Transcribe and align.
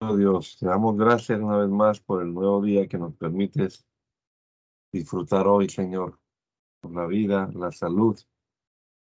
Dios, 0.00 0.56
te 0.58 0.66
damos 0.66 0.96
gracias 0.96 1.38
una 1.38 1.58
vez 1.58 1.68
más 1.68 2.00
por 2.00 2.22
el 2.22 2.32
nuevo 2.32 2.62
día 2.62 2.88
que 2.88 2.96
nos 2.96 3.14
permites 3.16 3.86
disfrutar 4.90 5.46
hoy, 5.46 5.68
Señor, 5.68 6.18
la 6.82 7.06
vida, 7.06 7.50
la 7.54 7.70
salud, 7.70 8.18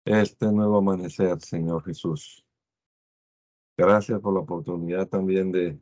este 0.05 0.51
nuevo 0.51 0.79
amanecer, 0.79 1.39
Señor 1.39 1.83
Jesús. 1.83 2.43
Gracias 3.77 4.19
por 4.21 4.33
la 4.33 4.39
oportunidad 4.39 5.07
también 5.07 5.51
de 5.51 5.79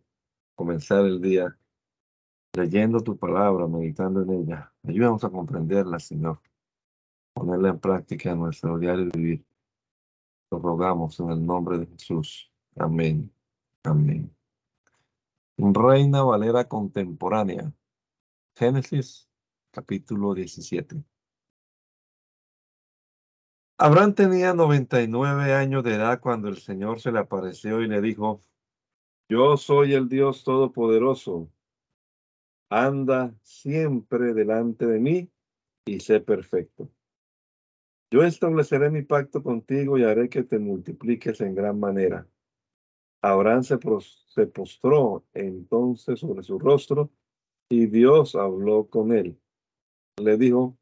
comenzar 0.54 1.06
el 1.06 1.22
día 1.22 1.58
leyendo 2.54 3.02
tu 3.02 3.18
palabra, 3.18 3.68
meditando 3.68 4.22
en 4.22 4.32
ella. 4.32 4.74
Ayúdanos 4.84 5.24
a 5.24 5.30
comprenderla, 5.30 5.98
Señor, 6.00 6.42
ponerla 7.34 7.70
en 7.70 7.80
práctica 7.80 8.32
en 8.32 8.40
nuestro 8.40 8.78
diario 8.78 9.10
vivir. 9.14 9.46
Lo 10.52 10.60
rogamos 10.60 11.18
en 11.22 11.30
el 11.30 11.46
nombre 11.46 11.80
de 11.80 11.86
Jesús. 11.88 12.52
Amén. 12.76 13.32
Amén. 13.84 14.39
Reina 15.62 16.24
Valera 16.24 16.70
contemporánea. 16.70 17.74
Génesis 18.56 19.30
capítulo 19.72 20.34
17. 20.34 21.04
Abraham 23.78 24.16
tenía 24.16 24.54
99 24.54 25.54
años 25.54 25.84
de 25.84 25.96
edad 25.96 26.22
cuando 26.22 26.48
el 26.48 26.60
Señor 26.60 27.02
se 27.02 27.12
le 27.12 27.20
apareció 27.20 27.82
y 27.82 27.90
le 27.90 28.00
dijo, 28.00 28.40
yo 29.28 29.58
soy 29.58 29.96
el 29.96 30.08
Dios 30.08 30.46
Todopoderoso. 30.46 31.52
Anda 32.70 33.36
siempre 33.42 34.34
delante 34.34 34.86
de 34.86 35.00
mí 35.00 35.30
y 35.86 36.00
sé 36.00 36.22
perfecto. 36.22 36.90
Yo 38.10 38.24
estableceré 38.24 38.90
mi 38.90 39.02
pacto 39.02 39.44
contigo 39.44 39.98
y 39.98 40.06
haré 40.06 40.30
que 40.30 40.44
te 40.44 40.58
multipliques 40.58 41.42
en 41.42 41.54
gran 41.54 41.78
manera. 41.78 42.26
Abraham 43.22 43.64
se, 43.64 43.78
postró 44.48 45.26
entonces 45.34 46.20
sobre 46.20 46.44
su 46.44 46.58
rostro 46.58 47.12
y 47.70 47.88
Dios 47.88 48.36
habló 48.36 48.88
con 48.88 49.12
él. 49.12 49.38
Le 50.18 50.38
dijo, 50.38 50.78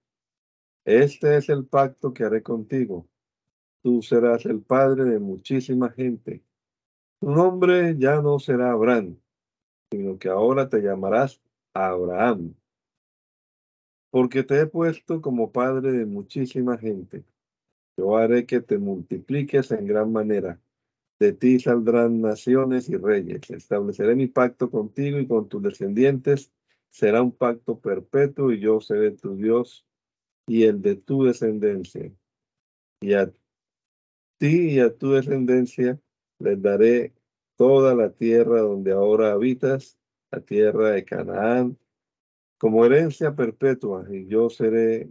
este 0.86 1.38
es 1.38 1.50
el 1.50 1.66
pacto 1.66 2.14
que 2.14 2.23
haré 2.23 2.44
contigo. 2.44 3.08
Tú 3.81 4.02
serás 4.02 4.45
el 4.45 4.61
padre 4.61 5.06
de 5.06 5.20
muchísima 5.20 5.89
gente. 5.89 6.44
Tu 7.20 7.31
nombre 7.31 7.95
ya 7.98 8.22
no 8.22 8.38
será 8.38 8.72
Abraham, 8.72 9.17
sino 9.92 10.20
que 10.20 10.30
ahora 10.30 10.70
te 10.70 10.81
llamarás 10.81 11.42
Abraham, 11.73 12.54
porque 14.11 14.44
te 14.44 14.61
he 14.61 14.66
puesto 14.67 15.22
como 15.22 15.52
padre 15.52 15.92
de 15.92 16.06
muchísima 16.06 16.78
gente. 16.78 17.23
Yo 17.98 18.16
haré 18.16 18.45
que 18.45 18.61
te 18.61 18.78
multipliques 18.78 19.72
en 19.72 19.88
gran 19.88 20.11
manera 20.11 20.59
de 21.20 21.34
ti 21.34 21.60
saldrán 21.60 22.22
naciones 22.22 22.90
y 22.90 22.98
reyes. 22.98 23.50
Estableceré 23.50 24.16
mi 24.16 24.28
pacto 24.28 24.70
contigo 24.70 25.20
y 25.20 25.28
con 25.28 25.50
tus 25.50 25.64
descendientes. 25.64 26.52
Será 26.90 27.22
un 27.22 27.32
pacto 27.32 27.80
perpetuo 27.80 28.52
y 28.52 28.60
yo 28.60 28.80
seré 28.82 29.12
tu 29.12 29.36
Dios 29.36 29.86
y 30.48 30.64
el 30.64 30.82
de 30.82 30.95
tu 30.95 31.23
descendencia. 31.23 32.12
Y 33.02 33.14
a 33.14 33.32
ti 34.38 34.76
y 34.76 34.80
a 34.80 34.95
tu 34.95 35.12
descendencia 35.12 36.00
les 36.40 36.62
daré 36.62 37.14
toda 37.56 37.95
la 37.95 38.12
tierra 38.12 38.62
donde 38.62 38.92
ahora 38.92 39.34
habitas, 39.34 39.98
la 40.32 40.42
tierra 40.42 40.92
de 40.92 41.04
Canaán, 41.04 41.78
como 42.58 42.86
herencia 42.86 43.36
perpetua, 43.36 44.06
y 44.10 44.28
yo 44.28 44.50
seré 44.50 45.10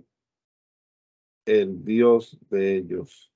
el 1.44 1.84
Dios 1.84 2.38
de 2.50 2.76
ellos. 2.76 3.32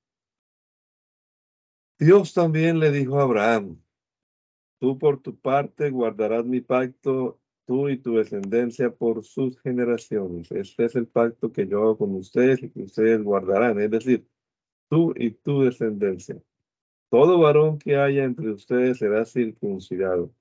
Dios 2.01 2.33
también 2.33 2.79
le 2.81 2.91
dijo 2.93 3.20
a 3.20 3.25
Abraham, 3.25 3.79
tú 4.79 4.98
por 4.98 5.20
tu 5.20 5.39
parte 5.39 5.91
guardarás 5.91 6.47
mi 6.47 6.62
pacto, 6.62 7.39
tú 7.67 7.91
y 7.91 7.98
tu 7.98 8.15
descendencia 8.15 8.91
por 8.91 9.23
sus 9.23 9.61
generaciones. 9.61 10.51
Este 10.51 10.87
es 10.87 10.97
el 10.97 11.07
pacto 11.07 11.52
que 11.52 11.67
yo 11.67 11.83
hago 11.83 11.98
con 11.98 12.14
ustedes 12.14 12.63
y 12.63 12.70
que 12.70 12.85
ustedes 12.85 13.23
guardarán, 13.23 13.79
es 13.83 13.91
decir, 13.91 14.27
tú 14.89 15.13
y 15.14 15.33
tu 15.33 15.61
descendencia. 15.61 16.42
Todo 17.11 17.39
varón 17.39 17.79
que 17.79 17.98
haya 17.98 18.24
entre 18.24 18.51
ustedes 18.51 18.97
será 18.97 19.27
circuncidado. 19.27 20.33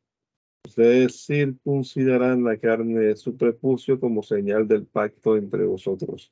Ustedes 0.65 1.25
circuncidarán 1.25 2.45
la 2.45 2.57
carne 2.57 3.01
de 3.01 3.17
su 3.17 3.35
prepucio 3.35 3.99
como 3.99 4.23
señal 4.23 4.65
del 4.65 4.85
pacto 4.85 5.35
entre 5.35 5.65
vosotros. 5.65 6.31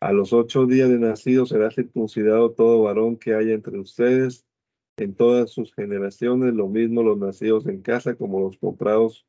A 0.00 0.12
los 0.12 0.32
ocho 0.32 0.66
días 0.66 0.88
de 0.88 0.98
nacido 0.98 1.44
será 1.44 1.70
circuncidado 1.70 2.52
todo 2.52 2.82
varón 2.82 3.16
que 3.16 3.34
haya 3.34 3.52
entre 3.52 3.78
ustedes 3.78 4.46
en 4.96 5.14
todas 5.14 5.50
sus 5.50 5.74
generaciones, 5.74 6.54
lo 6.54 6.68
mismo 6.68 7.02
los 7.02 7.18
nacidos 7.18 7.66
en 7.66 7.82
casa 7.82 8.14
como 8.16 8.40
los 8.40 8.56
comprados 8.56 9.26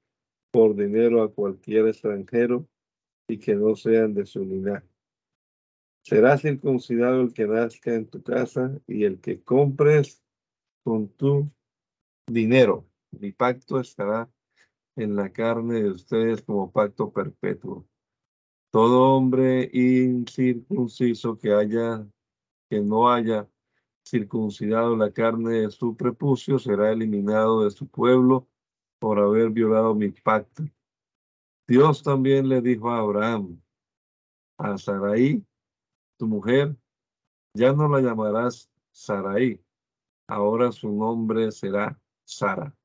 por 0.52 0.76
dinero 0.76 1.22
a 1.22 1.32
cualquier 1.32 1.88
extranjero 1.88 2.68
y 3.28 3.38
que 3.38 3.56
no 3.56 3.76
sean 3.76 4.14
de 4.14 4.26
su 4.26 4.46
linaje. 4.46 4.88
Será 6.04 6.38
circuncidado 6.38 7.22
el 7.22 7.34
que 7.34 7.48
nazca 7.48 7.94
en 7.94 8.08
tu 8.08 8.24
casa 8.24 8.80
y 8.88 9.04
el 9.04 9.20
que 9.20 9.42
compres 9.44 10.24
con 10.86 11.10
tu 11.10 11.52
dinero. 12.28 12.88
Mi 13.12 13.34
pacto 13.34 13.82
estará 13.82 14.30
en 14.96 15.18
la 15.18 15.34
carne 15.34 15.84
de 15.84 15.92
ustedes 15.92 16.42
como 16.42 16.72
pacto 16.72 17.12
perpetuo. 17.12 17.86
Todo 18.72 19.16
hombre 19.16 19.70
incircunciso 19.74 21.38
que 21.38 21.52
haya, 21.52 22.08
que 22.70 22.80
no 22.80 23.12
haya 23.12 23.50
circuncidado 24.10 24.96
la 24.96 25.12
carne 25.12 25.62
de 25.62 25.72
su 25.72 25.96
prepucio 25.96 26.60
será 26.60 26.92
eliminado 26.92 27.64
de 27.64 27.72
su 27.72 27.88
pueblo 27.88 28.48
por 29.00 29.20
haber 29.20 29.50
violado 29.50 29.94
mi 29.96 30.10
pacto. 30.10 30.64
Dios 31.68 32.02
también 32.02 32.48
le 32.48 32.62
dijo 32.62 32.90
a 32.90 33.00
Abraham, 33.00 33.62
a 34.58 34.78
Sarai, 34.78 35.46
tu 36.18 36.28
mujer, 36.28 36.76
ya 37.54 37.74
no 37.74 37.88
la 37.90 38.02
llamarás 38.02 38.70
Sarai, 38.92 39.62
ahora 40.28 40.72
su 40.72 40.92
nombre 40.92 41.52
será 41.52 42.00
Sara. 42.26 42.76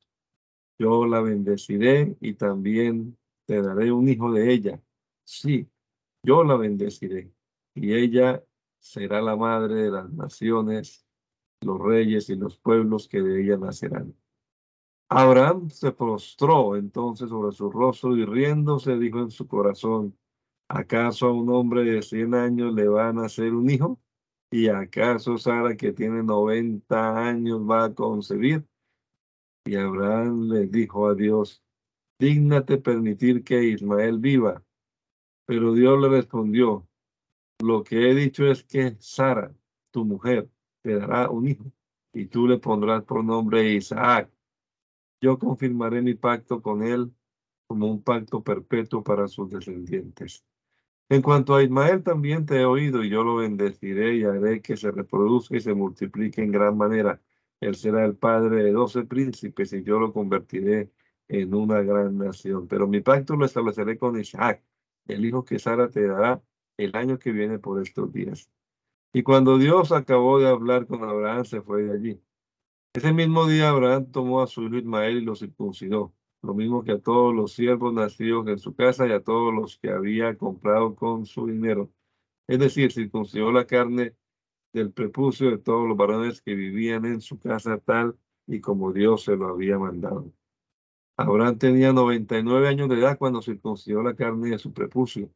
Yo 0.78 1.06
la 1.06 1.20
bendeciré 1.20 2.16
y 2.20 2.34
también 2.34 3.16
te 3.46 3.62
daré 3.62 3.92
un 3.92 4.08
hijo 4.08 4.32
de 4.32 4.52
ella. 4.52 4.82
Sí, 5.24 5.68
yo 6.22 6.44
la 6.44 6.56
bendeciré 6.56 7.32
y 7.74 7.94
ella 7.94 8.44
será 8.78 9.20
la 9.22 9.36
madre 9.36 9.74
de 9.74 9.90
las 9.90 10.10
naciones, 10.10 11.06
los 11.62 11.80
reyes 11.80 12.28
y 12.30 12.36
los 12.36 12.56
pueblos 12.58 13.08
que 13.08 13.22
de 13.22 13.42
ella 13.42 13.56
nacerán. 13.56 14.14
Abraham 15.08 15.68
se 15.68 15.92
postró 15.92 16.74
entonces 16.76 17.28
sobre 17.28 17.52
su 17.54 17.70
rostro 17.70 18.16
y 18.16 18.24
riéndose 18.24 18.96
dijo 18.98 19.20
en 19.20 19.30
su 19.30 19.46
corazón, 19.46 20.16
¿acaso 20.68 21.26
a 21.26 21.32
un 21.32 21.50
hombre 21.50 21.84
de 21.84 22.02
cien 22.02 22.34
años 22.34 22.74
le 22.74 22.88
va 22.88 23.08
a 23.08 23.12
nacer 23.12 23.52
un 23.52 23.68
hijo? 23.68 24.00
¿Y 24.50 24.68
acaso 24.68 25.36
Sara 25.36 25.76
que 25.76 25.92
tiene 25.92 26.22
noventa 26.22 27.26
años 27.26 27.60
va 27.60 27.84
a 27.84 27.94
concebir? 27.94 28.66
Y 29.64 29.76
Abraham 29.76 30.48
le 30.48 30.66
dijo 30.66 31.06
a 31.08 31.14
Dios, 31.14 31.62
dígnate 32.18 32.78
permitir 32.78 33.44
que 33.44 33.64
Ismael 33.64 34.18
viva. 34.18 34.62
Pero 35.44 35.74
Dios 35.74 36.00
le 36.00 36.08
respondió, 36.08 36.88
lo 37.60 37.84
que 37.84 38.10
he 38.10 38.14
dicho 38.14 38.46
es 38.46 38.64
que 38.64 38.96
Sara, 38.98 39.54
tu 39.90 40.04
mujer, 40.04 40.50
te 40.82 40.94
dará 40.96 41.30
un 41.30 41.48
hijo 41.48 41.64
y 42.12 42.26
tú 42.26 42.46
le 42.46 42.58
pondrás 42.58 43.04
por 43.04 43.24
nombre 43.24 43.72
Isaac. 43.74 44.30
Yo 45.20 45.38
confirmaré 45.38 46.02
mi 46.02 46.14
pacto 46.14 46.60
con 46.60 46.82
él 46.82 47.12
como 47.66 47.86
un 47.86 48.02
pacto 48.02 48.42
perpetuo 48.42 49.02
para 49.02 49.28
sus 49.28 49.50
descendientes. 49.50 50.44
En 51.08 51.22
cuanto 51.22 51.54
a 51.54 51.62
Ismael, 51.62 52.02
también 52.02 52.46
te 52.46 52.60
he 52.60 52.64
oído 52.64 53.04
y 53.04 53.10
yo 53.10 53.22
lo 53.22 53.36
bendeciré 53.36 54.16
y 54.16 54.24
haré 54.24 54.60
que 54.60 54.76
se 54.76 54.90
reproduzca 54.90 55.56
y 55.56 55.60
se 55.60 55.74
multiplique 55.74 56.42
en 56.42 56.52
gran 56.52 56.76
manera. 56.76 57.20
Él 57.60 57.74
será 57.76 58.04
el 58.04 58.16
padre 58.16 58.64
de 58.64 58.72
doce 58.72 59.04
príncipes 59.04 59.72
y 59.72 59.82
yo 59.82 59.98
lo 60.00 60.12
convertiré 60.12 60.90
en 61.28 61.54
una 61.54 61.80
gran 61.82 62.18
nación. 62.18 62.66
Pero 62.66 62.88
mi 62.88 63.00
pacto 63.00 63.36
lo 63.36 63.46
estableceré 63.46 63.96
con 63.98 64.18
Isaac 64.18 64.62
el 65.06 65.24
hijo 65.24 65.44
que 65.44 65.58
Sara 65.58 65.88
te 65.88 66.06
dará 66.06 66.42
el 66.76 66.94
año 66.96 67.18
que 67.18 67.32
viene 67.32 67.58
por 67.58 67.80
estos 67.80 68.12
días. 68.12 68.50
Y 69.12 69.22
cuando 69.22 69.58
Dios 69.58 69.92
acabó 69.92 70.38
de 70.38 70.48
hablar 70.48 70.86
con 70.86 71.04
Abraham, 71.04 71.44
se 71.44 71.60
fue 71.60 71.82
de 71.82 71.92
allí. 71.92 72.20
Ese 72.94 73.12
mismo 73.12 73.46
día 73.46 73.68
Abraham 73.68 74.10
tomó 74.10 74.42
a 74.42 74.46
su 74.46 74.62
hijo 74.64 74.76
Ismael 74.76 75.18
y 75.18 75.24
lo 75.24 75.34
circuncidó, 75.34 76.14
lo 76.42 76.54
mismo 76.54 76.82
que 76.82 76.92
a 76.92 76.98
todos 76.98 77.34
los 77.34 77.52
siervos 77.52 77.92
nacidos 77.92 78.46
en 78.48 78.58
su 78.58 78.74
casa 78.74 79.06
y 79.06 79.12
a 79.12 79.22
todos 79.22 79.54
los 79.54 79.78
que 79.78 79.90
había 79.90 80.36
comprado 80.36 80.94
con 80.94 81.26
su 81.26 81.46
dinero. 81.46 81.90
Es 82.46 82.58
decir, 82.58 82.92
circuncidó 82.92 83.52
la 83.52 83.66
carne 83.66 84.14
del 84.72 84.92
prepucio 84.92 85.50
de 85.50 85.58
todos 85.58 85.86
los 85.86 85.96
varones 85.96 86.40
que 86.42 86.54
vivían 86.54 87.04
en 87.04 87.20
su 87.20 87.38
casa 87.38 87.78
tal 87.78 88.16
y 88.46 88.60
como 88.60 88.92
Dios 88.92 89.24
se 89.24 89.36
lo 89.36 89.48
había 89.48 89.78
mandado. 89.78 90.32
Abraham 91.16 91.58
tenía 91.58 91.92
99 91.92 92.68
años 92.68 92.88
de 92.88 92.98
edad 92.98 93.18
cuando 93.18 93.42
circuncidó 93.42 94.02
la 94.02 94.14
carne 94.14 94.50
de 94.50 94.58
su 94.58 94.72
prepucio. 94.72 95.30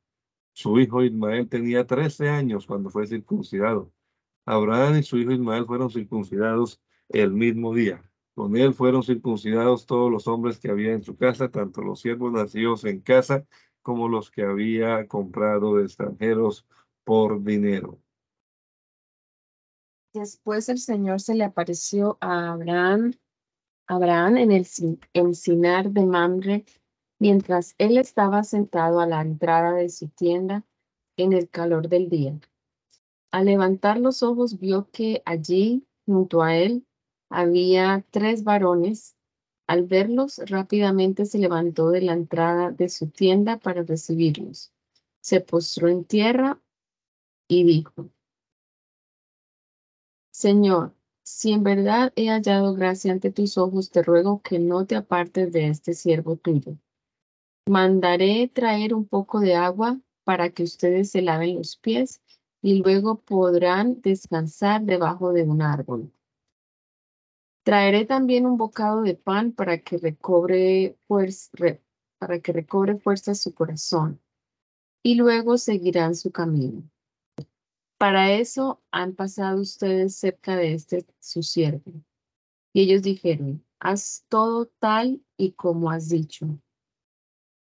Su 0.57 0.81
hijo 0.81 1.03
Ismael 1.03 1.51
tenía 1.51 1.87
13 1.87 2.31
años 2.31 2.67
cuando 2.67 2.89
fue 2.89 3.07
circuncidado. 3.07 3.93
Abraham 4.47 4.97
y 4.97 5.03
su 5.03 5.19
hijo 5.19 5.33
Ismael 5.33 5.67
fueron 5.67 5.91
circuncidados 5.91 6.81
el 7.11 7.33
mismo 7.33 7.75
día. 7.75 8.03
Con 8.35 8.57
él 8.57 8.73
fueron 8.73 9.03
circuncidados 9.03 9.85
todos 9.85 10.11
los 10.11 10.27
hombres 10.27 10.59
que 10.59 10.71
había 10.71 10.95
en 10.95 11.03
su 11.03 11.15
casa, 11.15 11.51
tanto 11.51 11.83
los 11.83 12.01
siervos 12.01 12.33
nacidos 12.33 12.87
en 12.87 13.01
casa 13.01 13.45
como 13.83 14.09
los 14.09 14.31
que 14.31 14.45
había 14.45 15.07
comprado 15.07 15.77
de 15.77 15.85
extranjeros 15.85 16.67
por 17.05 17.45
dinero. 17.45 17.99
Después 20.15 20.71
el 20.71 20.79
Señor 20.79 21.21
se 21.21 21.35
le 21.35 21.45
apareció 21.45 22.17
a 22.23 22.53
Abraham, 22.53 23.13
Abraham 23.87 24.39
en 24.39 24.53
el 24.53 24.67
encinar 25.13 25.91
de 25.91 26.07
Mamre, 26.07 26.65
mientras 27.19 27.75
él 27.79 27.99
estaba 27.99 28.45
sentado 28.45 29.01
a 29.01 29.07
la 29.07 29.21
entrada 29.21 29.73
de 29.73 29.89
su 29.89 30.09
tienda 30.09 30.65
en 31.17 31.33
el 31.33 31.49
calor 31.49 31.89
del 31.89 32.09
día. 32.09 32.39
Al 33.31 33.47
levantar 33.47 33.99
los 33.99 34.23
ojos 34.23 34.59
vio 34.59 34.89
que 34.91 35.23
allí, 35.25 35.87
junto 36.05 36.43
a 36.43 36.57
él, 36.57 36.87
había 37.29 38.05
tres 38.11 38.45
varones. 38.45 39.17
Al 39.67 39.83
verlos, 39.83 40.41
rápidamente 40.47 41.27
se 41.27 41.39
levantó 41.39 41.91
de 41.91 42.03
la 42.03 42.13
entrada 42.13 42.71
de 42.71 42.89
su 42.89 43.09
tienda 43.09 43.59
para 43.59 43.83
recibirlos. 43.83 44.73
Se 45.21 45.41
postró 45.41 45.89
en 45.89 46.05
tierra 46.05 46.61
y 47.49 47.65
dijo, 47.65 48.11
Señor, 50.31 50.95
si 51.25 51.53
en 51.53 51.65
verdad 51.65 52.13
he 52.15 52.29
hallado 52.29 52.75
gracia 52.75 53.11
ante 53.11 53.33
tus 53.33 53.59
ojos, 53.59 53.91
te 53.91 54.03
ruego 54.03 54.41
que 54.43 54.61
no 54.61 54.87
te 54.87 54.95
apartes 54.95 55.51
de 55.51 55.69
este 55.69 55.95
siervo 55.95 56.37
tuyo. 56.37 56.77
Mandaré 57.69 58.49
traer 58.49 58.95
un 58.95 59.09
poco 59.09 59.41
de 59.41 59.57
agua 59.57 60.01
para 60.23 60.51
que 60.51 60.63
ustedes 60.63 61.11
se 61.11 61.21
laven 61.21 61.57
los 61.57 61.77
pies 61.77 62.23
y 62.63 62.81
luego 62.81 63.21
podrán 63.21 64.01
descansar 64.03 64.83
debajo 64.83 65.33
de 65.33 65.43
un 65.43 65.63
árbol. 65.63 66.13
Traeré 67.65 68.05
también 68.05 68.47
un 68.47 68.57
bocado 68.57 69.03
de 69.03 69.17
pan 69.17 69.51
para 69.51 69.79
que 69.79 69.99
recobre, 69.99 70.97
fuerza, 71.09 71.51
para 72.19 72.39
que 72.39 72.53
recobre 72.53 72.97
su 73.35 73.53
corazón 73.53 74.21
y 75.03 75.17
luego 75.17 75.59
seguirán 75.59 76.15
su 76.15 76.31
camino. 76.31 76.89
Para 77.99 78.33
eso 78.33 78.81
han 78.93 79.15
pasado 79.15 79.61
ustedes 79.61 80.15
cerca 80.15 80.55
de 80.55 80.75
este 80.75 81.05
su 81.19 81.43
siervo. 81.43 81.93
Y 82.73 82.83
ellos 82.83 83.03
dijeron, 83.03 83.65
haz 83.81 84.25
todo 84.29 84.67
tal 84.79 85.21
y 85.37 85.53
como 85.53 85.91
has 85.91 86.09
dicho. 86.09 86.47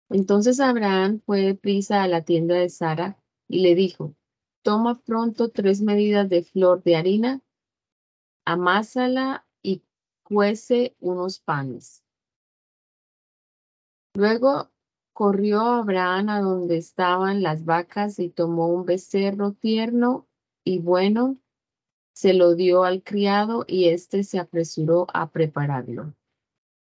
Entonces 0.09 0.61
Abraham 0.61 1.21
fue 1.25 1.55
prisa 1.55 2.03
a 2.03 2.09
la 2.09 2.23
tienda 2.23 2.55
de 2.55 2.69
Sara 2.69 3.19
y 3.49 3.61
le 3.61 3.75
dijo, 3.75 4.15
toma 4.63 5.01
pronto 5.01 5.51
tres 5.51 5.81
medidas 5.81 6.29
de 6.29 6.43
flor 6.43 6.83
de 6.83 6.97
harina, 6.97 7.41
amásala 8.45 9.47
y 9.63 9.83
cuece 10.23 10.97
unos 11.01 11.41
panes. 11.41 12.05
Luego 14.15 14.71
corrió 15.13 15.61
Abraham 15.61 16.29
a 16.29 16.41
donde 16.41 16.77
estaban 16.77 17.43
las 17.43 17.65
vacas 17.65 18.19
y 18.19 18.29
tomó 18.29 18.69
un 18.69 18.85
becerro 18.85 19.53
tierno 19.53 20.27
y 20.65 20.79
bueno, 20.79 21.39
se 22.13 22.33
lo 22.33 22.55
dio 22.55 22.85
al 22.85 23.03
criado 23.03 23.65
y 23.67 23.89
éste 23.89 24.25
se 24.25 24.39
apresuró 24.39 25.07
a 25.13 25.31
prepararlo. 25.31 26.15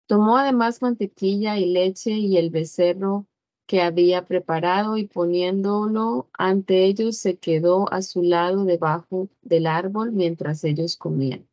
Tomó 0.06 0.36
además 0.36 0.82
mantequilla 0.82 1.58
y 1.58 1.66
leche 1.66 2.12
y 2.12 2.36
el 2.36 2.50
becerro 2.50 3.26
que 3.66 3.82
había 3.82 4.24
preparado 4.24 4.96
y 4.96 5.06
poniéndolo 5.06 6.28
ante 6.32 6.84
ellos 6.84 7.16
se 7.16 7.36
quedó 7.36 7.92
a 7.92 8.02
su 8.02 8.22
lado 8.22 8.64
debajo 8.64 9.28
del 9.42 9.66
árbol 9.66 10.12
mientras 10.12 10.62
ellos 10.62 10.96
comían. 10.96 11.48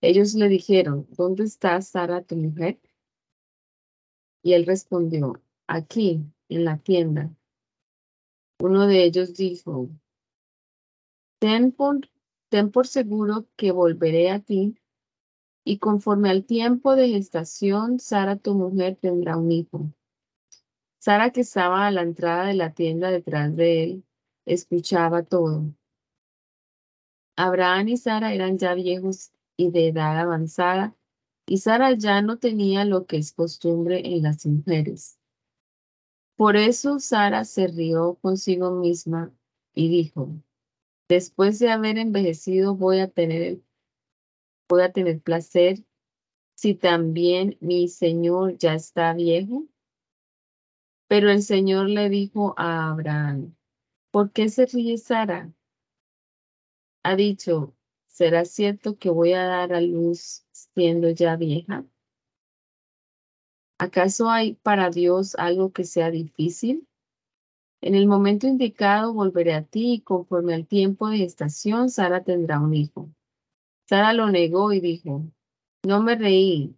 Ellos 0.00 0.34
le 0.34 0.48
dijeron, 0.48 1.06
¿dónde 1.16 1.44
está 1.44 1.80
Sara 1.80 2.22
tu 2.22 2.36
mujer? 2.36 2.78
Y 4.42 4.52
él 4.52 4.66
respondió, 4.66 5.42
aquí, 5.66 6.22
en 6.48 6.64
la 6.64 6.78
tienda. 6.78 7.34
Uno 8.60 8.86
de 8.86 9.02
ellos 9.02 9.34
dijo, 9.34 9.88
ten 11.40 11.72
por, 11.72 12.08
ten 12.50 12.70
por 12.70 12.86
seguro 12.86 13.46
que 13.56 13.72
volveré 13.72 14.30
a 14.30 14.40
ti, 14.40 14.76
y 15.64 15.78
conforme 15.78 16.30
al 16.30 16.44
tiempo 16.44 16.94
de 16.94 17.08
gestación, 17.08 17.98
Sara, 17.98 18.36
tu 18.36 18.54
mujer, 18.54 18.96
tendrá 19.00 19.36
un 19.36 19.50
hijo. 19.50 19.90
Sara, 20.98 21.30
que 21.30 21.40
estaba 21.40 21.86
a 21.86 21.90
la 21.90 22.02
entrada 22.02 22.46
de 22.46 22.54
la 22.54 22.72
tienda 22.72 23.10
detrás 23.10 23.54
de 23.56 23.82
él, 23.82 24.04
escuchaba 24.44 25.22
todo. 25.22 25.64
Abraham 27.36 27.88
y 27.88 27.96
Sara 27.96 28.32
eran 28.32 28.58
ya 28.58 28.74
viejos 28.74 29.32
y 29.56 29.70
de 29.70 29.88
edad 29.88 30.18
avanzada, 30.18 30.94
y 31.46 31.58
Sara 31.58 31.92
ya 31.92 32.22
no 32.22 32.38
tenía 32.38 32.84
lo 32.84 33.06
que 33.06 33.16
es 33.16 33.32
costumbre 33.32 34.02
en 34.04 34.22
las 34.22 34.46
mujeres. 34.46 35.18
Por 36.36 36.56
eso 36.56 36.98
Sara 36.98 37.44
se 37.44 37.68
rió 37.68 38.18
consigo 38.20 38.70
misma 38.72 39.32
y 39.74 39.88
dijo, 39.88 40.30
después 41.08 41.58
de 41.58 41.70
haber 41.70 41.98
envejecido 41.98 42.74
voy 42.74 43.00
a 43.00 43.08
tener, 43.08 43.54
voy 43.54 43.73
a 44.72 44.92
tener 44.92 45.20
placer 45.20 45.84
si 46.56 46.74
también 46.74 47.56
mi 47.60 47.88
Señor 47.88 48.56
ya 48.58 48.74
está 48.74 49.12
viejo. 49.12 49.66
Pero 51.08 51.30
el 51.30 51.42
Señor 51.42 51.88
le 51.88 52.08
dijo 52.08 52.54
a 52.56 52.90
Abraham, 52.90 53.54
¿por 54.10 54.32
qué 54.32 54.48
se 54.48 54.66
ríe 54.66 54.96
Sara? 54.96 55.52
Ha 57.02 57.16
dicho, 57.16 57.74
¿será 58.06 58.44
cierto 58.44 58.98
que 58.98 59.10
voy 59.10 59.32
a 59.32 59.44
dar 59.44 59.74
a 59.74 59.80
luz 59.80 60.46
siendo 60.52 61.10
ya 61.10 61.36
vieja? 61.36 61.84
¿Acaso 63.78 64.30
hay 64.30 64.54
para 64.54 64.88
Dios 64.88 65.34
algo 65.34 65.72
que 65.72 65.84
sea 65.84 66.10
difícil? 66.10 66.88
En 67.82 67.94
el 67.94 68.06
momento 68.06 68.46
indicado 68.46 69.12
volveré 69.12 69.52
a 69.52 69.62
ti 69.62 69.94
y 69.94 70.00
conforme 70.00 70.54
al 70.54 70.66
tiempo 70.66 71.10
de 71.10 71.18
gestación, 71.18 71.90
Sara 71.90 72.24
tendrá 72.24 72.58
un 72.58 72.72
hijo. 72.72 73.10
Sara 73.86 74.12
lo 74.12 74.30
negó 74.30 74.72
y 74.72 74.80
dijo, 74.80 75.24
no 75.84 76.02
me 76.02 76.14
reí, 76.14 76.74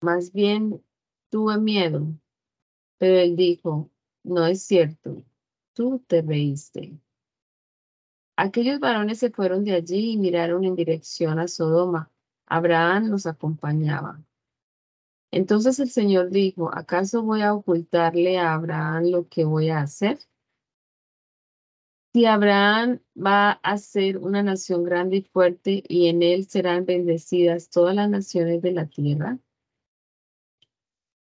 más 0.00 0.32
bien 0.32 0.82
tuve 1.30 1.58
miedo. 1.58 2.06
Pero 2.98 3.18
él 3.18 3.36
dijo, 3.36 3.90
no 4.24 4.46
es 4.46 4.62
cierto, 4.62 5.24
tú 5.74 6.00
te 6.06 6.22
reíste. 6.22 6.98
Aquellos 8.36 8.80
varones 8.80 9.18
se 9.20 9.30
fueron 9.30 9.64
de 9.64 9.74
allí 9.74 10.12
y 10.12 10.16
miraron 10.16 10.64
en 10.64 10.74
dirección 10.74 11.38
a 11.38 11.46
Sodoma. 11.46 12.10
Abraham 12.46 13.10
los 13.10 13.26
acompañaba. 13.26 14.20
Entonces 15.30 15.78
el 15.78 15.90
Señor 15.90 16.30
dijo, 16.30 16.70
¿acaso 16.72 17.22
voy 17.22 17.42
a 17.42 17.54
ocultarle 17.54 18.38
a 18.38 18.54
Abraham 18.54 19.10
lo 19.10 19.28
que 19.28 19.44
voy 19.44 19.68
a 19.70 19.80
hacer? 19.80 20.18
Si 22.14 22.26
Abraham 22.26 23.00
va 23.16 23.50
a 23.50 23.76
ser 23.76 24.18
una 24.18 24.44
nación 24.44 24.84
grande 24.84 25.16
y 25.16 25.22
fuerte 25.22 25.82
y 25.88 26.06
en 26.06 26.22
él 26.22 26.46
serán 26.46 26.86
bendecidas 26.86 27.70
todas 27.70 27.96
las 27.96 28.08
naciones 28.08 28.62
de 28.62 28.70
la 28.70 28.86
tierra, 28.86 29.40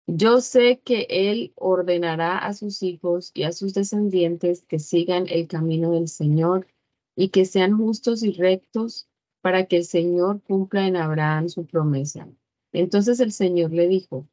yo 0.06 0.40
sé 0.40 0.82
que 0.86 1.08
él 1.10 1.52
ordenará 1.56 2.38
a 2.38 2.54
sus 2.54 2.84
hijos 2.84 3.32
y 3.34 3.42
a 3.42 3.54
sus 3.54 3.74
descendientes 3.74 4.66
que 4.68 4.78
sigan 4.78 5.26
el 5.30 5.48
camino 5.48 5.94
del 5.94 6.10
Señor 6.10 6.68
y 7.16 7.30
que 7.30 7.46
sean 7.46 7.76
justos 7.76 8.22
y 8.22 8.34
rectos 8.34 9.10
para 9.42 9.66
que 9.66 9.78
el 9.78 9.86
Señor 9.86 10.44
cumpla 10.44 10.86
en 10.86 10.96
Abraham 10.96 11.50
su 11.50 11.66
promesa. 11.66 12.30
Entonces 12.72 13.20
el 13.20 13.32
Señor 13.32 13.72
le 13.72 13.88
dijo, 13.88 14.28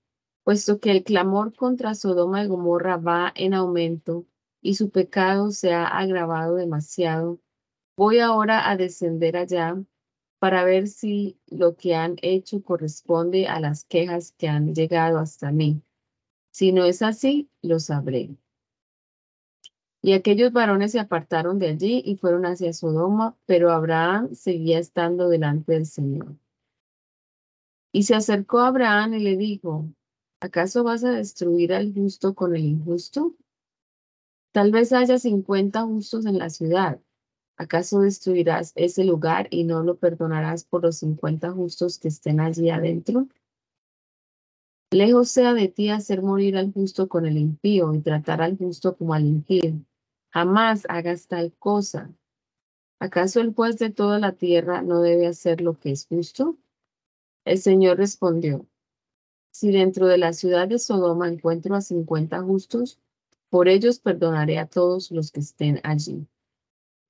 puesto 0.45 0.79
que 0.79 0.91
el 0.91 1.05
clamor 1.05 1.57
contra 1.57 1.95
Sodoma 1.95 2.45
y 2.45 2.49
Gomorra 2.49 2.99
va 2.99 3.33
en 3.35 3.55
aumento 3.55 4.27
y 4.63 4.75
su 4.75 4.91
pecado 4.91 5.51
se 5.51 5.73
ha 5.73 5.87
agravado 5.87 6.57
demasiado, 6.57 7.41
voy 7.97 8.19
ahora 8.19 8.71
a 8.71 8.77
descender 8.77 9.37
allá 9.37 9.83
para 10.39 10.65
ver 10.65 10.89
si 10.89 11.39
lo 11.47 11.77
que 11.77 11.95
han 11.95 12.17
hecho 12.23 12.63
corresponde 12.63 13.47
a 13.47 13.61
las 13.61 13.85
quejas 13.85 14.33
que 14.39 14.49
han 14.49 14.75
llegado 14.75 15.19
hasta 15.19 15.53
mí. 15.53 15.83
Si 16.51 16.73
no 16.73 16.85
es 16.85 17.03
así, 17.03 17.51
lo 17.63 17.79
sabré. 17.79 18.37
Y 20.03 20.15
aquellos 20.15 20.53
varones 20.53 20.93
se 20.93 20.99
apartaron 20.99 21.59
de 21.59 21.69
allí 21.69 22.03
y 22.05 22.17
fueron 22.17 22.47
hacia 22.47 22.73
Sodoma, 22.73 23.37
pero 23.45 23.71
Abraham 23.71 24.35
seguía 24.35 24.79
estando 24.79 25.29
delante 25.29 25.73
del 25.75 25.85
Señor. 25.85 26.37
Y 27.93 28.05
se 28.05 28.15
acercó 28.15 28.61
a 28.61 28.69
Abraham 28.69 29.15
y 29.15 29.21
le 29.21 29.37
dijo, 29.37 29.85
¿acaso 30.41 30.85
vas 30.85 31.05
a 31.05 31.11
destruir 31.11 31.75
al 31.75 31.93
justo 31.93 32.35
con 32.35 32.57
el 32.57 32.65
injusto? 32.65 33.37
Tal 34.53 34.73
vez 34.73 34.93
haya 34.93 35.19
cincuenta 35.19 35.83
justos 35.83 36.27
en 36.27 36.39
la 36.39 36.51
ciudad. 36.51 37.01
¿Acaso 37.57 38.01
destruirás 38.01 38.73
ese 38.75 39.05
lugar 39.05 39.47
y 39.51 39.65
no 39.65 39.83
lo 39.83 39.97
perdonarás 39.97 40.65
por 40.65 40.83
los 40.83 40.99
cincuenta 40.99 41.53
justos 41.53 41.99
que 41.99 42.09
estén 42.09 42.41
allí 42.41 42.71
adentro? 42.71 43.29
Lejos 44.91 45.29
sea 45.29 45.55
de 45.55 45.69
ti 45.69 45.91
hacer 45.91 46.23
morir 46.23 46.57
al 46.57 46.73
justo 46.73 47.09
con 47.09 47.27
el 47.27 47.37
impío 47.37 47.95
y 47.95 48.01
tratar 48.01 48.43
al 48.43 48.57
justo 48.57 48.97
como 48.97 49.15
al 49.15 49.25
impío. 49.25 49.85
Jamás 50.31 50.85
hagas 50.89 51.29
tal 51.29 51.53
cosa. 51.59 52.11
¿Acaso 52.99 53.41
el 53.41 53.55
juez 53.55 53.79
de 53.79 53.91
toda 53.91 54.19
la 54.19 54.33
tierra 54.33 54.83
no 54.83 55.01
debe 55.01 55.29
hacer 55.29 55.61
lo 55.61 55.79
que 55.79 55.93
es 55.93 56.07
justo? 56.07 56.59
El 57.45 57.59
Señor 57.59 57.99
respondió, 57.99 58.67
si 59.53 59.71
dentro 59.71 60.07
de 60.07 60.19
la 60.19 60.33
ciudad 60.33 60.67
de 60.67 60.79
Sodoma 60.79 61.29
encuentro 61.29 61.75
a 61.77 61.81
cincuenta 61.81 62.43
justos, 62.43 62.99
por 63.51 63.69
ellos 63.69 63.99
perdonaré 63.99 64.59
a 64.59 64.67
todos 64.67 65.11
los 65.11 65.33
que 65.33 65.41
estén 65.41 65.81
allí. 65.83 66.27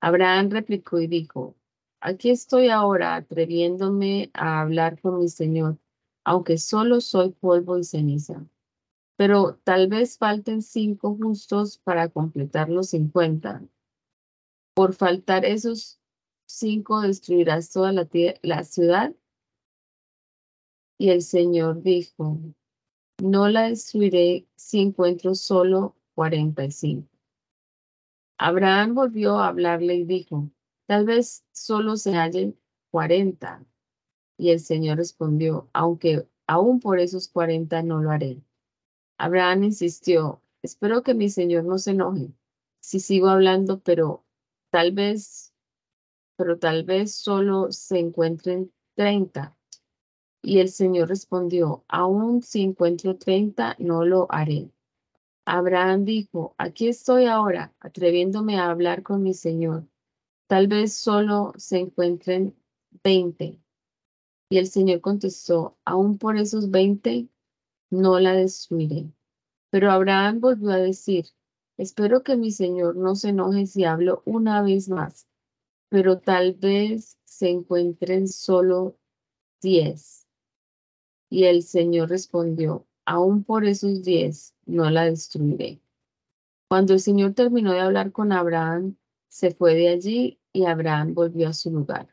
Abraham 0.01 0.49
replicó 0.49 0.99
y 0.99 1.07
dijo, 1.07 1.55
aquí 1.99 2.31
estoy 2.31 2.69
ahora 2.69 3.15
atreviéndome 3.15 4.31
a 4.33 4.61
hablar 4.61 4.99
con 4.99 5.19
mi 5.19 5.29
Señor, 5.29 5.77
aunque 6.23 6.57
solo 6.57 6.99
soy 6.99 7.29
polvo 7.29 7.77
y 7.77 7.83
ceniza. 7.83 8.43
Pero 9.15 9.59
tal 9.63 9.87
vez 9.87 10.17
falten 10.17 10.63
cinco 10.63 11.15
justos 11.15 11.77
para 11.77 12.09
completar 12.09 12.69
los 12.69 12.89
cincuenta. 12.89 13.61
Por 14.73 14.95
faltar 14.95 15.45
esos 15.45 15.99
cinco 16.47 17.01
destruirás 17.01 17.71
toda 17.71 17.91
la, 17.91 18.09
la 18.41 18.63
ciudad. 18.63 19.13
Y 20.97 21.09
el 21.09 21.21
Señor 21.21 21.83
dijo, 21.83 22.39
no 23.21 23.47
la 23.47 23.69
destruiré 23.69 24.47
si 24.55 24.81
encuentro 24.81 25.35
solo 25.35 25.95
cuarenta 26.21 26.63
y 26.63 26.69
cinco. 26.69 27.09
Abraham 28.37 28.93
volvió 28.93 29.39
a 29.39 29.47
hablarle 29.47 29.95
y 29.95 30.05
dijo, 30.05 30.51
tal 30.85 31.03
vez 31.03 31.43
solo 31.51 31.95
se 31.97 32.13
hallen 32.13 32.59
cuarenta. 32.91 33.65
Y 34.37 34.51
el 34.51 34.59
Señor 34.59 34.97
respondió, 34.97 35.67
aunque 35.73 36.27
aún 36.45 36.79
por 36.79 36.99
esos 36.99 37.27
cuarenta 37.27 37.81
no 37.81 38.03
lo 38.03 38.11
haré. 38.11 38.43
Abraham 39.17 39.63
insistió, 39.63 40.43
espero 40.61 41.01
que 41.01 41.15
mi 41.15 41.27
Señor 41.27 41.63
no 41.63 41.79
se 41.79 41.91
enoje 41.91 42.31
si 42.81 42.99
sigo 42.99 43.27
hablando, 43.27 43.79
pero 43.79 44.23
tal 44.69 44.91
vez, 44.91 45.55
pero 46.37 46.59
tal 46.59 46.83
vez 46.83 47.15
solo 47.15 47.71
se 47.71 47.97
encuentren 47.97 48.71
treinta. 48.93 49.57
Y 50.43 50.59
el 50.59 50.69
Señor 50.69 51.09
respondió, 51.09 51.83
aún 51.87 52.43
si 52.43 52.61
encuentro 52.61 53.17
treinta, 53.17 53.75
no 53.79 54.05
lo 54.05 54.27
haré. 54.29 54.69
Abraham 55.45 56.05
dijo, 56.05 56.55
aquí 56.57 56.87
estoy 56.87 57.25
ahora, 57.25 57.73
atreviéndome 57.79 58.57
a 58.57 58.69
hablar 58.69 59.01
con 59.03 59.23
mi 59.23 59.33
Señor. 59.33 59.87
Tal 60.47 60.67
vez 60.67 60.93
solo 60.93 61.53
se 61.57 61.79
encuentren 61.79 62.55
veinte. 63.03 63.59
Y 64.49 64.57
el 64.57 64.67
Señor 64.67 65.01
contestó, 65.01 65.77
aún 65.85 66.17
por 66.17 66.37
esos 66.37 66.69
veinte 66.69 67.29
no 67.89 68.19
la 68.19 68.33
destruiré. 68.33 69.11
Pero 69.69 69.91
Abraham 69.91 70.41
volvió 70.41 70.71
a 70.71 70.77
decir, 70.77 71.27
espero 71.77 72.21
que 72.21 72.35
mi 72.35 72.51
Señor 72.51 72.95
no 72.95 73.15
se 73.15 73.29
enoje 73.29 73.65
si 73.65 73.85
hablo 73.85 74.21
una 74.25 74.61
vez 74.61 74.89
más, 74.89 75.27
pero 75.89 76.19
tal 76.19 76.53
vez 76.53 77.17
se 77.23 77.49
encuentren 77.49 78.27
solo 78.27 78.97
diez. 79.61 80.27
Y 81.29 81.45
el 81.45 81.63
Señor 81.63 82.09
respondió, 82.09 82.85
aún 83.05 83.43
por 83.43 83.65
esos 83.65 84.03
diez 84.03 84.53
no 84.65 84.89
la 84.89 85.05
destruiré. 85.05 85.79
Cuando 86.67 86.93
el 86.93 86.99
Señor 86.99 87.33
terminó 87.33 87.73
de 87.73 87.81
hablar 87.81 88.11
con 88.11 88.31
Abraham, 88.31 88.95
se 89.27 89.51
fue 89.51 89.75
de 89.75 89.89
allí 89.89 90.39
y 90.53 90.65
Abraham 90.65 91.13
volvió 91.13 91.49
a 91.49 91.53
su 91.53 91.71
lugar. 91.71 92.07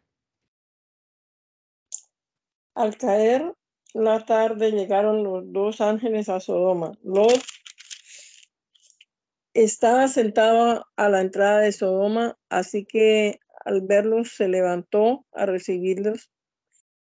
Al 2.74 2.96
caer 2.96 3.54
la 3.94 4.24
tarde 4.24 4.70
llegaron 4.70 5.24
los 5.24 5.52
dos 5.52 5.80
ángeles 5.80 6.28
a 6.28 6.40
Sodoma. 6.40 6.92
Lot 7.02 7.42
estaba 9.54 10.06
sentado 10.08 10.84
a 10.96 11.08
la 11.08 11.20
entrada 11.20 11.60
de 11.60 11.72
Sodoma, 11.72 12.38
así 12.48 12.84
que 12.84 13.40
al 13.64 13.82
verlos 13.82 14.36
se 14.36 14.48
levantó 14.48 15.26
a 15.32 15.46
recibirlos, 15.46 16.30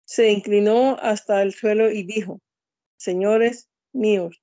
se 0.04 0.32
inclinó 0.32 0.96
hasta 1.00 1.42
el 1.42 1.52
suelo 1.52 1.90
y 1.90 2.04
dijo, 2.04 2.40
Señores 3.00 3.70
míos, 3.94 4.42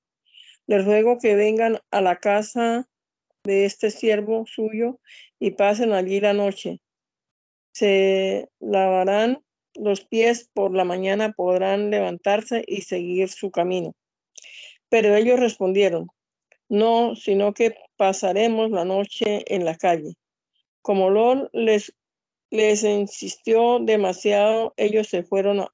les 0.65 0.83
ruego 0.83 1.19
que 1.19 1.35
vengan 1.35 1.77
a 1.91 2.01
la 2.01 2.15
casa 2.15 2.89
de 3.43 3.65
este 3.65 3.91
siervo 3.91 4.47
suyo 4.47 4.99
y 5.39 5.51
pasen 5.51 5.93
allí 5.93 6.19
la 6.19 6.33
noche. 6.33 6.81
Se 7.71 8.49
lavarán 8.59 9.43
los 9.75 10.03
pies 10.03 10.49
por 10.55 10.73
la 10.73 10.85
mañana, 10.85 11.33
podrán 11.33 11.91
levantarse 11.91 12.63
y 12.65 12.81
seguir 12.81 13.29
su 13.29 13.51
camino. 13.51 13.93
Pero 14.89 15.15
ellos 15.15 15.39
respondieron, 15.39 16.07
no, 16.67 17.15
sino 17.15 17.53
que 17.53 17.75
pasaremos 17.95 18.71
la 18.71 18.85
noche 18.85 19.43
en 19.53 19.65
la 19.65 19.75
calle. 19.75 20.15
Como 20.81 21.11
Lord 21.11 21.51
les, 21.53 21.93
les 22.49 22.83
insistió 22.83 23.77
demasiado, 23.77 24.73
ellos 24.77 25.09
se 25.09 25.21
fueron, 25.21 25.67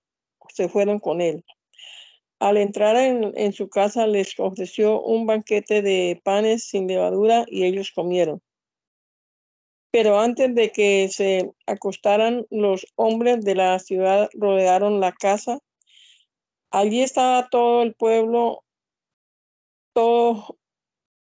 se 0.49 0.67
fueron 0.67 0.99
con 0.99 1.21
él. 1.21 1.45
Al 2.43 2.57
entrar 2.57 2.97
en, 2.97 3.53
su 3.53 3.69
casa 3.69 4.05
les 4.05 4.37
ofreció 4.37 5.01
un 5.01 5.25
banquete 5.25 5.81
de 5.81 6.19
panes 6.25 6.65
sin 6.65 6.89
levadura 6.89 7.45
y 7.47 7.63
ellos 7.63 7.93
comieron. 7.95 8.41
Pero 9.91 10.19
antes 10.19 10.53
de 10.53 10.69
que 10.73 11.07
se 11.07 11.53
acostaran, 11.65 12.45
los 12.49 12.85
hombres 12.97 13.45
de 13.45 13.55
la 13.55 13.79
ciudad 13.79 14.29
rodearon 14.33 14.99
la 14.99 15.13
casa. 15.13 15.59
Allí 16.69 16.99
estaba 17.01 17.47
todo 17.47 17.81
el 17.81 17.93
pueblo, 17.93 18.65
todo, 19.93 20.57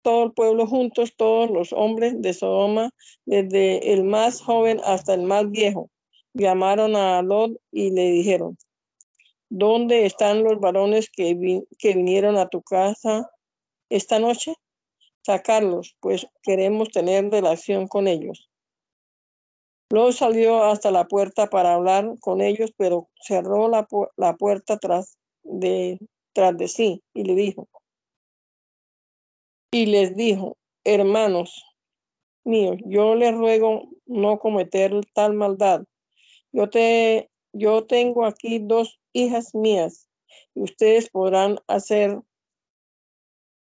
todo 0.00 0.25
el 0.25 0.32
pueblo 0.32 0.66
juntos, 0.66 1.16
todos 1.16 1.50
los 1.50 1.75
hombres 1.75 2.23
de 2.23 2.32
Sodoma, 2.32 2.88
desde 3.26 3.92
el 3.92 4.04
más 4.04 4.40
joven 4.40 4.80
hasta 4.82 5.12
el 5.12 5.25
más 5.25 5.50
viejo. 5.50 5.90
Llamaron 6.32 6.96
a 6.96 7.20
Lot 7.20 7.61
y 7.70 7.90
le 7.90 8.11
dijeron, 8.11 8.56
¿Dónde 9.48 10.06
están 10.06 10.42
los 10.42 10.60
varones 10.60 11.10
que, 11.10 11.34
vinieron 11.82 12.36
a 12.36 12.48
tu 12.48 12.62
casa 12.62 13.30
esta 13.88 14.18
noche? 14.18 14.54
Sacarlos, 15.22 15.96
pues 16.00 16.26
queremos 16.42 16.90
tener 16.90 17.30
relación 17.30 17.86
con 17.88 18.08
ellos. 18.08 18.48
Luego 19.90 20.12
salió 20.12 20.64
hasta 20.64 20.90
la 20.90 21.06
puerta 21.06 21.48
para 21.48 21.74
hablar 21.74 22.14
con 22.20 22.40
ellos, 22.40 22.72
pero 22.76 23.08
cerró 23.20 23.68
la, 23.68 23.86
la 24.16 24.34
puerta 24.36 24.78
tras 24.78 25.18
de, 25.42 25.98
tras 26.32 26.56
de 26.56 26.68
sí 26.68 27.02
y 27.14 27.24
le 27.24 27.34
dijo, 27.34 27.68
y 29.74 29.86
les 29.86 30.14
dijo, 30.14 30.56
hermanos 30.84 31.64
míos, 32.44 32.76
yo 32.84 33.16
les 33.16 33.34
ruego 33.34 33.88
no 34.06 34.38
cometer 34.38 34.92
tal 35.14 35.34
maldad. 35.34 35.82
Yo 36.52 36.70
te, 36.70 37.28
yo 37.54 37.87
tengo 37.87 38.26
aquí 38.26 38.58
dos 38.58 39.00
hijas 39.12 39.54
mías, 39.54 40.08
y 40.54 40.62
ustedes 40.62 41.08
podrán 41.08 41.58
hacer 41.68 42.20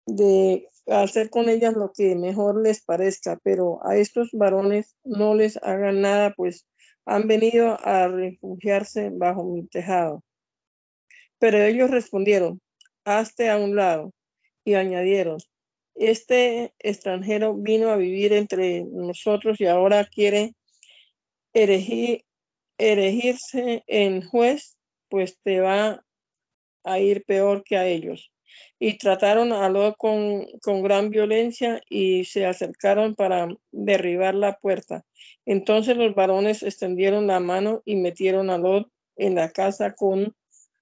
de 0.07 0.69
hacer 0.87 1.31
con 1.31 1.49
ellas 1.49 1.75
lo 1.75 1.93
que 1.93 2.17
mejor 2.17 2.61
les 2.61 2.83
parezca, 2.83 3.39
pero 3.45 3.87
a 3.87 3.97
estos 3.97 4.31
varones 4.33 4.97
no 5.05 5.35
les 5.35 5.57
hagan 5.63 6.01
nada, 6.01 6.35
pues 6.37 6.67
han 7.05 7.29
venido 7.29 7.79
a 7.81 8.09
refugiarse 8.09 9.11
bajo 9.11 9.45
mi 9.45 9.67
tejado. 9.69 10.25
Pero 11.39 11.59
ellos 11.59 11.91
respondieron, 11.91 12.61
hazte 13.05 13.49
a 13.49 13.59
un 13.59 13.77
lado, 13.77 14.13
y 14.65 14.75
añadieron, 14.75 15.39
este 15.95 16.73
extranjero 16.79 17.55
vino 17.55 17.91
a 17.91 17.97
vivir 17.97 18.33
entre 18.33 18.85
nosotros 18.85 19.61
y 19.61 19.67
ahora 19.67 20.05
quiere 20.07 20.55
erigirse 22.91 23.85
en 23.87 24.23
juez 24.29 24.77
pues 25.09 25.39
te 25.45 25.61
va 25.61 26.03
a 26.85 26.99
ir 26.99 27.25
peor 27.25 27.63
que 27.65 27.77
a 27.77 27.87
ellos. 27.87 28.33
Y 28.79 28.99
trataron 28.99 29.53
a 29.53 29.69
Lot 29.69 29.97
con, 29.97 30.47
con 30.63 30.83
gran 30.83 31.11
violencia 31.11 31.81
y 31.89 32.25
se 32.25 32.45
acercaron 32.45 33.15
para 33.15 33.49
derribar 33.71 34.35
la 34.35 34.59
puerta. 34.59 35.05
Entonces 35.47 35.97
los 35.97 36.15
varones 36.15 36.63
extendieron 36.63 37.27
la 37.27 37.41
mano 37.41 37.83
y 37.85 37.97
metieron 37.97 38.51
a 38.51 38.59
Lot 38.59 38.89
en 39.17 39.37
la 39.37 39.51
casa 39.51 39.95
con, 39.95 40.35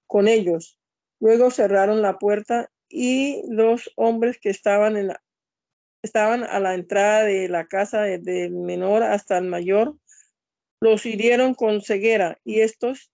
con 0.07 0.27
ellos. 0.27 0.79
Luego 1.19 1.51
cerraron 1.51 2.01
la 2.01 2.17
puerta 2.17 2.71
y 2.89 3.43
los 3.47 3.91
hombres 3.95 4.39
que 4.39 4.49
estaban, 4.49 4.97
en 4.97 5.07
la, 5.07 5.21
estaban 6.01 6.43
a 6.43 6.59
la 6.59 6.73
entrada 6.73 7.23
de 7.23 7.47
la 7.47 7.67
casa 7.67 8.01
desde 8.01 8.45
el 8.45 8.53
menor 8.53 9.03
hasta 9.03 9.37
el 9.37 9.45
mayor 9.45 9.95
los 10.81 11.05
hirieron 11.05 11.53
con 11.53 11.81
ceguera 11.81 12.39
y 12.43 12.61
estos 12.61 13.11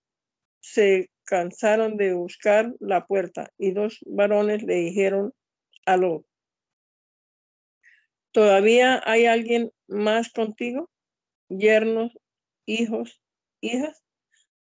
se 0.61 1.11
cansaron 1.25 1.97
de 1.97 2.13
buscar 2.13 2.73
la 2.79 3.05
puerta 3.05 3.51
y 3.57 3.71
dos 3.71 3.99
varones 4.05 4.63
le 4.63 4.75
dijeron 4.75 5.33
a 5.85 5.97
Lot, 5.97 6.25
¿todavía 8.31 9.01
hay 9.05 9.25
alguien 9.25 9.71
más 9.87 10.31
contigo? 10.31 10.89
Yernos, 11.49 12.17
hijos, 12.65 13.21
hijas, 13.61 14.01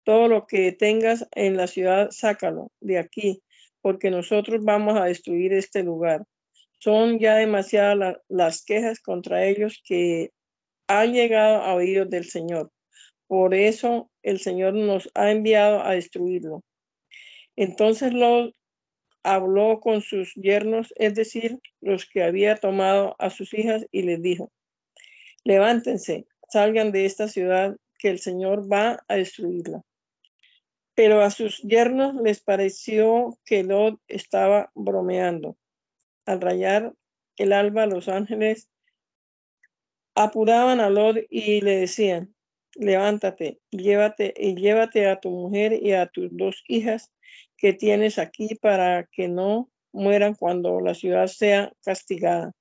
todo 0.03 0.27
lo 0.27 0.45
que 0.45 0.71
tengas 0.73 1.27
en 1.31 1.55
la 1.55 1.67
ciudad, 1.67 2.09
sácalo 2.11 2.71
de 2.81 2.99
aquí, 2.99 3.41
porque 3.81 4.11
nosotros 4.11 4.63
vamos 4.63 4.97
a 4.97 5.05
destruir 5.05 5.53
este 5.53 5.83
lugar. 5.83 6.25
Son 6.79 7.19
ya 7.19 7.35
demasiadas 7.35 8.17
las 8.27 8.63
quejas 8.63 8.99
contra 8.99 9.45
ellos 9.45 9.81
que 9.85 10.31
han 10.87 11.13
llegado 11.13 11.61
a 11.61 11.75
oídos 11.75 12.09
del 12.09 12.25
Señor. 12.25 12.71
Por 13.29 13.53
eso 13.53 14.09
el 14.23 14.39
Señor 14.39 14.73
nos 14.73 15.07
ha 15.13 15.29
enviado 15.29 15.83
a 15.83 15.91
destruirlo. 15.91 16.63
Entonces 17.55 18.11
Lot 18.11 18.55
habló 19.21 19.81
con 19.81 20.01
sus 20.01 20.33
yernos, 20.33 20.91
es 20.95 21.13
decir, 21.13 21.59
los 21.79 22.07
que 22.07 22.23
había 22.23 22.55
tomado 22.55 23.15
a 23.19 23.29
sus 23.29 23.53
hijas, 23.53 23.85
y 23.91 24.01
les 24.01 24.19
dijo, 24.23 24.51
levántense, 25.43 26.25
salgan 26.49 26.91
de 26.91 27.05
esta 27.05 27.27
ciudad, 27.27 27.77
que 27.99 28.09
el 28.09 28.17
Señor 28.17 28.71
va 28.71 29.03
a 29.07 29.15
destruirla. 29.17 29.83
Pero 30.95 31.21
a 31.21 31.29
sus 31.29 31.61
yernos 31.61 32.15
les 32.15 32.41
pareció 32.41 33.37
que 33.45 33.63
Lot 33.63 34.01
estaba 34.07 34.71
bromeando. 34.73 35.55
Al 36.25 36.41
rayar 36.41 36.95
el 37.37 37.53
alba, 37.53 37.85
los 37.85 38.09
ángeles 38.09 38.71
apuraban 40.15 40.79
a 40.79 40.89
Lot 40.89 41.17
y 41.29 41.61
le 41.61 41.75
decían, 41.75 42.33
levántate, 42.75 43.59
llévate 43.71 44.33
y 44.37 44.55
llévate 44.55 45.07
a 45.07 45.19
tu 45.19 45.29
mujer 45.31 45.73
y 45.73 45.93
a 45.93 46.07
tus 46.07 46.29
dos 46.31 46.63
hijas 46.67 47.11
que 47.57 47.73
tienes 47.73 48.19
aquí 48.19 48.55
para 48.55 49.07
que 49.11 49.27
no 49.27 49.69
mueran 49.91 50.35
cuando 50.35 50.79
la 50.79 50.93
ciudad 50.93 51.27
sea 51.27 51.71
castigada. 51.83 52.51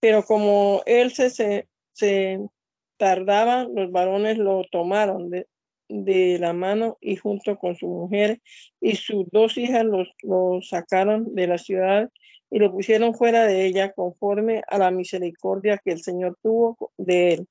Pero 0.00 0.24
como 0.24 0.82
él 0.86 1.12
se, 1.12 1.30
se, 1.92 2.40
tardaba, 2.96 3.64
los 3.64 3.90
varones 3.90 4.38
lo 4.38 4.64
tomaron 4.70 5.30
de, 5.30 5.46
la 6.38 6.52
mano 6.52 6.98
y 7.00 7.16
junto 7.16 7.58
con 7.58 7.74
su 7.74 7.88
mujer 7.88 8.40
y 8.80 8.94
sus 8.94 9.28
dos 9.32 9.58
hijas 9.58 9.84
lo 9.84 10.62
sacaron 10.62 11.34
de 11.34 11.48
la 11.48 11.58
ciudad 11.58 12.08
y 12.50 12.58
lo 12.58 12.70
pusieron 12.72 13.14
fuera 13.14 13.46
de 13.46 13.66
ella 13.66 13.92
conforme 13.92 14.62
a 14.68 14.78
la 14.78 14.90
misericordia 14.90 15.78
que 15.78 15.92
el 15.92 16.02
Señor 16.02 16.36
tuvo 16.42 16.92
de 16.96 17.34
él. 17.34 17.48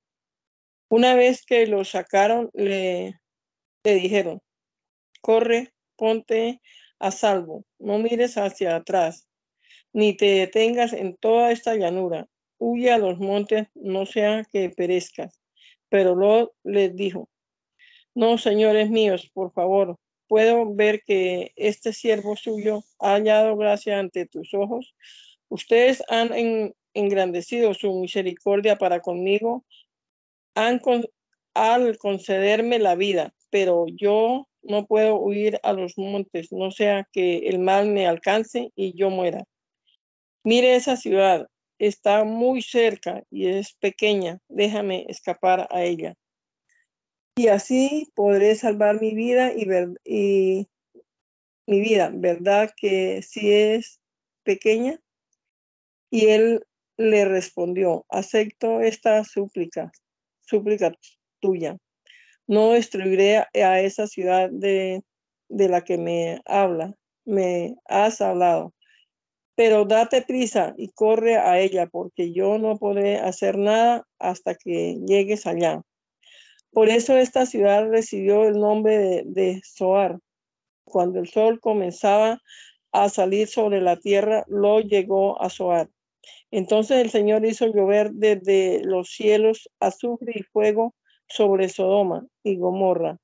Una 0.89 1.13
vez 1.13 1.45
que 1.45 1.67
lo 1.67 1.85
sacaron, 1.85 2.49
le, 2.53 3.19
dijeron, 3.83 4.41
corre, 5.21 5.71
ponte 5.95 6.61
a 6.97 7.11
salvo, 7.11 7.63
no 7.77 7.99
mires 7.99 8.37
hacia 8.37 8.75
atrás, 8.75 9.27
ni 9.93 10.17
te 10.17 10.25
detengas 10.25 10.93
en 10.93 11.15
toda 11.15 11.51
esta 11.51 11.75
llanura, 11.75 12.27
huye 12.57 12.91
a 12.91 12.97
los 12.97 13.19
montes, 13.19 13.67
no 13.75 14.07
sea 14.07 14.43
que 14.51 14.71
perezcas. 14.71 15.39
Pero 15.89 16.15
Lot 16.15 16.53
les 16.63 16.95
dijo, 16.95 17.29
no, 18.15 18.39
señores 18.39 18.89
míos, 18.89 19.29
por 19.31 19.53
favor, 19.53 19.97
puedo 20.27 20.73
ver 20.73 21.03
que 21.03 21.51
este 21.55 21.93
siervo 21.93 22.35
suyo 22.35 22.83
ha 22.99 23.13
hallado 23.13 23.55
gracia 23.57 23.99
ante 23.99 24.25
tus 24.25 24.55
ojos. 24.55 24.95
Ustedes 25.49 26.03
han 26.09 26.31
engrandecido 26.93 27.75
su 27.75 27.93
misericordia 27.99 28.77
para 28.77 29.01
conmigo, 29.01 29.65
al 30.55 31.97
concederme 31.97 32.79
la 32.79 32.95
vida, 32.95 33.33
pero 33.49 33.85
yo 33.87 34.47
no 34.61 34.85
puedo 34.85 35.15
huir 35.15 35.59
a 35.63 35.73
los 35.73 35.97
montes, 35.97 36.51
no 36.51 36.71
sea 36.71 37.07
que 37.11 37.49
el 37.49 37.59
mal 37.59 37.89
me 37.89 38.07
alcance 38.07 38.71
y 38.75 38.97
yo 38.97 39.09
muera. 39.09 39.43
Mire 40.43 40.75
esa 40.75 40.97
ciudad, 40.97 41.47
está 41.79 42.23
muy 42.23 42.61
cerca 42.61 43.23
y 43.29 43.47
es 43.47 43.73
pequeña, 43.73 44.39
déjame 44.47 45.05
escapar 45.07 45.67
a 45.71 45.83
ella. 45.83 46.15
Y 47.35 47.47
así 47.47 48.11
podré 48.15 48.55
salvar 48.55 48.99
mi 48.99 49.15
vida 49.15 49.53
y, 49.53 49.65
y 50.03 50.67
mi 51.65 51.79
vida, 51.79 52.11
¿verdad 52.13 52.71
que 52.75 53.21
si 53.21 53.53
es 53.53 53.99
pequeña? 54.43 54.99
Y 56.09 56.27
él 56.27 56.65
le 56.97 57.23
respondió, 57.23 58.05
acepto 58.09 58.81
esta 58.81 59.23
súplica, 59.23 59.91
súplica 60.49 60.91
tuya 61.39 61.77
no 62.49 62.71
destruiré 62.71 63.37
a 63.37 63.79
esa 63.79 64.07
ciudad 64.07 64.49
de, 64.49 65.03
la 65.49 65.83
que 65.83 65.99
me 65.99 66.41
habla, 66.45 66.95
me 67.23 67.75
has 67.85 68.21
hablado. 68.21 68.73
Pero 69.55 69.85
date 69.85 70.23
prisa 70.23 70.73
y 70.75 70.89
corre 70.89 71.37
a 71.37 71.59
ella, 71.59 71.85
porque 71.85 72.33
yo 72.33 72.57
no 72.57 72.77
podré 72.77 73.19
hacer 73.19 73.59
nada 73.59 74.07
hasta 74.17 74.55
que 74.55 74.97
llegues 75.05 75.45
allá. 75.45 75.83
Por 76.71 76.89
eso 76.89 77.17
esta 77.17 77.45
ciudad 77.45 77.87
recibió 77.87 78.45
el 78.45 78.59
nombre 78.59 78.97
de, 78.97 79.23
de 79.27 79.61
Zoar. 79.63 80.17
Cuando 80.85 81.19
el 81.19 81.27
sol 81.27 81.59
comenzaba 81.59 82.41
a 82.91 83.09
salir 83.09 83.47
sobre 83.47 83.79
la 83.79 83.97
tierra, 83.97 84.43
lo 84.47 84.79
llegó 84.79 85.39
a 85.39 85.51
Zoar. 85.51 85.87
Entonces 86.51 86.97
el 86.97 87.09
Señor 87.09 87.45
hizo 87.45 87.67
llover 87.67 88.11
desde 88.11 88.83
los 88.83 89.09
cielos 89.09 89.69
azufre 89.79 90.33
y 90.35 90.43
fuego 90.43 90.95
sobre 91.27 91.69
Sodoma 91.69 92.25
y 92.43 92.57
Gomorra 92.57 93.19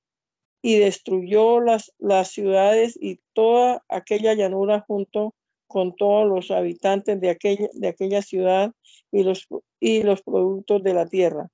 y 0.62 0.78
destruyó 0.78 1.60
las, 1.60 1.94
las 2.00 2.30
ciudades 2.30 2.98
y 3.00 3.20
toda 3.34 3.84
aquella 3.88 4.34
llanura 4.34 4.84
junto 4.88 5.36
con 5.68 5.96
todos 5.96 6.28
los 6.28 6.52
habitantes 6.52 7.20
de 7.20 7.30
aquella, 7.30 7.70
de 7.74 7.88
aquella 7.88 8.22
ciudad 8.22 8.72
y 9.12 9.24
los, 9.24 9.48
y 9.80 10.04
los 10.04 10.22
productos 10.22 10.84
de 10.84 10.94
la 10.94 11.06
tierra. 11.08 11.50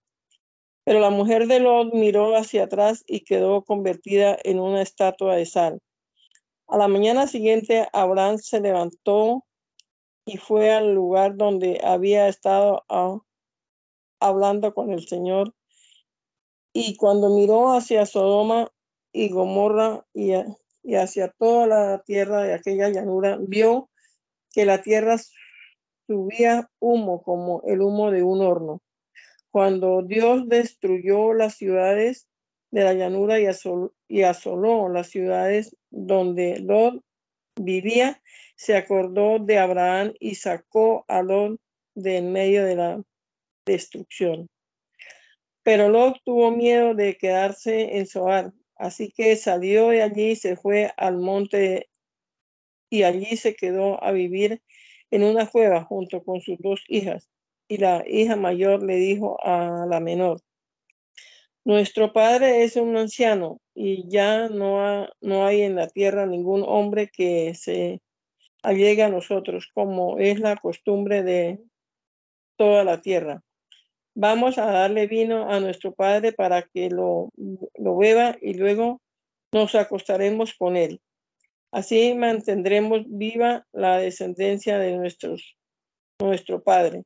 Pero 0.84 1.00
la 1.00 1.10
mujer 1.10 1.48
de 1.48 1.60
Lot 1.60 1.94
miró 1.94 2.36
hacia 2.36 2.64
atrás 2.64 3.04
y 3.06 3.22
quedó 3.22 3.64
convertida 3.64 4.38
en 4.44 4.60
una 4.60 4.82
estatua 4.82 5.36
de 5.36 5.46
sal. 5.46 5.80
A 6.68 6.78
la 6.78 6.88
mañana 6.88 7.28
siguiente, 7.28 7.88
Abraham 7.94 8.38
se 8.38 8.62
levantó 8.62 9.44
y 10.32 10.38
fue 10.38 10.72
al 10.72 10.94
lugar 10.94 11.36
donde 11.36 11.82
había 11.84 12.30
estado 12.30 12.86
ah, 12.88 13.20
hablando 14.22 14.74
con 14.74 14.91
el 14.91 15.06
Señor 15.06 15.54
y 16.74 16.96
cuando 16.96 17.36
miró 17.36 17.74
hacia 17.74 18.06
Sodoma 18.06 18.72
y 19.12 19.28
Gomorra 19.28 20.06
y, 20.13 20.32
hacia 20.96 21.28
toda 21.38 21.67
la 21.67 22.04
tierra 22.06 22.44
de 22.44 22.54
aquella 22.54 22.88
llanura, 22.88 23.38
vio 23.41 23.89
que 24.54 24.65
la 24.65 24.82
tierra 24.82 25.17
subía 26.08 26.70
humo 26.80 27.22
como 27.24 27.62
el 27.67 27.82
humo 27.82 28.10
de 28.10 28.24
un 28.24 28.41
horno. 28.41 28.82
Cuando 29.50 30.02
Dios 30.02 30.48
destruyó 30.48 31.34
las 31.34 31.56
ciudades 31.56 32.30
de 32.72 32.86
la 32.86 32.94
llanura 32.94 33.38
y, 33.41 33.48
y 34.08 34.22
asoló 34.24 34.88
las 34.88 35.08
ciudades 35.10 35.76
donde 35.89 36.60
Lot 36.60 37.04
vivía, 37.58 38.22
se 38.62 38.78
acordó 38.78 39.39
de 39.39 39.58
Abraham 39.58 40.13
y 40.19 40.36
sacó 40.36 41.04
a 41.08 41.24
Lot 41.24 41.60
de 41.95 42.17
en 42.17 42.32
medio 42.32 42.63
de 42.63 42.76
la 42.76 43.02
destrucción. 43.65 44.52
Pero 45.63 45.89
Lot 45.89 46.17
tuvo 46.24 46.52
miedo 46.52 46.93
de 46.93 47.17
quedarse 47.17 47.97
en 47.97 48.06
Zoar, 48.06 48.54
así 48.76 49.12
que 49.17 49.36
salió 49.36 49.88
de 49.88 50.04
allí 50.04 50.32
y 50.32 50.36
se 50.36 50.58
fue 50.58 50.93
al 50.97 51.17
monte 51.17 51.89
y 52.91 53.02
allí 53.02 53.36
se 53.36 53.56
quedó 53.56 54.04
a 54.04 54.12
vivir 54.12 54.62
en 55.10 55.24
una 55.24 55.47
cueva 55.47 55.84
junto 55.84 56.24
con 56.24 56.39
sus 56.39 56.60
dos 56.60 56.84
hijas. 56.88 57.32
Y 57.67 57.78
la 57.78 58.04
hija 58.06 58.36
mayor 58.36 58.84
le 58.84 58.97
dijo 58.97 59.43
a 59.43 59.88
la 59.89 60.00
menor, 60.00 60.39
nuestro 61.65 62.13
padre 62.13 62.63
es 62.63 62.76
un 62.76 62.95
anciano 62.95 63.60
y 63.74 64.08
ya 64.08 64.50
no, 64.50 65.08
no 65.19 65.47
hay 65.47 65.63
en 65.63 65.76
la 65.76 65.88
tierra 65.88 66.28
ningún 66.28 66.63
hombre 66.63 67.10
que 67.12 67.56
se 67.56 68.02
a 68.63 69.10
nosotros, 69.10 69.69
como 69.74 70.19
es 70.19 70.39
la 70.39 70.56
costumbre 70.58 71.24
de 71.24 71.60
toda 72.58 72.84
la 72.84 73.02
tierra. 73.02 73.41
Vamos 74.13 74.58
a 74.58 74.65
darle 74.65 75.08
vino 75.08 75.50
a 75.50 75.60
nuestro 75.60 75.93
padre 75.93 76.34
para 76.34 76.63
que 76.63 76.89
lo, 76.89 77.30
lo 77.76 77.97
beba 77.97 78.38
y 78.41 78.54
luego 78.54 79.02
nos 79.52 79.74
acostaremos 79.76 80.54
con 80.54 80.76
él. 80.76 81.02
Así 81.71 82.13
mantendremos 82.13 83.04
viva 83.08 83.65
la 83.71 83.97
descendencia 83.97 84.78
de 84.78 84.97
nuestros, 84.97 85.56
nuestro 86.19 86.62
padre. 86.62 87.04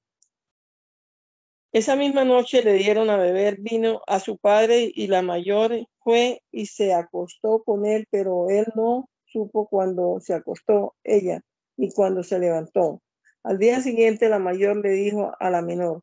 Esa 1.72 1.96
misma 1.96 2.24
noche 2.24 2.64
le 2.64 2.74
dieron 2.74 3.10
a 3.10 3.18
beber 3.18 3.58
vino 3.60 4.02
a 4.08 4.20
su 4.20 4.38
padre 4.38 4.90
y 4.96 5.08
la 5.08 5.22
mayor 5.22 5.86
fue 6.00 6.42
y 6.52 6.68
se 6.68 6.94
acostó 6.94 7.64
con 7.64 7.86
él, 7.86 8.08
pero 8.10 8.50
él 8.50 8.66
no 8.76 9.10
supo 9.36 9.68
cuando 9.68 10.22
se 10.22 10.34
acostó 10.34 10.96
ella 11.04 11.42
y 11.76 11.92
cuando 11.92 12.24
se 12.24 12.40
levantó. 12.40 13.02
Al 13.44 13.60
día 13.60 13.82
siguiente 13.82 14.30
la 14.30 14.40
mayor 14.40 14.78
le 14.78 14.92
dijo 14.92 15.34
a 15.38 15.50
la 15.50 15.62
menor, 15.62 16.02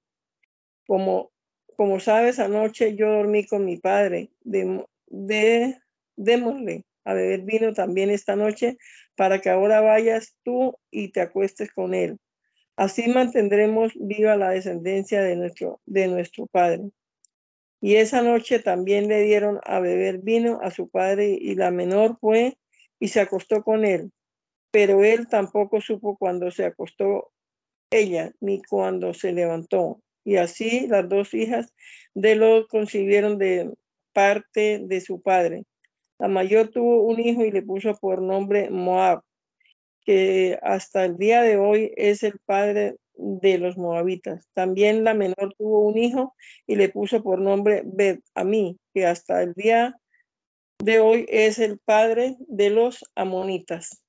como, 0.86 1.32
como 1.74 1.98
sabes, 1.98 2.38
anoche 2.38 2.94
yo 2.94 3.10
dormí 3.10 3.46
con 3.46 3.64
mi 3.64 3.78
padre. 3.78 4.30
De, 4.42 5.78
démosle 6.16 6.84
a 7.04 7.14
beber 7.14 7.40
vino 7.42 7.72
también 7.72 8.10
esta 8.10 8.36
noche 8.36 8.76
para 9.16 9.40
que 9.40 9.48
ahora 9.48 9.80
vayas 9.80 10.34
tú 10.44 10.76
y 10.90 11.08
te 11.08 11.22
acuestes 11.22 11.72
con 11.72 11.94
él. 11.94 12.18
Así 12.76 13.08
mantendremos 13.08 13.92
viva 13.98 14.36
la 14.36 14.50
descendencia 14.50 15.22
de 15.22 15.36
nuestro, 15.36 15.80
de 15.86 16.06
nuestro 16.08 16.46
padre. 16.48 16.90
Y 17.80 17.96
esa 17.96 18.22
noche 18.22 18.58
también 18.58 19.08
le 19.08 19.22
dieron 19.22 19.58
a 19.64 19.80
beber 19.80 20.18
vino 20.18 20.60
a 20.62 20.70
su 20.70 20.88
padre 20.88 21.36
y 21.40 21.54
la 21.54 21.70
menor 21.70 22.18
fue 22.20 22.58
y 23.02 23.08
se 23.08 23.18
acostó 23.18 23.64
con 23.64 23.84
él. 23.84 24.12
Pero 24.70 25.02
él 25.02 25.26
tampoco 25.26 25.80
supo 25.80 26.16
cuando 26.16 26.52
se 26.52 26.64
acostó 26.64 27.32
ella 27.90 28.30
ni 28.40 28.62
cuando 28.62 29.12
se 29.12 29.32
levantó. 29.32 30.00
Y 30.24 30.36
así 30.36 30.86
las 30.86 31.08
dos 31.08 31.34
hijas 31.34 31.74
de 32.14 32.36
Lot 32.36 32.68
concibieron 32.68 33.38
de 33.38 33.68
parte 34.12 34.78
de 34.84 35.00
su 35.00 35.20
padre. 35.20 35.64
La 36.20 36.28
mayor 36.28 36.68
tuvo 36.68 37.02
un 37.02 37.18
hijo 37.18 37.44
y 37.44 37.50
le 37.50 37.62
puso 37.62 37.92
por 37.98 38.22
nombre 38.22 38.70
Moab, 38.70 39.22
que 40.06 40.60
hasta 40.62 41.04
el 41.04 41.16
día 41.16 41.42
de 41.42 41.56
hoy 41.56 41.92
es 41.96 42.22
el 42.22 42.38
padre 42.46 42.94
de 43.14 43.58
los 43.58 43.76
moabitas. 43.76 44.46
También 44.54 45.02
la 45.02 45.14
menor 45.14 45.52
tuvo 45.58 45.80
un 45.80 45.98
hijo 45.98 46.36
y 46.68 46.76
le 46.76 46.88
puso 46.88 47.20
por 47.20 47.40
nombre 47.40 47.82
Bet 47.84 48.20
Amí, 48.36 48.78
que 48.94 49.06
hasta 49.06 49.42
el 49.42 49.54
día 49.54 49.98
de 50.82 50.98
hoy 50.98 51.26
es 51.28 51.60
el 51.60 51.78
padre 51.78 52.36
de 52.48 52.68
los 52.68 53.04
amonitas. 53.14 54.02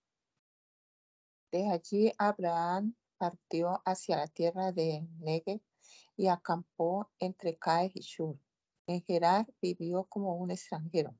De 1.52 1.70
allí 1.70 2.12
Abraham 2.18 2.96
partió 3.20 3.84
hacia 3.86 4.18
la 4.18 4.26
tierra 4.26 4.72
de 4.72 5.08
Negev 5.20 5.62
y 6.18 6.30
acampó 6.30 7.12
entre 7.20 7.60
Cae 7.60 7.92
y 7.94 8.00
Shur. 8.00 8.40
En 8.88 9.04
Gerar 9.04 9.46
vivió 9.62 10.06
como 10.06 10.36
un 10.36 10.50
extranjero. 10.50 11.16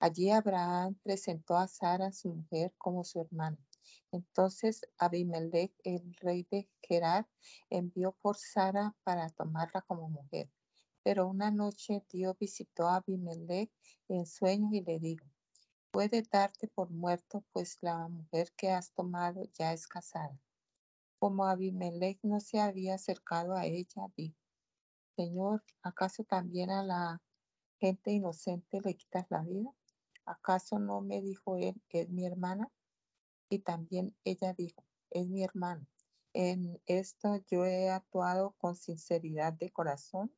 Allí 0.00 0.32
Abraham 0.32 0.96
presentó 1.04 1.56
a 1.56 1.68
Sara, 1.68 2.10
su 2.10 2.34
mujer, 2.34 2.74
como 2.76 3.04
su 3.04 3.20
hermana. 3.20 3.58
Entonces 4.10 4.88
Abimelech, 4.98 5.72
el 5.84 6.16
rey 6.16 6.48
de 6.50 6.68
Gerar, 6.82 7.28
envió 7.70 8.10
por 8.20 8.36
Sara 8.36 8.92
para 9.04 9.28
tomarla 9.30 9.82
como 9.82 10.08
mujer. 10.08 10.50
Pero 11.06 11.28
una 11.28 11.52
noche 11.52 12.04
Dios 12.10 12.36
visitó 12.36 12.88
a 12.88 12.96
Abimelech 12.96 13.70
en 14.08 14.26
sueños 14.26 14.72
y 14.72 14.80
le 14.80 14.98
dijo, 14.98 15.24
puede 15.92 16.22
darte 16.22 16.66
por 16.66 16.90
muerto, 16.90 17.44
pues 17.52 17.78
la 17.80 18.08
mujer 18.08 18.52
que 18.56 18.72
has 18.72 18.90
tomado 18.90 19.44
ya 19.56 19.72
es 19.72 19.86
casada. 19.86 20.36
Como 21.20 21.44
Abimelech 21.44 22.18
no 22.24 22.40
se 22.40 22.58
había 22.58 22.96
acercado 22.96 23.54
a 23.54 23.66
ella, 23.66 24.08
dijo, 24.16 24.36
Señor, 25.14 25.62
¿acaso 25.80 26.24
también 26.24 26.72
a 26.72 26.82
la 26.82 27.22
gente 27.78 28.10
inocente 28.10 28.80
le 28.80 28.96
quitas 28.96 29.26
la 29.30 29.42
vida? 29.42 29.70
¿Acaso 30.24 30.80
no 30.80 31.02
me 31.02 31.22
dijo 31.22 31.56
él, 31.56 31.80
es 31.90 32.08
mi 32.08 32.26
hermana? 32.26 32.68
Y 33.48 33.60
también 33.60 34.16
ella 34.24 34.54
dijo, 34.54 34.82
es 35.10 35.28
mi 35.28 35.44
hermano. 35.44 35.86
En 36.32 36.82
esto 36.86 37.36
yo 37.48 37.64
he 37.64 37.90
actuado 37.90 38.56
con 38.58 38.74
sinceridad 38.74 39.52
de 39.52 39.70
corazón. 39.70 40.32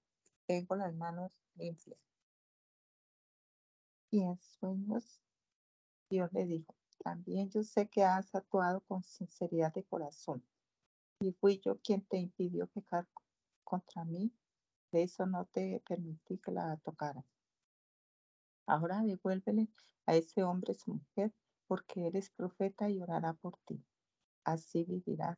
Tengo 0.49 0.77
las 0.77 0.95
manos 0.95 1.31
limpias. 1.57 1.99
Y 4.11 4.23
en 4.23 4.39
sueños 4.39 5.21
Dios 6.09 6.33
le 6.33 6.47
dijo, 6.47 6.75
también 7.05 7.51
yo 7.51 7.63
sé 7.63 7.87
que 7.89 8.03
has 8.03 8.35
actuado 8.35 8.81
con 8.81 9.05
sinceridad 9.05 9.75
de 9.75 9.85
corazón. 9.85 10.43
Y 11.21 11.33
fui 11.33 11.61
yo 11.63 11.79
quien 11.81 12.01
te 12.01 12.17
impidió 12.17 12.67
pecar 12.69 13.07
contra 13.63 14.07
mí. 14.07 14.33
De 14.91 15.03
eso 15.03 15.27
no 15.27 15.45
te 15.45 15.83
permití 15.87 16.39
que 16.39 16.51
la 16.51 16.79
tocara. 16.79 17.23
Ahora 18.67 19.03
devuélvele 19.03 19.69
a 20.07 20.15
ese 20.15 20.45
hombre 20.45 20.73
su 20.73 20.95
mujer 20.95 21.31
porque 21.67 22.07
eres 22.07 22.31
profeta 22.31 22.89
y 22.89 23.03
orará 23.03 23.35
por 23.35 23.59
ti. 23.67 23.85
Así 24.45 24.85
vivirás. 24.85 25.37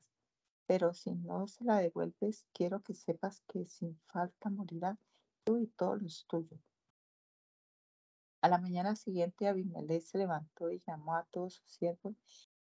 Pero 0.70 0.94
si 0.94 1.11
no 1.16 1.48
se 1.48 1.64
la 1.64 1.78
devuelves, 1.78 2.46
quiero 2.52 2.80
que 2.80 2.94
sepas 2.94 3.42
que 3.48 3.66
sin 3.66 3.98
falta 4.06 4.50
morirá 4.50 4.96
tú 5.42 5.59
y 5.59 5.66
todos 5.66 6.00
los 6.00 6.24
tuyos. 6.28 6.61
A 8.40 8.48
la 8.48 8.59
mañana 8.59 8.94
siguiente 8.94 9.48
Abimelech 9.48 10.04
se 10.04 10.18
levantó 10.18 10.70
y 10.70 10.78
llamó 10.87 11.16
a 11.16 11.24
todos 11.24 11.54
sus 11.54 11.72
siervos 11.72 12.14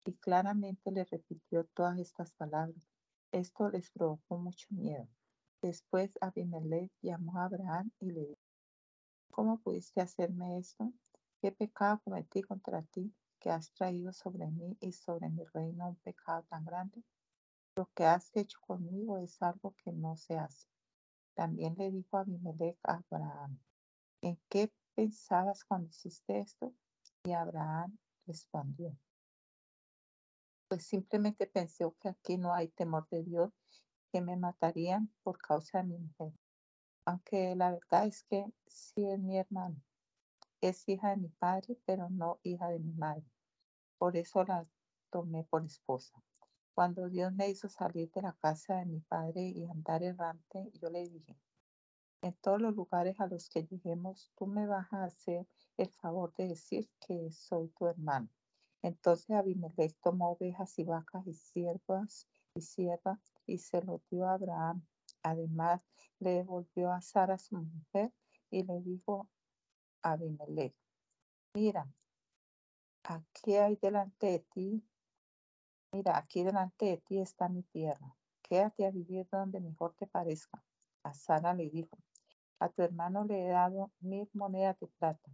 y 0.04 0.14
claramente 0.14 0.90
le 0.90 1.04
repitió 1.04 1.66
todas 1.66 2.00
estas 2.00 2.32
palabras. 2.32 2.90
Esto 3.30 3.70
les 3.70 3.92
provocó 3.92 4.38
mucho 4.38 4.66
miedo. 4.70 5.06
Después 5.62 6.18
Abimelech 6.20 6.90
llamó 7.02 7.38
a 7.38 7.44
Abraham 7.44 7.92
y 8.00 8.10
le 8.10 8.26
dijo, 8.26 8.40
¿cómo 9.30 9.60
pudiste 9.60 10.00
hacerme 10.00 10.58
esto? 10.58 10.92
¿Qué 11.40 11.52
pecado 11.52 12.00
cometí 12.02 12.42
contra 12.42 12.82
ti? 12.82 13.14
que 13.38 13.50
has 13.50 13.70
traído 13.70 14.12
sobre 14.12 14.48
mí 14.48 14.76
y 14.80 14.90
sobre 14.90 15.28
mi 15.28 15.44
reino 15.44 15.90
un 15.90 15.96
pecado 15.96 16.42
tan 16.50 16.64
grande? 16.64 17.04
Lo 17.76 17.90
que 17.94 18.04
has 18.04 18.30
hecho 18.36 18.58
conmigo 18.60 19.18
es 19.18 19.40
algo 19.42 19.74
que 19.82 19.92
no 19.92 20.16
se 20.16 20.36
hace. 20.36 20.68
También 21.34 21.74
le 21.78 21.90
dijo 21.90 22.18
Abimelech 22.18 22.78
a 22.84 23.02
Abraham, 23.10 23.58
¿en 24.22 24.38
qué 24.48 24.72
pensabas 24.94 25.64
cuando 25.64 25.88
hiciste 25.88 26.40
esto? 26.40 26.74
Y 27.24 27.32
Abraham 27.32 27.98
respondió, 28.26 28.96
pues 30.68 30.84
simplemente 30.86 31.46
pensé 31.46 31.84
que 32.00 32.08
aquí 32.08 32.36
no 32.38 32.54
hay 32.54 32.68
temor 32.68 33.08
de 33.10 33.24
Dios, 33.24 33.52
que 34.12 34.20
me 34.20 34.36
matarían 34.36 35.12
por 35.22 35.38
causa 35.38 35.78
de 35.78 35.84
mi 35.84 35.98
mujer. 35.98 36.32
Aunque 37.04 37.54
la 37.56 37.72
verdad 37.72 38.06
es 38.06 38.24
que 38.24 38.44
sí 38.66 39.06
es 39.06 39.18
mi 39.18 39.38
hermano 39.38 39.80
es 40.60 40.88
hija 40.88 41.10
de 41.10 41.16
mi 41.16 41.28
padre, 41.28 41.78
pero 41.86 42.08
no 42.10 42.38
hija 42.42 42.68
de 42.68 42.78
mi 42.78 42.92
madre. 42.92 43.24
Por 43.98 44.16
eso 44.16 44.44
la 44.44 44.66
tomé 45.10 45.44
por 45.44 45.64
esposa. 45.64 46.22
Cuando 46.74 47.08
Dios 47.08 47.32
me 47.32 47.48
hizo 47.48 47.68
salir 47.68 48.10
de 48.12 48.22
la 48.22 48.32
casa 48.32 48.76
de 48.76 48.86
mi 48.86 49.00
padre 49.00 49.42
y 49.42 49.66
andar 49.66 50.02
errante, 50.02 50.70
yo 50.80 50.88
le 50.88 51.08
dije, 51.08 51.36
en 52.22 52.34
todos 52.34 52.60
los 52.60 52.74
lugares 52.74 53.18
a 53.20 53.26
los 53.26 53.48
que 53.48 53.64
lleguemos, 53.64 54.30
tú 54.36 54.46
me 54.46 54.66
vas 54.66 54.92
a 54.92 55.04
hacer 55.04 55.46
el 55.76 55.90
favor 55.90 56.34
de 56.34 56.48
decir 56.48 56.90
que 57.06 57.30
soy 57.30 57.68
tu 57.68 57.86
hermano. 57.86 58.28
Entonces 58.82 59.30
Abimelech 59.30 59.94
tomó 60.02 60.32
ovejas 60.32 60.78
y 60.78 60.84
vacas 60.84 61.26
y 61.26 61.34
siervas 61.34 62.26
y 62.54 62.60
siervas 62.60 63.18
y 63.46 63.58
se 63.58 63.82
lo 63.82 64.00
dio 64.10 64.26
a 64.26 64.34
Abraham. 64.34 64.86
Además, 65.22 65.82
le 66.18 66.30
devolvió 66.30 66.92
a 66.92 67.00
Sara 67.00 67.38
su 67.38 67.56
mujer 67.56 68.12
y 68.50 68.62
le 68.62 68.80
dijo 68.80 69.28
Abimelech, 70.02 70.74
mira, 71.54 71.86
aquí 73.02 73.56
hay 73.56 73.76
delante 73.76 74.26
de 74.26 74.38
ti, 74.40 74.84
mira, 75.92 76.16
aquí 76.16 76.42
delante 76.42 76.86
de 76.86 76.96
ti 76.98 77.18
está 77.18 77.48
mi 77.48 77.62
tierra, 77.62 78.16
quédate 78.42 78.86
a 78.86 78.90
vivir 78.90 79.26
donde 79.30 79.60
mejor 79.60 79.94
te 79.94 80.06
parezca. 80.06 80.62
A 81.02 81.14
Sara 81.14 81.54
le 81.54 81.70
dijo, 81.70 81.98
a 82.58 82.68
tu 82.68 82.82
hermano 82.82 83.24
le 83.24 83.46
he 83.46 83.48
dado 83.48 83.90
mil 84.00 84.28
monedas 84.34 84.78
de 84.80 84.86
plata, 84.86 85.30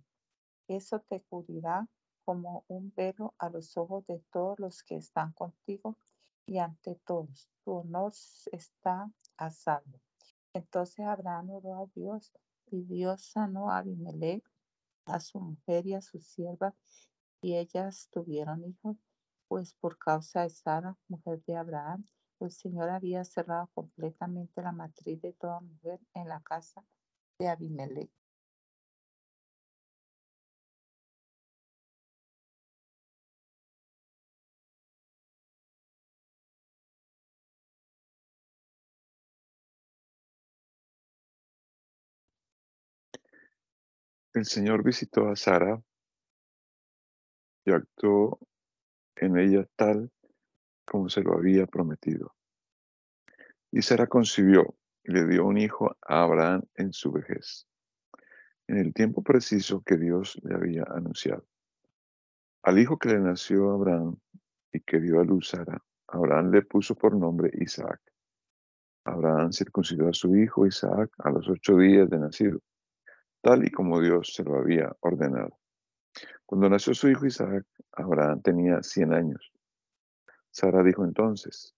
eso 0.68 1.00
te 1.00 1.22
cubrirá 1.22 1.88
como 2.24 2.64
un 2.68 2.92
velo 2.96 3.34
a 3.38 3.48
los 3.50 3.76
ojos 3.76 4.06
de 4.06 4.18
todos 4.32 4.58
los 4.58 4.82
que 4.82 4.96
están 4.96 5.32
contigo 5.32 5.96
y 6.44 6.58
ante 6.58 6.96
todos. 7.04 7.48
Tu 7.64 7.72
honor 7.72 8.12
está 8.52 9.10
a 9.36 9.50
salvo. 9.50 10.00
Entonces 10.52 11.06
Abraham 11.06 11.50
oró 11.50 11.82
a 11.82 11.86
Dios 11.94 12.32
y 12.66 12.82
Dios 12.82 13.22
sanó 13.22 13.70
a 13.70 13.78
Abimelech 13.78 14.44
a 15.06 15.20
su 15.20 15.38
mujer 15.40 15.86
y 15.86 15.94
a 15.94 16.02
su 16.02 16.20
sierva, 16.20 16.74
y 17.40 17.56
ellas 17.56 18.08
tuvieron 18.10 18.64
hijos, 18.64 18.96
pues 19.48 19.74
por 19.74 19.98
causa 19.98 20.42
de 20.42 20.50
Sara, 20.50 20.96
mujer 21.09 21.42
de 21.46 21.56
Abraham, 21.56 22.04
el 22.40 22.50
Señor 22.50 22.90
había 22.90 23.24
cerrado 23.24 23.68
completamente 23.74 24.62
la 24.62 24.72
matriz 24.72 25.20
de 25.22 25.32
toda 25.32 25.61
mujer 25.61 26.00
en 26.14 26.28
la 26.28 26.40
casa 26.42 26.85
de 27.38 27.48
Abimelech. 27.48 28.11
El 44.35 44.44
Señor 44.44 44.82
visitó 44.85 45.28
a 45.30 45.37
Sara 45.37 45.82
y 47.64 47.72
actuó 47.72 48.38
en 49.16 49.38
ella 49.38 49.66
tal 49.76 50.11
como 50.85 51.09
se 51.09 51.22
lo 51.22 51.35
había 51.35 51.66
prometido. 51.66 52.35
Y 53.72 53.83
Sara 53.83 54.07
concibió 54.07 54.74
y 55.02 55.12
le 55.12 55.26
dio 55.26 55.44
un 55.44 55.59
hijo 55.59 55.96
a 56.02 56.22
Abraham 56.22 56.62
en 56.74 56.92
su 56.92 57.12
vejez, 57.12 57.66
en 58.68 58.79
el 58.79 58.92
tiempo 58.94 59.22
preciso 59.22 59.83
que 59.83 59.96
Dios 59.96 60.38
le 60.42 60.55
había 60.55 60.85
anunciado. 60.85 61.44
Al 62.62 62.79
hijo 62.79 62.98
que 62.98 63.11
le 63.11 63.20
nació 63.20 63.70
a 63.70 63.74
Abraham 63.74 64.16
y 64.72 64.81
que 64.81 65.00
dio 65.00 65.20
a 65.20 65.24
luz 65.24 65.48
Sara, 65.48 65.83
Abraham 66.09 66.50
le 66.50 66.62
puso 66.62 66.94
por 66.94 67.16
nombre 67.16 67.50
Isaac. 67.55 68.00
Abraham 69.05 69.52
circuncidó 69.52 70.09
a 70.09 70.12
su 70.12 70.37
hijo 70.37 70.66
Isaac 70.66 71.11
a 71.18 71.31
los 71.31 71.48
ocho 71.48 71.76
días 71.76 72.09
de 72.11 72.18
nacido 72.18 72.61
tal 73.46 73.64
y 73.64 73.70
como 73.70 74.00
Dios 74.00 74.33
se 74.35 74.42
lo 74.42 74.57
había 74.57 74.90
ordenado. 74.98 75.57
Cuando 76.44 76.68
nació 76.68 76.94
su 76.94 77.09
hijo 77.09 77.26
Isaac, 77.26 77.66
Abraham 77.92 78.42
tenía 78.42 78.83
100 78.83 79.12
años. 79.12 79.52
Sara 80.50 80.83
dijo 80.83 81.05
entonces, 81.05 81.74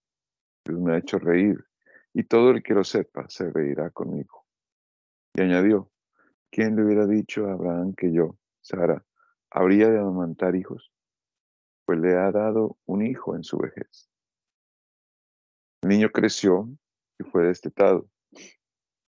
Dios 0.64 0.78
me 0.78 0.92
ha 0.92 0.98
hecho 0.98 1.18
reír, 1.18 1.64
y 2.12 2.24
todo 2.24 2.50
el 2.50 2.62
que 2.62 2.74
lo 2.74 2.84
sepa 2.84 3.28
se 3.28 3.50
reirá 3.50 3.90
conmigo. 3.90 4.44
Y 5.34 5.40
añadió, 5.40 5.90
¿quién 6.50 6.76
le 6.76 6.84
hubiera 6.84 7.06
dicho 7.06 7.46
a 7.46 7.52
Abraham 7.52 7.94
que 7.94 8.12
yo, 8.12 8.36
Sara, 8.60 9.04
habría 9.50 9.88
de 9.88 9.98
amamantar 9.98 10.54
hijos? 10.54 10.92
Pues 11.84 11.98
le 11.98 12.16
ha 12.16 12.30
dado 12.30 12.76
un 12.86 13.06
hijo 13.06 13.34
en 13.34 13.44
su 13.44 13.58
vejez. 13.58 14.10
El 15.82 15.90
niño 15.90 16.10
creció 16.10 16.68
y 17.18 17.24
fue 17.24 17.46
destetado. 17.46 18.08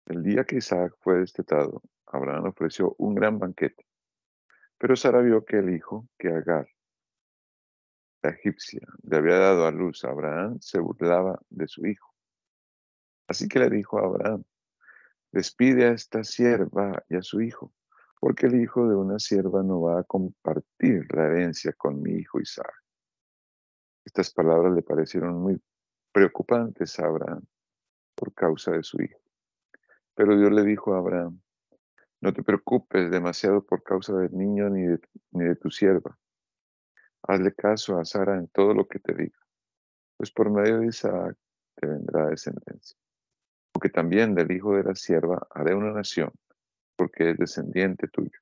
El 0.05 0.23
día 0.23 0.43
que 0.43 0.57
Isaac 0.57 0.95
fue 0.99 1.19
destetado, 1.19 1.81
Abraham 2.05 2.45
ofreció 2.45 2.95
un 2.97 3.15
gran 3.15 3.39
banquete. 3.39 3.88
Pero 4.79 4.95
Sara 4.95 5.21
vio 5.21 5.43
que 5.43 5.57
el 5.57 5.75
hijo 5.75 6.07
que 6.17 6.29
Agar, 6.29 6.67
la 8.23 8.29
egipcia, 8.31 8.81
le 9.03 9.17
había 9.17 9.37
dado 9.37 9.65
a 9.65 9.71
luz 9.71 10.03
a 10.05 10.09
Abraham, 10.09 10.57
se 10.61 10.79
burlaba 10.79 11.39
de 11.49 11.67
su 11.67 11.85
hijo. 11.85 12.13
Así 13.27 13.47
que 13.47 13.59
le 13.59 13.69
dijo 13.69 13.99
a 13.99 14.05
Abraham, 14.05 14.43
despide 15.31 15.85
a 15.85 15.91
esta 15.91 16.23
sierva 16.23 17.03
y 17.09 17.17
a 17.17 17.21
su 17.21 17.41
hijo, 17.41 17.73
porque 18.19 18.47
el 18.47 18.61
hijo 18.61 18.87
de 18.87 18.95
una 18.95 19.19
sierva 19.19 19.63
no 19.63 19.81
va 19.81 19.99
a 19.99 20.03
compartir 20.03 21.05
la 21.13 21.25
herencia 21.25 21.73
con 21.73 22.01
mi 22.01 22.13
hijo 22.13 22.39
Isaac. 22.39 22.73
Estas 24.05 24.31
palabras 24.31 24.73
le 24.73 24.81
parecieron 24.81 25.35
muy 25.39 25.61
preocupantes 26.11 26.99
a 26.99 27.05
Abraham 27.05 27.45
por 28.15 28.33
causa 28.33 28.71
de 28.71 28.83
su 28.83 29.01
hijo. 29.01 29.19
Pero 30.15 30.37
Dios 30.37 30.51
le 30.51 30.63
dijo 30.63 30.93
a 30.93 30.97
Abraham, 30.97 31.39
no 32.21 32.33
te 32.33 32.43
preocupes 32.43 33.09
demasiado 33.11 33.65
por 33.65 33.83
causa 33.83 34.13
del 34.13 34.35
niño 34.35 34.69
ni 34.69 34.85
de, 34.85 34.99
ni 35.31 35.45
de 35.45 35.55
tu 35.55 35.71
sierva. 35.71 36.17
Hazle 37.23 37.53
caso 37.53 37.97
a 37.99 38.05
Sara 38.05 38.37
en 38.37 38.47
todo 38.47 38.73
lo 38.73 38.87
que 38.87 38.99
te 38.99 39.13
diga, 39.13 39.39
pues 40.17 40.31
por 40.31 40.49
medio 40.49 40.79
de 40.79 40.87
Isaac 40.87 41.37
te 41.75 41.87
vendrá 41.87 42.27
descendencia. 42.27 42.97
Porque 43.71 43.89
también 43.89 44.35
del 44.35 44.51
hijo 44.51 44.75
de 44.75 44.83
la 44.83 44.95
sierva 44.95 45.47
haré 45.51 45.75
una 45.75 45.91
nación, 45.91 46.31
porque 46.95 47.31
es 47.31 47.37
descendiente 47.37 48.07
tuyo. 48.07 48.39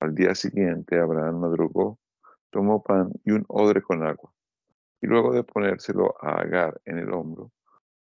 Al 0.00 0.14
día 0.14 0.34
siguiente 0.34 0.98
Abraham 0.98 1.40
madrugó, 1.40 1.98
tomó 2.50 2.82
pan 2.82 3.10
y 3.24 3.32
un 3.32 3.44
odre 3.48 3.82
con 3.82 4.02
agua, 4.02 4.32
y 5.00 5.06
luego 5.06 5.32
de 5.32 5.44
ponérselo 5.44 6.14
a 6.20 6.40
Agar 6.40 6.80
en 6.84 6.98
el 6.98 7.12
hombro, 7.12 7.52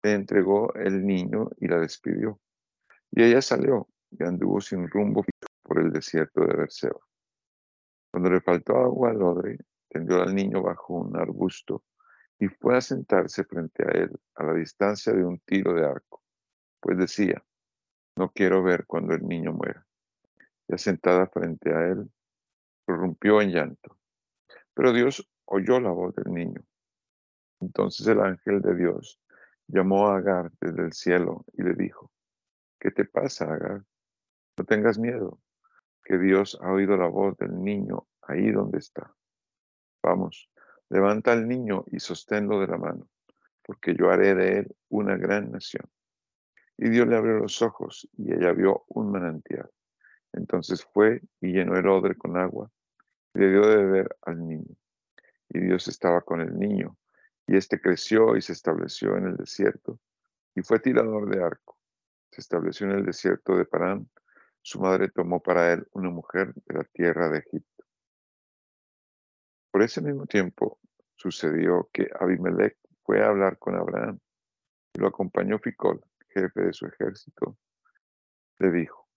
le 0.02 0.14
entregó 0.14 0.74
el 0.76 1.06
niño 1.06 1.50
y 1.60 1.68
la 1.68 1.80
despidió. 1.80 2.40
Y 3.12 3.24
ella 3.24 3.42
salió 3.42 3.88
y 4.18 4.24
anduvo 4.24 4.62
sin 4.62 4.88
rumbo 4.88 5.26
por 5.64 5.80
el 5.80 5.92
desierto 5.92 6.42
de 6.42 6.56
Berseba. 6.56 7.00
Cuando 8.12 8.30
le 8.30 8.42
faltó 8.42 8.78
agua 8.78 9.10
al 9.10 9.22
odre, 9.22 9.58
tendió 9.90 10.22
al 10.22 10.36
niño 10.36 10.62
bajo 10.62 10.94
un 10.96 11.16
arbusto 11.18 11.84
y 12.40 12.48
fue 12.48 12.78
a 12.78 12.82
sentarse 12.82 13.44
frente 13.44 13.84
a 13.84 13.92
él 13.92 14.12
a 14.36 14.44
la 14.44 14.54
distancia 14.54 15.14
de 15.14 15.24
un 15.24 15.40
tiro 15.40 15.74
de 15.74 15.86
arco, 15.86 16.22
pues 16.80 16.98
decía, 16.98 17.44
no 18.16 18.32
quiero 18.32 18.62
ver 18.62 18.86
cuando 18.86 19.14
el 19.14 19.26
niño 19.28 19.54
muera. 19.54 19.86
Ya 20.68 20.78
sentada 20.78 21.28
frente 21.28 21.74
a 21.74 21.88
él, 21.88 22.12
prorrumpió 22.86 23.42
en 23.42 23.52
llanto. 23.52 23.98
Pero 24.74 24.94
Dios 24.94 25.28
oyó 25.46 25.80
la 25.80 25.92
voz 25.92 26.16
del 26.16 26.34
niño. 26.34 26.64
Entonces 27.62 28.06
el 28.08 28.20
ángel 28.20 28.62
de 28.62 28.76
Dios 28.76 29.20
llamó 29.68 30.08
a 30.08 30.18
Agar 30.18 30.52
desde 30.60 30.84
el 30.84 30.94
cielo 30.94 31.46
y 31.54 31.64
le 31.64 31.74
dijo, 31.74 32.12
¿qué 32.80 32.92
te 32.92 33.06
pasa, 33.06 33.54
Agar? 33.54 33.84
No 34.58 34.66
tengas 34.66 35.00
miedo, 35.00 35.40
que 36.04 36.18
Dios 36.18 36.60
ha 36.62 36.72
oído 36.72 36.96
la 36.98 37.08
voz 37.08 37.38
del 37.38 37.62
niño 37.62 38.08
ahí 38.22 38.52
donde 38.52 38.78
está. 38.78 39.16
Vamos, 40.04 40.50
levanta 40.90 41.32
al 41.32 41.48
niño 41.48 41.86
y 41.88 42.00
sosténlo 42.00 42.60
de 42.60 42.68
la 42.68 42.78
mano, 42.78 43.08
porque 43.64 43.96
yo 43.96 44.12
haré 44.12 44.36
de 44.36 44.60
él 44.60 44.76
una 44.90 45.18
gran 45.18 45.52
nación. 45.52 45.90
Y 46.78 46.90
Dios 46.90 47.08
le 47.08 47.16
abrió 47.16 47.38
los 47.38 47.62
ojos 47.62 48.08
y 48.18 48.34
ella 48.34 48.52
vio 48.52 48.84
un 48.90 49.12
manantial. 49.12 49.70
Entonces 50.34 50.84
fue 50.84 51.22
y 51.40 51.54
llenó 51.54 51.78
el 51.78 51.88
odre 51.88 52.16
con 52.16 52.38
agua 52.38 52.70
y 53.34 53.40
le 53.40 53.50
dio 53.50 53.68
de 53.68 53.78
beber 53.78 54.18
al 54.24 54.46
niño. 54.48 54.76
Y 55.50 55.60
Dios 55.60 55.88
estaba 55.88 56.22
con 56.22 56.42
el 56.42 56.58
niño, 56.58 56.98
y 57.48 57.56
éste 57.56 57.80
creció 57.80 58.36
y 58.36 58.42
se 58.42 58.54
estableció 58.54 59.18
en 59.18 59.28
el 59.28 59.36
desierto, 59.36 60.00
y 60.56 60.62
fue 60.62 60.80
tirador 60.80 61.30
de 61.30 61.44
arco. 61.44 61.78
Se 62.32 62.42
estableció 62.42 62.88
en 62.88 62.94
el 62.94 63.06
desierto 63.06 63.56
de 63.56 63.66
Parán. 63.66 64.10
Su 64.66 64.80
madre 64.80 65.10
tomó 65.10 65.42
para 65.42 65.74
él 65.74 65.86
una 65.92 66.10
mujer 66.10 66.54
de 66.54 66.74
la 66.74 66.86
tierra 66.86 67.30
de 67.30 67.40
Egipto. 67.40 67.84
Por 69.70 69.84
ese 69.84 70.02
mismo 70.02 70.26
tiempo 70.26 70.80
sucedió 71.18 71.90
que 71.92 72.10
Abimelech 72.18 72.78
fue 73.04 73.22
a 73.22 73.28
hablar 73.28 73.60
con 73.60 73.76
Abraham, 73.76 74.20
y 74.94 75.02
lo 75.02 75.08
acompañó 75.08 75.60
Ficol, 75.60 76.02
jefe 76.30 76.62
de 76.62 76.72
su 76.72 76.86
ejército, 76.86 77.58
le 78.60 78.72
dijo, 78.72 79.10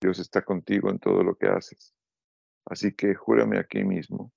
Dios 0.00 0.20
está 0.20 0.42
contigo 0.42 0.88
en 0.88 1.00
todo 1.00 1.24
lo 1.24 1.34
que 1.34 1.48
haces. 1.48 1.92
Así 2.66 2.92
que 2.92 3.16
júrame 3.16 3.58
aquí 3.58 3.82
mismo, 3.82 4.32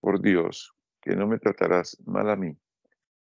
por 0.00 0.20
Dios, 0.20 0.74
que 1.00 1.14
no 1.14 1.28
me 1.28 1.38
tratarás 1.38 1.96
mal 2.06 2.28
a 2.28 2.34
mí, 2.34 2.58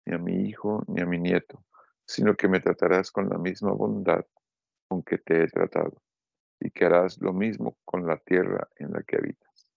ni 0.06 0.14
a 0.14 0.18
mi 0.18 0.48
hijo, 0.48 0.84
ni 0.86 1.02
a 1.02 1.06
mi 1.06 1.18
nieto, 1.18 1.64
sino 2.06 2.36
que 2.36 2.46
me 2.46 2.60
tratarás 2.60 3.10
con 3.10 3.28
la 3.28 3.36
misma 3.36 3.72
bondad 3.72 4.24
con 4.86 5.02
que 5.02 5.18
te 5.18 5.42
he 5.42 5.48
tratado, 5.48 6.03
y 6.64 6.70
que 6.70 6.86
harás 6.86 7.20
lo 7.20 7.34
mismo 7.34 7.76
con 7.84 8.06
la 8.06 8.16
tierra 8.16 8.66
en 8.78 8.92
la 8.92 9.02
que 9.02 9.18
habitas. 9.18 9.68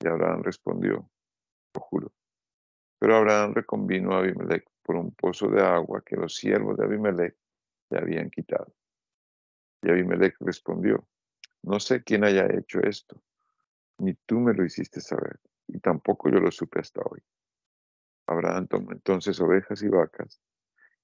Y 0.00 0.08
Abraham 0.08 0.42
respondió, 0.42 1.08
lo 1.72 1.80
juro. 1.80 2.12
Pero 2.98 3.16
Abraham 3.16 3.54
reconvino 3.54 4.12
a 4.12 4.18
Abimelech 4.18 4.68
por 4.82 4.96
un 4.96 5.14
pozo 5.14 5.48
de 5.48 5.62
agua 5.62 6.02
que 6.04 6.16
los 6.16 6.34
siervos 6.34 6.76
de 6.76 6.84
Abimelech 6.84 7.36
le 7.90 7.98
habían 7.98 8.28
quitado. 8.28 8.74
Y 9.82 9.90
Abimelech 9.90 10.34
respondió, 10.40 11.06
no 11.62 11.78
sé 11.78 12.02
quién 12.02 12.24
haya 12.24 12.46
hecho 12.46 12.80
esto, 12.80 13.22
ni 13.98 14.14
tú 14.26 14.40
me 14.40 14.52
lo 14.52 14.64
hiciste 14.64 15.00
saber, 15.00 15.38
y 15.68 15.78
tampoco 15.78 16.28
yo 16.28 16.40
lo 16.40 16.50
supe 16.50 16.80
hasta 16.80 17.02
hoy. 17.02 17.20
Abraham 18.26 18.66
tomó 18.66 18.90
entonces 18.90 19.40
ovejas 19.40 19.80
y 19.82 19.88
vacas, 19.88 20.40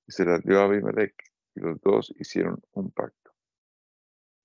y 0.08 0.12
se 0.12 0.24
las 0.24 0.42
dio 0.42 0.58
a 0.58 0.64
Abimelech, 0.64 1.14
y 1.54 1.60
los 1.60 1.80
dos 1.80 2.12
hicieron 2.18 2.60
un 2.72 2.90
pacto. 2.90 3.29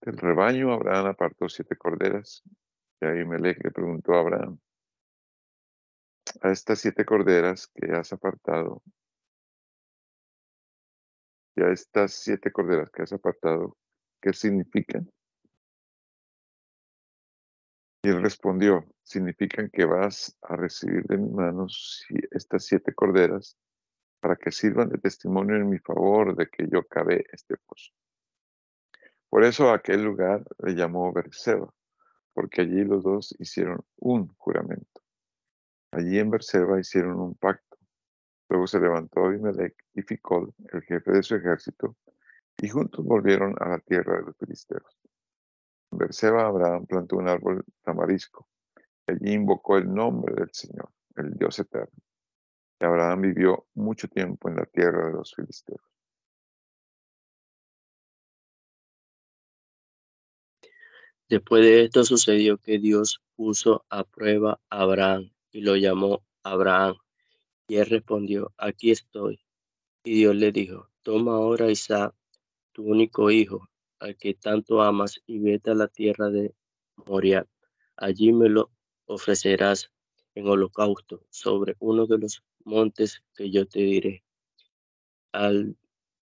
Del 0.05 0.17
rebaño 0.17 0.71
Abraham 0.71 1.07
apartó 1.07 1.49
siete 1.49 1.75
corderas, 1.75 2.43
y 3.01 3.05
Abimelech 3.07 3.57
le 3.63 3.71
preguntó 3.71 4.13
a 4.13 4.19
Abraham, 4.19 4.59
a 6.41 6.51
estas 6.51 6.79
siete 6.79 7.03
corderas 7.03 7.71
que 7.73 7.91
has 7.91 8.13
apartado, 8.13 8.83
y 11.55 11.63
a 11.63 11.71
estas 11.71 12.13
siete 12.13 12.51
corderas 12.51 12.91
que 12.91 13.01
has 13.01 13.13
apartado, 13.13 13.77
¿qué 14.21 14.31
significan? 14.31 15.11
Y 18.03 18.09
él 18.09 18.21
respondió, 18.21 18.85
significan 19.01 19.71
que 19.71 19.85
vas 19.85 20.37
a 20.43 20.55
recibir 20.55 21.03
de 21.05 21.17
mis 21.17 21.31
manos 21.31 22.05
estas 22.29 22.63
siete 22.63 22.93
corderas 22.93 23.57
para 24.19 24.35
que 24.35 24.51
sirvan 24.51 24.89
de 24.89 24.99
testimonio 24.99 25.55
en 25.55 25.67
mi 25.67 25.79
favor 25.79 26.35
de 26.35 26.47
que 26.47 26.67
yo 26.71 26.83
cavé 26.83 27.25
este 27.31 27.55
pozo. 27.57 27.91
Por 29.35 29.43
eso 29.43 29.69
aquel 29.69 30.01
lugar 30.01 30.45
le 30.59 30.75
llamó 30.75 31.11
Berseba, 31.11 31.69
porque 32.33 32.61
allí 32.61 32.85
los 32.85 33.03
dos 33.03 33.35
hicieron 33.37 33.83
un 33.97 34.29
juramento. 34.37 35.01
Allí 35.91 36.19
en 36.19 36.29
Berseba 36.29 36.79
hicieron 36.79 37.19
un 37.19 37.35
pacto. 37.35 37.77
Luego 38.47 38.65
se 38.65 38.79
levantó 38.79 39.25
Abimelech 39.25 39.75
y 39.93 40.03
Ficol, 40.03 40.53
el 40.71 40.81
jefe 40.83 41.11
de 41.11 41.21
su 41.21 41.35
ejército, 41.35 41.97
y 42.61 42.69
juntos 42.69 43.03
volvieron 43.03 43.55
a 43.59 43.67
la 43.67 43.79
tierra 43.79 44.19
de 44.19 44.21
los 44.21 44.37
filisteos. 44.37 44.97
En 45.91 45.97
Berseba 45.97 46.47
Abraham 46.47 46.85
plantó 46.85 47.17
un 47.17 47.27
árbol 47.27 47.65
tamarisco. 47.83 48.47
Allí 49.05 49.33
invocó 49.33 49.75
el 49.75 49.93
nombre 49.93 50.33
del 50.33 50.51
Señor, 50.53 50.91
el 51.17 51.33
Dios 51.33 51.59
eterno. 51.59 52.01
Y 52.79 52.85
Abraham 52.85 53.19
vivió 53.19 53.67
mucho 53.73 54.07
tiempo 54.07 54.47
en 54.47 54.55
la 54.55 54.65
tierra 54.65 55.07
de 55.07 55.11
los 55.11 55.35
filisteos. 55.35 55.94
Después 61.27 61.63
de 61.63 61.83
esto 61.85 62.03
sucedió 62.03 62.59
que 62.59 62.77
Dios 62.77 63.19
puso 63.35 63.83
a 63.89 64.03
prueba 64.03 64.59
a 64.69 64.81
Abraham 64.81 65.31
y 65.51 65.61
lo 65.61 65.75
llamó 65.75 66.23
Abraham. 66.43 66.97
Y 67.67 67.77
él 67.77 67.88
respondió, 67.88 68.53
aquí 68.57 68.91
estoy. 68.91 69.39
Y 70.03 70.13
Dios 70.13 70.35
le 70.35 70.51
dijo, 70.51 70.91
toma 71.01 71.33
ahora 71.33 71.71
Isaac, 71.71 72.13
tu 72.73 72.83
único 72.83 73.31
hijo, 73.31 73.67
al 73.97 74.17
que 74.17 74.35
tanto 74.35 74.83
amas, 74.83 75.19
y 75.25 75.39
vete 75.39 75.71
a 75.71 75.73
la 75.73 75.88
tierra 75.88 76.29
de 76.29 76.53
Moriah. 77.07 77.47
Allí 77.97 78.31
me 78.31 78.47
lo 78.47 78.69
ofrecerás 79.05 79.91
en 80.35 80.47
holocausto 80.47 81.25
sobre 81.31 81.75
uno 81.79 82.05
de 82.05 82.19
los 82.19 82.43
montes 82.65 83.23
que 83.33 83.49
yo 83.49 83.65
te 83.65 83.79
diré. 83.79 84.23
Al, 85.31 85.75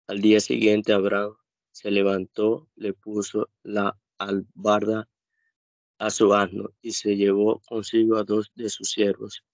al 0.06 0.20
día 0.20 0.40
siguiente 0.40 0.92
Abraham 0.92 1.34
se 1.70 1.90
levantó, 1.90 2.68
le 2.76 2.92
puso 2.92 3.48
la 3.62 3.96
albarda 4.24 5.08
a 5.98 6.10
su 6.10 6.34
asno 6.34 6.70
y 6.80 6.92
se 6.92 7.16
llevó 7.16 7.60
consigo 7.60 8.16
a 8.16 8.24
dos 8.24 8.50
de 8.54 8.68
sus 8.68 8.90
siervos 8.90 9.44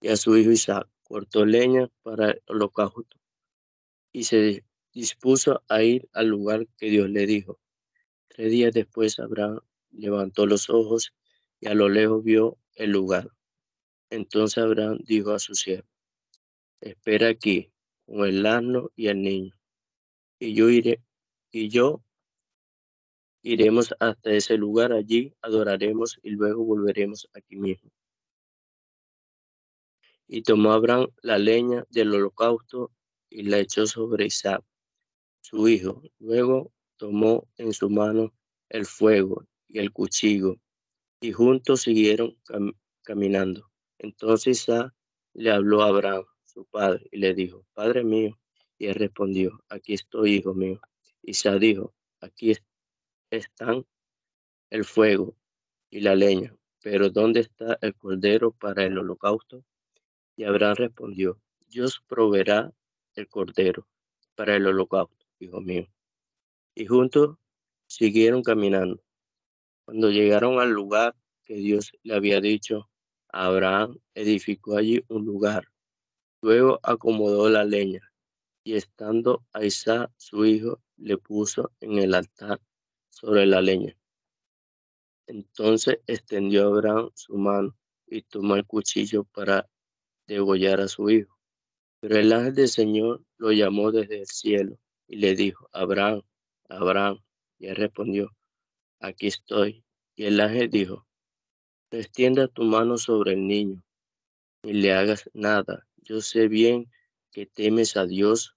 y 0.00 0.08
a 0.08 0.16
su 0.16 0.36
hijo 0.36 0.50
Isaac. 0.50 0.88
Cortó 1.02 1.44
leña 1.44 1.90
para 2.02 2.30
el 2.30 2.42
holocausto 2.46 3.18
y 4.12 4.24
se 4.24 4.64
dispuso 4.92 5.62
a 5.68 5.82
ir 5.82 6.08
al 6.12 6.28
lugar 6.28 6.68
que 6.76 6.86
Dios 6.90 7.10
le 7.10 7.26
dijo. 7.26 7.58
Tres 8.28 8.50
días 8.50 8.72
después 8.72 9.18
Abraham 9.18 9.60
levantó 9.90 10.46
los 10.46 10.70
ojos 10.70 11.12
y 11.58 11.68
a 11.68 11.74
lo 11.74 11.88
lejos 11.88 12.22
vio 12.22 12.58
el 12.74 12.90
lugar. 12.90 13.30
Entonces 14.08 14.58
Abraham 14.58 14.98
dijo 15.04 15.32
a 15.32 15.38
su 15.38 15.54
siervo, 15.54 15.88
espera 16.80 17.28
aquí 17.28 17.72
con 18.06 18.26
el 18.26 18.44
asno 18.46 18.90
y 18.96 19.08
el 19.08 19.22
niño, 19.22 19.54
y 20.38 20.54
yo 20.54 20.68
iré, 20.70 21.02
y 21.52 21.68
yo 21.68 22.02
Iremos 23.42 23.94
hasta 23.98 24.32
ese 24.32 24.56
lugar, 24.56 24.92
allí 24.92 25.34
adoraremos 25.40 26.18
y 26.22 26.30
luego 26.30 26.64
volveremos 26.64 27.28
aquí 27.32 27.56
mismo. 27.56 27.90
Y 30.26 30.42
tomó 30.42 30.72
Abraham 30.72 31.08
la 31.22 31.38
leña 31.38 31.84
del 31.90 32.14
holocausto 32.14 32.92
y 33.30 33.42
la 33.44 33.58
echó 33.58 33.86
sobre 33.86 34.26
Isaac, 34.26 34.62
su 35.40 35.68
hijo. 35.68 36.02
Luego 36.18 36.72
tomó 36.96 37.48
en 37.56 37.72
su 37.72 37.88
mano 37.88 38.32
el 38.68 38.84
fuego 38.84 39.46
y 39.68 39.78
el 39.78 39.92
cuchillo, 39.92 40.56
y 41.20 41.32
juntos 41.32 41.82
siguieron 41.82 42.36
caminando. 43.02 43.70
Entonces 43.98 44.62
Isaac 44.62 44.92
le 45.32 45.50
habló 45.50 45.82
a 45.82 45.88
Abraham, 45.88 46.24
su 46.44 46.66
padre, 46.66 47.06
y 47.10 47.18
le 47.18 47.34
dijo, 47.34 47.64
Padre 47.72 48.04
mío. 48.04 48.38
Y 48.78 48.86
él 48.86 48.94
respondió, 48.94 49.62
aquí 49.68 49.94
estoy, 49.94 50.36
hijo 50.36 50.54
mío. 50.54 50.80
Isaac 51.22 51.58
dijo, 51.58 51.94
aquí 52.20 52.52
están 53.30 53.86
el 54.70 54.84
fuego 54.84 55.36
y 55.88 56.00
la 56.00 56.14
leña, 56.14 56.54
pero 56.82 57.10
¿dónde 57.10 57.40
está 57.40 57.78
el 57.80 57.94
cordero 57.94 58.52
para 58.52 58.84
el 58.84 58.98
holocausto? 58.98 59.64
Y 60.36 60.44
Abraham 60.44 60.76
respondió, 60.76 61.40
Dios 61.68 62.02
proveerá 62.06 62.72
el 63.14 63.28
cordero 63.28 63.86
para 64.34 64.56
el 64.56 64.66
holocausto, 64.66 65.26
hijo 65.38 65.60
mío. 65.60 65.86
Y 66.74 66.86
juntos 66.86 67.36
siguieron 67.86 68.42
caminando. 68.42 69.02
Cuando 69.84 70.10
llegaron 70.10 70.60
al 70.60 70.70
lugar 70.70 71.14
que 71.44 71.54
Dios 71.54 71.92
le 72.02 72.14
había 72.14 72.40
dicho, 72.40 72.88
Abraham 73.28 73.98
edificó 74.14 74.76
allí 74.76 75.04
un 75.08 75.24
lugar. 75.24 75.66
Luego 76.42 76.80
acomodó 76.82 77.48
la 77.48 77.64
leña 77.64 78.12
y 78.64 78.74
estando 78.74 79.44
Isaac 79.60 80.12
su 80.16 80.44
hijo, 80.44 80.80
le 80.96 81.18
puso 81.18 81.72
en 81.80 81.98
el 81.98 82.14
altar 82.14 82.60
sobre 83.20 83.44
la 83.46 83.60
leña. 83.60 83.96
Entonces 85.26 85.98
extendió 86.06 86.68
Abraham 86.68 87.10
su 87.14 87.36
mano 87.36 87.76
y 88.06 88.22
tomó 88.22 88.56
el 88.56 88.66
cuchillo 88.66 89.24
para 89.24 89.68
degollar 90.26 90.80
a 90.80 90.88
su 90.88 91.10
hijo. 91.10 91.38
Pero 92.00 92.16
el 92.16 92.32
ángel 92.32 92.54
del 92.54 92.68
Señor 92.68 93.22
lo 93.36 93.52
llamó 93.52 93.92
desde 93.92 94.20
el 94.20 94.26
cielo 94.26 94.78
y 95.06 95.16
le 95.16 95.34
dijo, 95.34 95.68
Abraham, 95.72 96.22
Abraham. 96.68 97.20
Y 97.58 97.66
él 97.66 97.76
respondió, 97.76 98.34
aquí 99.00 99.26
estoy. 99.26 99.84
Y 100.16 100.24
el 100.24 100.40
ángel 100.40 100.70
dijo, 100.70 101.06
extienda 101.90 102.48
tu 102.48 102.62
mano 102.62 102.96
sobre 102.96 103.34
el 103.34 103.46
niño, 103.46 103.82
ni 104.62 104.72
le 104.72 104.94
hagas 104.94 105.28
nada. 105.34 105.86
Yo 105.98 106.22
sé 106.22 106.48
bien 106.48 106.90
que 107.30 107.44
temes 107.44 107.96
a 107.98 108.06
Dios, 108.06 108.56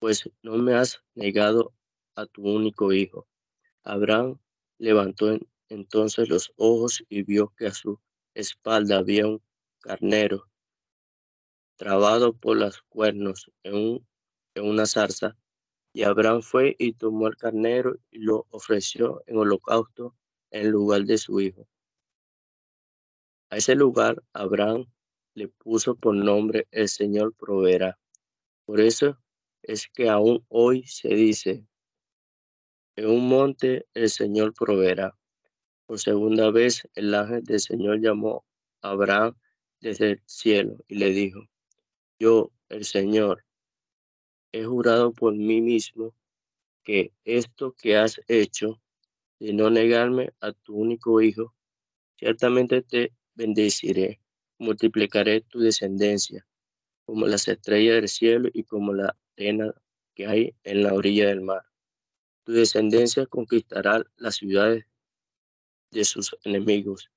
pues 0.00 0.28
no 0.42 0.56
me 0.56 0.74
has 0.74 1.02
negado 1.14 1.72
a 2.16 2.26
tu 2.26 2.42
único 2.42 2.92
hijo. 2.92 3.28
Abraham 3.84 4.38
levantó 4.78 5.38
entonces 5.68 6.28
los 6.28 6.52
ojos 6.56 7.02
y 7.08 7.22
vio 7.22 7.52
que 7.56 7.66
a 7.66 7.72
su 7.72 7.98
espalda 8.34 8.98
había 8.98 9.26
un 9.26 9.42
carnero 9.80 10.48
trabado 11.76 12.34
por 12.34 12.56
los 12.56 12.82
cuernos 12.82 13.50
en, 13.62 14.06
en 14.54 14.64
una 14.64 14.86
zarza. 14.86 15.36
Y 15.92 16.04
Abraham 16.04 16.42
fue 16.42 16.76
y 16.78 16.94
tomó 16.94 17.26
el 17.26 17.36
carnero 17.36 17.96
y 18.10 18.18
lo 18.18 18.46
ofreció 18.50 19.22
en 19.26 19.36
holocausto 19.36 20.16
en 20.50 20.70
lugar 20.70 21.02
de 21.04 21.18
su 21.18 21.40
hijo. 21.40 21.66
A 23.50 23.56
ese 23.56 23.74
lugar 23.74 24.22
Abraham 24.32 24.86
le 25.34 25.48
puso 25.48 25.94
por 25.96 26.14
nombre 26.14 26.66
el 26.70 26.88
Señor 26.88 27.34
proveerá. 27.34 27.98
Por 28.64 28.80
eso 28.80 29.18
es 29.62 29.88
que 29.88 30.08
aún 30.08 30.44
hoy 30.48 30.84
se 30.86 31.08
dice, 31.08 31.66
en 32.96 33.06
un 33.06 33.28
monte 33.28 33.86
el 33.94 34.10
Señor 34.10 34.54
proveerá. 34.54 35.16
Por 35.86 35.98
segunda 35.98 36.50
vez 36.50 36.88
el 36.94 37.14
ángel 37.14 37.42
del 37.44 37.60
Señor 37.60 38.00
llamó 38.00 38.44
a 38.80 38.90
Abraham 38.90 39.36
desde 39.80 40.12
el 40.12 40.22
cielo 40.26 40.76
y 40.88 40.96
le 40.96 41.10
dijo, 41.10 41.48
yo, 42.18 42.52
el 42.68 42.84
Señor, 42.84 43.44
he 44.52 44.64
jurado 44.64 45.12
por 45.12 45.34
mí 45.34 45.60
mismo 45.60 46.14
que 46.82 47.12
esto 47.24 47.72
que 47.72 47.96
has 47.96 48.20
hecho 48.28 48.80
de 49.38 49.52
no 49.52 49.70
negarme 49.70 50.32
a 50.40 50.52
tu 50.52 50.76
único 50.76 51.20
hijo, 51.20 51.54
ciertamente 52.16 52.82
te 52.82 53.12
bendeciré, 53.34 54.20
multiplicaré 54.58 55.40
tu 55.40 55.58
descendencia 55.58 56.46
como 57.04 57.26
las 57.26 57.48
estrellas 57.48 57.96
del 57.96 58.08
cielo 58.08 58.48
y 58.52 58.64
como 58.64 58.92
la 58.92 59.16
arena 59.36 59.74
que 60.14 60.26
hay 60.26 60.54
en 60.62 60.84
la 60.84 60.94
orilla 60.94 61.26
del 61.26 61.40
mar. 61.40 61.71
Tu 62.44 62.52
descendencia 62.52 63.26
conquistará 63.26 64.04
las 64.16 64.36
ciudades 64.36 64.84
de 65.90 66.04
sus 66.04 66.36
enemigos. 66.44 67.10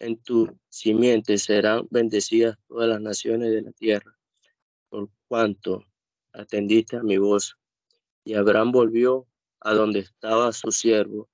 En 0.00 0.16
tu 0.20 0.58
simiente 0.68 1.38
serán 1.38 1.86
bendecidas 1.90 2.58
todas 2.66 2.88
las 2.88 3.00
naciones 3.00 3.50
de 3.52 3.62
la 3.62 3.72
tierra, 3.72 4.18
por 4.88 5.10
cuanto 5.28 5.84
atendiste 6.32 6.96
a 6.96 7.02
mi 7.02 7.18
voz. 7.18 7.56
Y 8.24 8.34
Abraham 8.34 8.72
volvió 8.72 9.26
a 9.60 9.74
donde 9.74 10.00
estaba 10.00 10.52
su 10.52 10.72
siervo, 10.72 11.28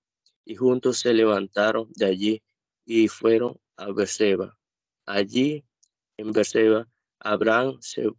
y 0.44 0.56
juntos 0.56 0.98
se 0.98 1.14
levantaron 1.14 1.90
de 1.94 2.06
allí 2.06 2.42
y 2.84 3.08
fueron 3.08 3.58
a 3.76 3.92
Berseba. 3.92 4.58
Allí, 5.06 5.64
en 6.16 6.32
Berseba, 6.32 6.88
Abraham 7.18 7.78
se, 7.80 8.10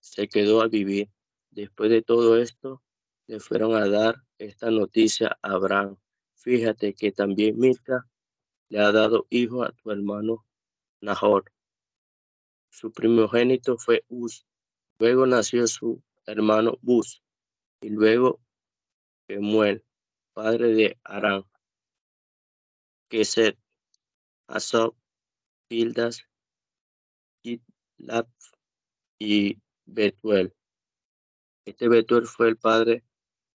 se 0.00 0.28
quedó 0.28 0.62
a 0.62 0.68
vivir. 0.68 1.10
Después 1.50 1.90
de 1.90 2.02
todo 2.02 2.36
esto, 2.36 2.82
le 3.26 3.40
fueron 3.40 3.74
a 3.74 3.88
dar 3.88 4.16
esta 4.38 4.70
noticia 4.70 5.38
a 5.42 5.52
Abraham. 5.52 5.96
Fíjate 6.34 6.94
que 6.94 7.12
también 7.12 7.58
Milca 7.58 8.06
le 8.68 8.80
ha 8.80 8.92
dado 8.92 9.26
hijo 9.30 9.62
a 9.62 9.72
tu 9.72 9.90
hermano 9.90 10.44
Nahor. 11.00 11.50
Su 12.70 12.92
primogénito 12.92 13.78
fue 13.78 14.04
Uz. 14.08 14.46
Luego 14.98 15.26
nació 15.26 15.66
su 15.66 16.02
hermano 16.26 16.78
Bus. 16.82 17.22
Y 17.80 17.90
luego 17.90 18.40
Emuel, 19.28 19.84
padre 20.32 20.68
de 20.68 20.98
Arán. 21.04 21.44
Keset, 23.08 23.56
Asop, 24.48 24.96
Pildas, 25.68 26.26
Kitlat 27.42 28.28
y 29.18 29.58
Betuel. 29.84 30.52
Este 31.64 31.88
Betuel 31.88 32.26
fue 32.26 32.48
el 32.48 32.56
padre 32.56 33.04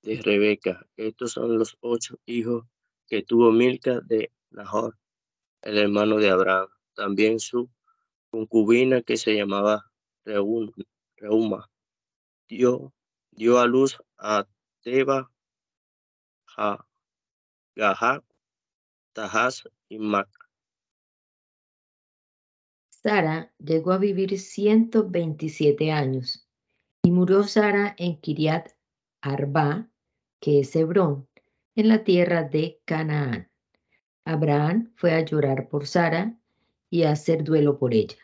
de 0.06 0.22
Rebeca. 0.22 0.86
Estos 0.96 1.32
son 1.32 1.58
los 1.58 1.78
ocho 1.82 2.20
hijos 2.26 2.66
que 3.08 3.24
tuvo 3.24 3.52
Milca 3.52 4.02
de 4.02 4.32
Nahor, 4.52 4.98
el 5.62 5.78
hermano 5.80 6.18
de 6.18 6.30
Abraham. 6.30 6.70
También 6.94 7.40
su 7.40 7.70
concubina 8.30 9.02
que 9.02 9.18
se 9.18 9.36
llamaba 9.36 9.92
Reuma. 10.24 11.70
Dio, 12.48 12.94
dio 13.32 13.60
a 13.60 13.66
luz 13.66 13.98
a 14.18 14.48
Teba, 14.82 15.32
Gahak, 17.76 18.24
Tahaz 19.14 19.64
y 19.90 19.98
Mac. 19.98 20.30
Sara 22.90 23.52
llegó 23.58 23.92
a 23.92 23.98
vivir 23.98 24.40
127 24.40 25.92
años 25.92 26.48
y 27.04 27.12
murió 27.12 27.44
Sara 27.44 27.96
en 27.98 28.20
Kiriat 28.20 28.72
Arba, 29.22 29.90
que 30.40 30.60
es 30.60 30.76
Hebrón, 30.76 31.28
en 31.76 31.88
la 31.90 32.04
tierra 32.04 32.44
de 32.44 32.80
Canaán. 32.86 33.50
Abraham 34.24 34.92
fue 34.96 35.14
a 35.14 35.22
llorar 35.22 35.70
por 35.70 35.88
Sara 35.88 36.38
y 36.90 37.04
a 37.04 37.12
hacer 37.12 37.44
duelo 37.44 37.78
por 37.78 37.94
ella. 37.94 38.18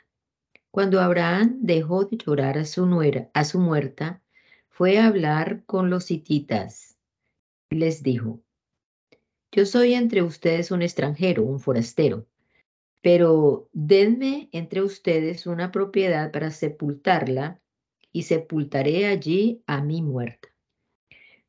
Cuando 0.71 1.01
Abraham 1.01 1.57
dejó 1.61 2.05
de 2.05 2.17
llorar 2.17 2.57
a 2.57 2.65
su, 2.65 2.85
nuera, 2.85 3.29
a 3.33 3.43
su 3.43 3.59
muerta, 3.59 4.21
fue 4.69 4.97
a 4.97 5.07
hablar 5.07 5.65
con 5.65 5.89
los 5.89 6.09
hititas. 6.11 6.97
Les 7.69 8.03
dijo, 8.03 8.41
yo 9.51 9.65
soy 9.65 9.93
entre 9.93 10.21
ustedes 10.21 10.71
un 10.71 10.81
extranjero, 10.81 11.43
un 11.43 11.59
forastero, 11.59 12.25
pero 13.01 13.69
denme 13.73 14.47
entre 14.53 14.81
ustedes 14.81 15.45
una 15.45 15.71
propiedad 15.71 16.31
para 16.31 16.51
sepultarla 16.51 17.61
y 18.13 18.23
sepultaré 18.23 19.07
allí 19.07 19.61
a 19.67 19.81
mi 19.81 20.01
muerta. 20.01 20.50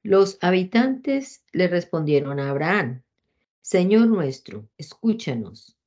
Los 0.03 0.39
habitantes 0.41 1.45
le 1.53 1.69
respondieron 1.69 2.41
a 2.41 2.51
Abraham, 2.51 3.03
Señor 3.61 4.09
nuestro, 4.09 4.69
escúchanos. 4.77 5.79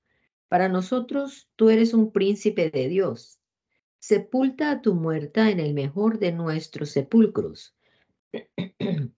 Para 0.48 0.70
nosotros 0.70 1.50
tú 1.58 1.70
eres 1.70 1.94
un 1.94 2.14
príncipe 2.14 2.70
de 2.70 2.88
Dios. 2.88 3.40
Sepulta 4.00 4.72
a 4.72 4.82
tu 4.82 4.96
muerta 4.96 5.50
en 5.50 5.60
el 5.60 5.74
mejor 5.74 6.20
de 6.20 6.32
nuestros 6.32 6.92
sepulcros. 6.92 7.76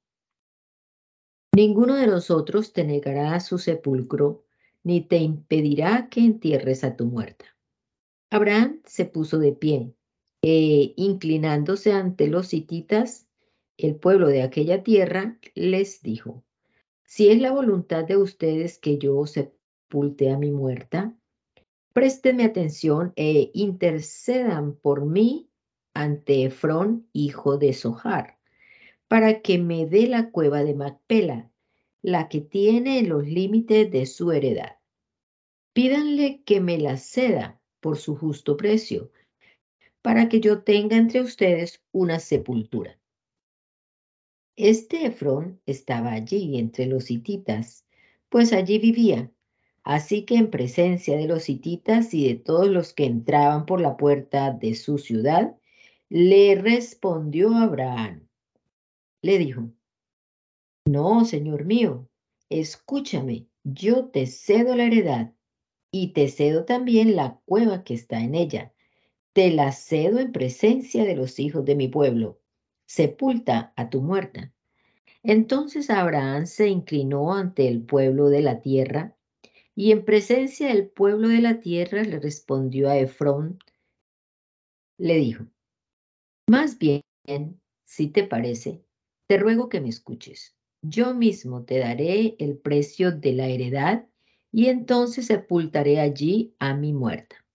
Ninguno 1.55 1.95
de 1.95 2.07
nosotros 2.07 2.73
te 2.73 2.83
negará 2.83 3.39
su 3.39 3.59
sepulcro, 3.59 4.45
ni 4.83 5.01
te 5.01 5.17
impedirá 5.17 6.09
que 6.09 6.21
entierres 6.21 6.83
a 6.83 6.95
tu 6.95 7.05
muerta. 7.05 7.45
Abraham 8.31 8.81
se 8.85 9.05
puso 9.05 9.37
de 9.37 9.51
pie, 9.51 9.93
e 10.41 10.93
inclinándose 10.97 11.91
ante 11.93 12.27
los 12.27 12.53
hititas, 12.53 13.26
el 13.77 13.95
pueblo 13.95 14.27
de 14.27 14.41
aquella 14.41 14.83
tierra, 14.83 15.37
les 15.53 16.01
dijo, 16.01 16.43
si 17.03 17.29
es 17.29 17.39
la 17.39 17.51
voluntad 17.51 18.03
de 18.03 18.17
ustedes 18.17 18.79
que 18.79 18.97
yo 18.97 19.25
sepulte 19.25 20.29
a 20.31 20.37
mi 20.37 20.51
muerta, 20.51 21.15
préstenme 21.93 22.43
atención 22.43 23.13
e 23.15 23.49
intercedan 23.53 24.75
por 24.75 25.05
mí 25.05 25.49
ante 25.93 26.43
Efrón, 26.43 27.07
hijo 27.13 27.57
de 27.57 27.73
Sohar, 27.73 28.37
para 29.07 29.41
que 29.41 29.57
me 29.57 29.85
dé 29.85 30.07
la 30.07 30.31
cueva 30.31 30.63
de 30.63 30.75
Macpela, 30.75 31.49
la 32.01 32.29
que 32.29 32.41
tiene 32.41 32.99
en 32.99 33.09
los 33.09 33.25
límites 33.25 33.89
de 33.89 34.05
su 34.05 34.31
heredad. 34.31 34.77
Pídanle 35.73 36.43
que 36.43 36.59
me 36.59 36.77
la 36.77 36.97
ceda 36.97 37.61
por 37.79 37.97
su 37.97 38.15
justo 38.15 38.57
precio, 38.57 39.11
para 40.01 40.29
que 40.29 40.39
yo 40.39 40.63
tenga 40.63 40.97
entre 40.97 41.21
ustedes 41.21 41.83
una 41.91 42.19
sepultura. 42.19 42.99
Este 44.57 45.05
Efrón 45.05 45.61
estaba 45.67 46.13
allí 46.13 46.57
entre 46.57 46.87
los 46.87 47.11
hititas, 47.11 47.85
pues 48.27 48.53
allí 48.53 48.79
vivía. 48.79 49.31
Así 49.83 50.23
que 50.23 50.35
en 50.35 50.49
presencia 50.49 51.15
de 51.15 51.27
los 51.27 51.47
hititas 51.47 52.11
y 52.15 52.27
de 52.27 52.35
todos 52.35 52.67
los 52.67 52.91
que 52.91 53.05
entraban 53.05 53.67
por 53.67 53.79
la 53.79 53.97
puerta 53.97 54.51
de 54.51 54.73
su 54.73 54.97
ciudad, 54.97 55.55
le 56.09 56.55
respondió 56.55 57.53
Abraham. 57.53 58.27
Le 59.21 59.37
dijo, 59.37 59.69
no, 60.85 61.23
señor 61.23 61.65
mío, 61.65 62.09
escúchame, 62.49 63.45
yo 63.63 64.05
te 64.05 64.25
cedo 64.25 64.75
la 64.75 64.85
heredad 64.85 65.33
y 65.91 66.13
te 66.13 66.29
cedo 66.29 66.65
también 66.65 67.15
la 67.15 67.39
cueva 67.45 67.83
que 67.83 67.93
está 67.93 68.21
en 68.21 68.33
ella. 68.33 68.73
Te 69.33 69.51
la 69.51 69.71
cedo 69.71 70.17
en 70.17 70.31
presencia 70.31 71.05
de 71.05 71.15
los 71.15 71.37
hijos 71.37 71.63
de 71.63 71.75
mi 71.75 71.89
pueblo. 71.89 72.39
Sepulta 72.87 73.73
a 73.75 73.91
tu 73.91 74.01
muerta. 74.01 74.51
Entonces 75.21 75.89
Abraham 75.89 76.47
se 76.47 76.69
inclinó 76.69 77.35
ante 77.35 77.67
el 77.67 77.83
pueblo 77.83 78.29
de 78.29 78.41
la 78.41 78.61
tierra 78.61 79.15
y 79.75 79.91
en 79.91 80.05
presencia 80.05 80.69
del 80.69 80.87
pueblo 80.87 81.27
de 81.27 81.41
la 81.41 81.59
tierra 81.59 82.01
le 82.01 82.19
respondió 82.19 82.89
a 82.89 82.97
Efrón, 82.97 83.59
le 84.97 85.15
dijo, 85.17 85.45
más 86.49 86.79
bien, 86.79 87.03
si 87.83 88.07
te 88.07 88.23
parece, 88.23 88.83
te 89.27 89.37
ruego 89.37 89.69
que 89.69 89.81
me 89.81 89.89
escuches. 89.89 90.55
Yo 90.81 91.13
mismo 91.13 91.65
te 91.65 91.79
daré 91.79 92.35
el 92.39 92.57
precio 92.57 93.11
de 93.11 93.33
la 93.33 93.47
heredad 93.47 94.07
y 94.51 94.67
entonces 94.67 95.27
sepultaré 95.27 95.99
allí 95.99 96.55
a 96.57 96.73
mi 96.73 96.93
muerta. 96.93 97.45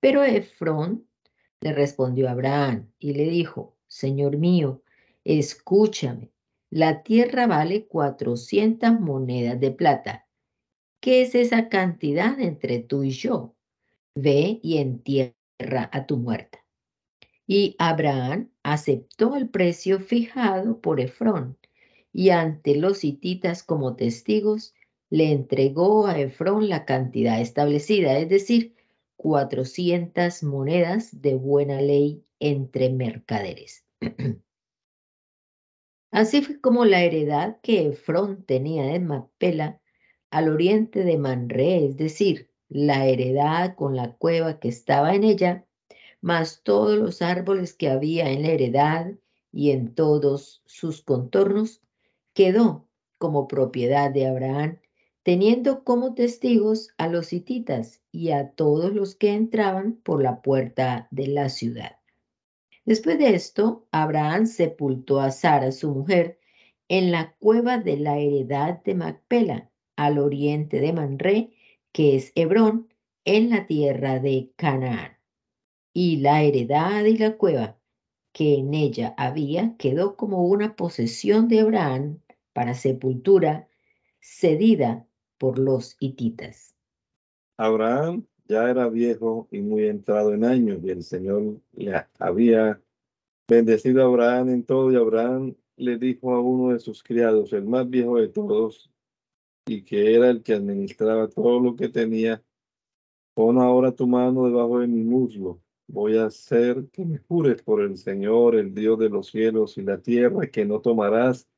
Pero 0.00 0.22
Efrón 0.22 1.06
le 1.60 1.72
respondió 1.72 2.28
a 2.28 2.32
Abraham 2.32 2.92
y 2.98 3.14
le 3.14 3.24
dijo, 3.24 3.71
Señor 3.92 4.38
mío, 4.38 4.82
escúchame, 5.22 6.32
la 6.70 7.02
tierra 7.02 7.46
vale 7.46 7.86
cuatrocientas 7.86 8.98
monedas 8.98 9.60
de 9.60 9.70
plata. 9.70 10.26
¿Qué 10.98 11.20
es 11.20 11.34
esa 11.34 11.68
cantidad 11.68 12.40
entre 12.40 12.78
tú 12.78 13.04
y 13.04 13.10
yo? 13.10 13.54
Ve 14.14 14.60
y 14.62 14.78
entierra 14.78 15.90
a 15.92 16.06
tu 16.06 16.16
muerta. 16.16 16.64
Y 17.46 17.76
Abraham 17.78 18.50
aceptó 18.62 19.36
el 19.36 19.50
precio 19.50 20.00
fijado 20.00 20.80
por 20.80 20.98
Efrón 20.98 21.58
y 22.14 22.30
ante 22.30 22.76
los 22.76 23.04
hititas 23.04 23.62
como 23.62 23.94
testigos 23.94 24.74
le 25.10 25.32
entregó 25.32 26.06
a 26.06 26.18
Efrón 26.18 26.70
la 26.70 26.86
cantidad 26.86 27.42
establecida, 27.42 28.18
es 28.18 28.30
decir, 28.30 28.74
400 29.22 30.42
monedas 30.42 31.22
de 31.22 31.36
buena 31.36 31.80
ley 31.80 32.24
entre 32.40 32.90
mercaderes. 32.90 33.84
Así 36.10 36.42
fue 36.42 36.60
como 36.60 36.84
la 36.84 37.04
heredad 37.04 37.60
que 37.62 37.86
Efrón 37.86 38.44
tenía 38.44 38.86
de 38.86 38.98
Macpela 38.98 39.80
al 40.32 40.48
oriente 40.48 41.04
de 41.04 41.18
Manre, 41.18 41.86
es 41.86 41.96
decir, 41.96 42.50
la 42.68 43.06
heredad 43.06 43.76
con 43.76 43.94
la 43.94 44.12
cueva 44.16 44.58
que 44.58 44.66
estaba 44.66 45.14
en 45.14 45.22
ella, 45.22 45.68
más 46.20 46.62
todos 46.64 46.98
los 46.98 47.22
árboles 47.22 47.74
que 47.74 47.90
había 47.90 48.28
en 48.28 48.42
la 48.42 48.48
heredad 48.48 49.12
y 49.52 49.70
en 49.70 49.94
todos 49.94 50.64
sus 50.66 51.00
contornos, 51.00 51.80
quedó 52.34 52.88
como 53.18 53.46
propiedad 53.46 54.10
de 54.10 54.26
Abraham 54.26 54.80
teniendo 55.22 55.84
como 55.84 56.14
testigos 56.14 56.88
a 56.98 57.06
los 57.06 57.32
hititas 57.32 58.01
y 58.12 58.30
a 58.30 58.50
todos 58.50 58.92
los 58.92 59.16
que 59.16 59.32
entraban 59.32 59.94
por 59.94 60.22
la 60.22 60.42
puerta 60.42 61.08
de 61.10 61.26
la 61.26 61.48
ciudad. 61.48 61.96
Después 62.84 63.18
de 63.18 63.34
esto, 63.34 63.86
Abraham 63.90 64.46
sepultó 64.46 65.20
a 65.20 65.30
Sara, 65.30 65.72
su 65.72 65.90
mujer, 65.90 66.38
en 66.88 67.10
la 67.10 67.34
cueva 67.38 67.78
de 67.78 67.96
la 67.96 68.18
heredad 68.18 68.82
de 68.82 68.94
Macpela, 68.94 69.70
al 69.96 70.18
oriente 70.18 70.80
de 70.80 70.92
Manré, 70.92 71.52
que 71.90 72.16
es 72.16 72.32
Hebrón, 72.34 72.92
en 73.24 73.50
la 73.50 73.66
tierra 73.66 74.18
de 74.18 74.52
Canaán. 74.56 75.16
Y 75.94 76.16
la 76.16 76.42
heredad 76.42 77.04
y 77.04 77.16
la 77.16 77.36
cueva 77.36 77.78
que 78.32 78.56
en 78.56 78.74
ella 78.74 79.14
había 79.16 79.76
quedó 79.76 80.16
como 80.16 80.44
una 80.44 80.74
posesión 80.74 81.48
de 81.48 81.60
Abraham 81.60 82.20
para 82.52 82.74
sepultura 82.74 83.68
cedida 84.20 85.06
por 85.38 85.58
los 85.58 85.96
hititas. 86.00 86.74
Abraham 87.62 88.26
ya 88.48 88.68
era 88.68 88.88
viejo 88.88 89.46
y 89.52 89.60
muy 89.60 89.84
entrado 89.86 90.34
en 90.34 90.44
años 90.44 90.80
y 90.82 90.90
el 90.90 91.04
Señor 91.04 91.60
le 91.72 91.94
había 92.18 92.82
bendecido 93.48 94.02
a 94.02 94.06
Abraham 94.06 94.48
en 94.48 94.64
todo 94.64 94.90
y 94.90 94.96
Abraham 94.96 95.54
le 95.76 95.96
dijo 95.96 96.34
a 96.34 96.40
uno 96.40 96.72
de 96.72 96.80
sus 96.80 97.04
criados, 97.04 97.52
el 97.52 97.64
más 97.64 97.88
viejo 97.88 98.16
de 98.16 98.28
todos 98.28 98.90
y 99.64 99.84
que 99.84 100.12
era 100.12 100.30
el 100.30 100.42
que 100.42 100.54
administraba 100.54 101.28
todo 101.28 101.60
lo 101.60 101.76
que 101.76 101.88
tenía, 101.88 102.42
pon 103.32 103.58
ahora 103.58 103.92
tu 103.92 104.08
mano 104.08 104.46
debajo 104.46 104.80
de 104.80 104.88
mi 104.88 105.04
muslo. 105.04 105.62
Voy 105.86 106.16
a 106.16 106.26
hacer 106.26 106.88
que 106.90 107.04
me 107.04 107.18
jures 107.18 107.62
por 107.62 107.80
el 107.80 107.96
Señor, 107.96 108.56
el 108.56 108.74
Dios 108.74 108.98
de 108.98 109.08
los 109.08 109.28
cielos 109.28 109.78
y 109.78 109.82
la 109.82 109.98
tierra, 109.98 110.48
que 110.48 110.64
no 110.64 110.80
tomarás 110.80 111.48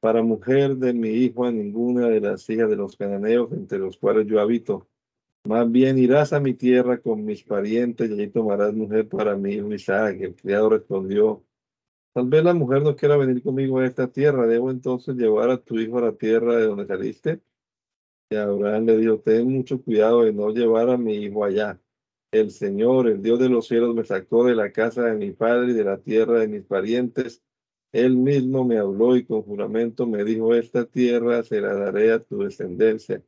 para 0.00 0.20
mujer 0.20 0.76
de 0.78 0.92
mi 0.92 1.10
hijo 1.10 1.44
a 1.44 1.52
ninguna 1.52 2.08
de 2.08 2.20
las 2.20 2.50
hijas 2.50 2.68
de 2.68 2.76
los 2.76 2.96
cananeos 2.96 3.52
entre 3.52 3.78
los 3.78 3.96
cuales 3.96 4.26
yo 4.26 4.40
habito. 4.40 4.88
Más 5.46 5.70
bien 5.70 5.98
irás 5.98 6.32
a 6.32 6.40
mi 6.40 6.54
tierra 6.54 7.00
con 7.00 7.24
mis 7.24 7.42
parientes 7.42 8.10
y 8.10 8.12
allí 8.14 8.28
tomarás 8.28 8.72
mujer 8.74 9.08
para 9.08 9.36
hijo 9.36 9.72
Isaac. 9.72 10.18
El 10.20 10.34
criado 10.34 10.70
respondió, 10.70 11.44
tal 12.14 12.28
vez 12.28 12.44
la 12.44 12.54
mujer 12.54 12.82
no 12.82 12.96
quiera 12.96 13.16
venir 13.16 13.42
conmigo 13.42 13.78
a 13.78 13.86
esta 13.86 14.08
tierra. 14.10 14.46
¿Debo 14.46 14.70
entonces 14.70 15.16
llevar 15.16 15.50
a 15.50 15.58
tu 15.58 15.78
hijo 15.78 15.98
a 15.98 16.02
la 16.02 16.12
tierra 16.12 16.56
de 16.56 16.66
donde 16.66 16.86
saliste? 16.86 17.42
Y 18.30 18.36
Abraham 18.36 18.86
le 18.86 18.96
dijo, 18.98 19.20
ten 19.20 19.48
mucho 19.52 19.82
cuidado 19.82 20.22
de 20.24 20.32
no 20.32 20.50
llevar 20.50 20.90
a 20.90 20.96
mi 20.98 21.14
hijo 21.16 21.44
allá. 21.44 21.80
El 22.32 22.50
Señor, 22.50 23.08
el 23.08 23.22
Dios 23.22 23.38
de 23.38 23.48
los 23.48 23.68
cielos, 23.68 23.94
me 23.94 24.04
sacó 24.04 24.44
de 24.44 24.54
la 24.54 24.72
casa 24.72 25.04
de 25.04 25.14
mi 25.14 25.32
padre 25.32 25.72
y 25.72 25.74
de 25.74 25.84
la 25.84 25.98
tierra 25.98 26.40
de 26.40 26.48
mis 26.48 26.64
parientes 26.64 27.42
él 27.94 28.16
mismo 28.16 28.64
me 28.64 28.76
habló 28.78 29.16
y 29.16 29.24
con 29.24 29.42
juramento 29.42 30.04
me 30.04 30.24
dijo, 30.24 30.52
esta 30.52 30.84
tierra 30.84 31.44
se 31.44 31.60
la 31.60 31.74
daré 31.74 32.10
a 32.10 32.18
tu 32.18 32.38
descendencia. 32.42 33.22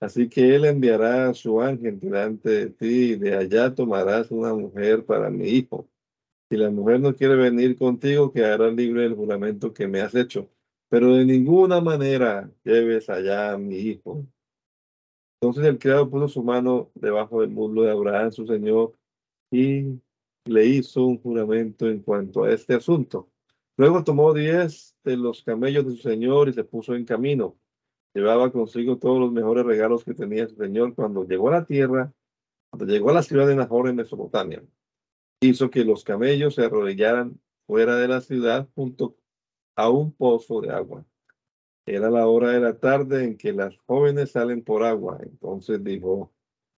Así 0.00 0.30
que 0.30 0.54
él 0.54 0.64
enviará 0.64 1.32
su 1.34 1.60
ángel 1.60 2.00
delante 2.00 2.48
de 2.48 2.70
ti 2.70 3.12
y 3.12 3.16
de 3.16 3.36
allá 3.36 3.74
tomarás 3.74 4.30
una 4.30 4.54
mujer 4.54 5.04
para 5.04 5.28
mi 5.28 5.48
hijo. 5.48 5.88
Si 6.48 6.56
la 6.56 6.70
mujer 6.70 7.00
no 7.00 7.14
quiere 7.14 7.36
venir 7.36 7.76
contigo, 7.76 8.32
quedará 8.32 8.70
libre 8.70 9.02
del 9.02 9.14
juramento 9.14 9.74
que 9.74 9.86
me 9.86 10.00
has 10.00 10.14
hecho. 10.14 10.50
Pero 10.88 11.14
de 11.14 11.26
ninguna 11.26 11.80
manera 11.80 12.50
lleves 12.64 13.10
allá 13.10 13.52
a 13.52 13.58
mi 13.58 13.76
hijo. 13.76 14.26
Entonces 15.40 15.64
el 15.66 15.78
criado 15.78 16.08
puso 16.08 16.28
su 16.28 16.42
mano 16.42 16.90
debajo 16.94 17.42
del 17.42 17.50
muslo 17.50 17.82
de 17.82 17.90
Abraham, 17.90 18.32
su 18.32 18.46
señor, 18.46 18.94
y 19.50 20.00
le 20.46 20.66
hizo 20.66 21.04
un 21.04 21.20
juramento 21.20 21.88
en 21.88 22.00
cuanto 22.00 22.44
a 22.44 22.52
este 22.52 22.74
asunto. 22.74 23.30
Luego 23.76 24.02
tomó 24.02 24.32
diez 24.32 24.96
de 25.04 25.16
los 25.16 25.42
camellos 25.42 25.84
de 25.84 25.92
su 25.92 26.08
señor 26.08 26.48
y 26.48 26.54
se 26.54 26.64
puso 26.64 26.94
en 26.94 27.04
camino. 27.04 27.56
Llevaba 28.14 28.50
consigo 28.50 28.98
todos 28.98 29.20
los 29.20 29.32
mejores 29.32 29.64
regalos 29.64 30.04
que 30.04 30.14
tenía 30.14 30.48
su 30.48 30.56
señor 30.56 30.94
cuando 30.94 31.26
llegó 31.26 31.48
a 31.48 31.60
la 31.60 31.64
tierra, 31.64 32.12
cuando 32.70 32.92
llegó 32.92 33.10
a 33.10 33.14
la 33.14 33.22
ciudad 33.22 33.46
de 33.46 33.56
Nahor 33.56 33.88
en 33.88 33.96
Mesopotamia. 33.96 34.62
Hizo 35.40 35.70
que 35.70 35.84
los 35.84 36.04
camellos 36.04 36.54
se 36.54 36.64
arrodillaran 36.64 37.40
fuera 37.66 37.96
de 37.96 38.08
la 38.08 38.20
ciudad 38.20 38.68
junto 38.74 39.16
a 39.76 39.88
un 39.88 40.12
pozo 40.12 40.60
de 40.60 40.70
agua. 40.70 41.04
Era 41.86 42.10
la 42.10 42.26
hora 42.26 42.50
de 42.50 42.60
la 42.60 42.78
tarde 42.78 43.24
en 43.24 43.36
que 43.36 43.52
las 43.52 43.76
jóvenes 43.86 44.32
salen 44.32 44.62
por 44.62 44.84
agua. 44.84 45.18
Entonces 45.22 45.82
dijo, 45.82 46.32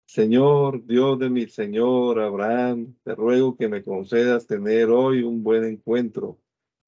Señor, 0.06 0.86
Dios 0.86 1.18
de 1.20 1.30
mi 1.30 1.48
Señor 1.48 2.20
Abraham, 2.20 2.96
te 3.04 3.16
ruego 3.16 3.56
que 3.56 3.68
me 3.68 3.84
concedas 3.84 4.46
tener 4.46 4.90
hoy 4.90 5.24
un 5.24 5.44
buen 5.44 5.64
encuentro 5.64 6.38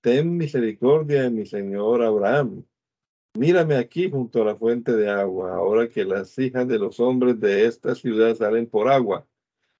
ten 0.04 0.36
misericordia 0.36 1.24
de 1.24 1.30
mi 1.30 1.46
señor 1.46 2.04
Abraham. 2.04 2.66
Mírame 3.36 3.78
aquí 3.78 4.12
junto 4.12 4.44
a 4.44 4.46
la 4.46 4.56
fuente 4.56 4.96
de 4.96 5.10
agua, 5.10 5.56
ahora 5.56 5.90
que 5.90 6.06
las 6.06 6.38
hijas 6.38 6.68
de 6.68 6.78
los 6.78 7.00
hombres 7.00 7.40
de 7.40 7.66
esta 7.66 7.96
ciudad 7.96 8.36
salen 8.36 8.68
por 8.68 8.88
agua. 8.88 9.28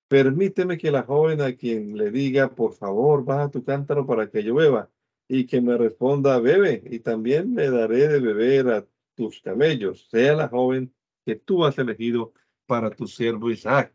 Permíteme 0.08 0.76
que 0.78 0.90
la 0.90 1.04
joven 1.04 1.40
a 1.40 1.56
quien 1.56 1.96
le 1.96 2.10
diga, 2.10 2.56
por 2.56 2.74
favor, 2.74 3.24
baja 3.24 3.52
tu 3.52 3.64
cántaro 3.64 4.08
para 4.08 4.28
que 4.30 4.44
yo 4.44 4.56
beba, 4.56 4.90
y 5.28 5.46
que 5.46 5.62
me 5.62 5.78
responda, 5.78 6.40
bebe, 6.40 6.84
y 6.86 7.00
también 7.00 7.54
le 7.54 7.70
daré 7.70 8.08
de 8.08 8.20
beber 8.20 8.70
a 8.70 8.88
tus 9.14 9.40
camellos, 9.42 10.08
sea 10.10 10.36
la 10.36 10.48
joven 10.48 10.92
que 11.24 11.36
tú 11.36 11.64
has 11.64 11.78
elegido 11.78 12.34
para 12.66 12.90
tu 12.90 13.08
siervo 13.08 13.52
Isaac. 13.52 13.94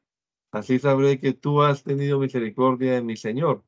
Así 0.53 0.79
sabré 0.79 1.19
que 1.19 1.33
tú 1.33 1.63
has 1.63 1.83
tenido 1.83 2.21
misericordia 2.21 2.95
de 2.95 3.03
mi 3.03 3.17
Señor. 3.17 3.65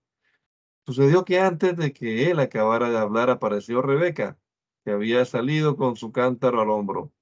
Sucedió 0.87 1.25
que 1.25 1.41
antes 1.41 1.77
de 1.77 1.93
que 1.93 2.31
él 2.31 2.39
acabara 2.39 2.91
de 2.91 2.99
hablar 2.99 3.29
apareció 3.29 3.83
Rebeca, 3.83 4.39
que 4.85 4.93
había 4.93 5.25
salido 5.25 5.77
con 5.77 5.97
su 5.97 6.13
cántaro 6.13 6.61
al 6.61 6.71
hombro. 6.71 7.13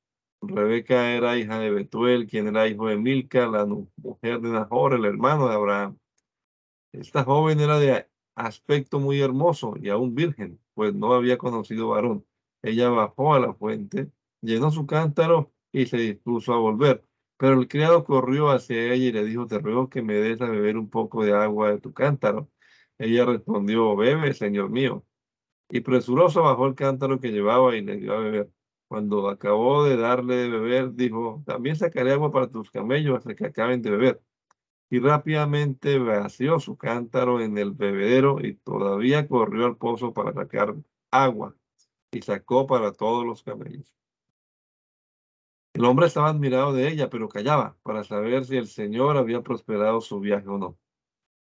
Rebeca 0.41 1.13
era 1.13 1.37
hija 1.37 1.59
de 1.59 1.71
Betuel, 1.71 2.27
quien 2.27 2.49
era 2.49 2.69
hijo 2.69 2.89
de 2.89 2.97
Milca, 2.97 3.47
la 3.49 3.67
mujer 3.67 4.41
de 4.41 4.51
Nahor, 4.51 4.95
el 4.95 5.05
hermano 5.05 5.49
de 5.49 5.55
Abraham. 5.55 5.99
Esta 6.93 7.25
joven 7.25 7.61
era 7.61 7.79
de 7.79 8.09
aspecto 8.35 9.01
muy 9.01 9.21
hermoso 9.21 9.75
y 9.81 9.89
aún 9.91 10.15
virgen, 10.15 10.61
pues 10.75 10.95
no 10.95 11.13
había 11.13 11.39
conocido 11.39 11.89
varón. 11.89 12.25
Ella 12.63 12.89
bajó 12.89 13.35
a 13.35 13.41
la 13.41 13.55
fuente, 13.55 14.11
llenó 14.41 14.71
su 14.71 14.87
cántaro 14.87 15.53
y 15.73 15.87
se 15.87 15.99
dispuso 15.99 16.55
a 16.55 16.59
volver. 16.59 17.05
Pero 17.37 17.61
el 17.61 17.69
criado 17.69 18.05
corrió 18.05 18.51
hacia 18.51 18.93
ella 18.93 19.07
y 19.07 19.13
le 19.13 19.25
dijo, 19.25 19.47
te 19.47 19.59
ruego 19.59 19.89
que 19.89 20.03
me 20.03 20.15
des 20.15 20.41
a 20.41 20.47
beber 20.47 20.77
un 20.77 20.91
poco 20.91 21.25
de 21.25 21.35
agua 21.35 21.71
de 21.71 21.81
tu 21.81 21.93
cántaro. 21.93 22.51
Ella 22.99 23.25
respondió, 23.27 23.95
bebe, 23.97 24.35
señor 24.35 24.71
mío. 24.71 25.05
Y 25.71 25.81
presuroso 25.81 26.43
bajó 26.43 26.67
el 26.67 26.75
cántaro 26.75 27.21
que 27.21 27.31
llevaba 27.31 27.77
y 27.77 27.83
le 27.83 27.97
dio 27.97 28.15
a 28.15 28.19
beber. 28.19 28.51
Cuando 28.89 29.29
acabó 29.29 29.85
de 29.85 29.97
darle 29.97 30.37
de 30.37 30.49
beber, 30.49 30.95
dijo, 30.95 31.43
también 31.47 31.77
sacaré 31.77 32.13
agua 32.13 32.33
para 32.33 32.51
tus 32.51 32.71
camellos 32.71 33.19
hasta 33.19 33.35
que 33.35 33.47
acaben 33.47 33.83
de 33.83 33.91
beber. 33.91 34.23
Y 34.91 35.01
rápidamente 35.01 35.99
vació 35.99 36.59
su 36.59 36.77
cántaro 36.79 37.41
en 37.43 37.59
el 37.59 37.73
bebedero 37.73 38.39
y 38.41 38.55
todavía 38.55 39.29
corrió 39.29 39.67
al 39.67 39.77
pozo 39.77 40.15
para 40.15 40.33
sacar 40.33 40.75
agua 41.11 41.55
y 42.11 42.23
sacó 42.23 42.67
para 42.67 42.93
todos 42.93 43.27
los 43.27 43.43
camellos. 43.43 43.93
El 45.75 45.85
hombre 45.85 46.07
estaba 46.07 46.29
admirado 46.29 46.73
de 46.73 46.89
ella, 46.89 47.11
pero 47.11 47.29
callaba 47.29 47.77
para 47.83 48.03
saber 48.05 48.45
si 48.47 48.57
el 48.57 48.67
Señor 48.67 49.17
había 49.17 49.43
prosperado 49.43 50.01
su 50.01 50.19
viaje 50.19 50.49
o 50.49 50.59
no. 50.59 50.79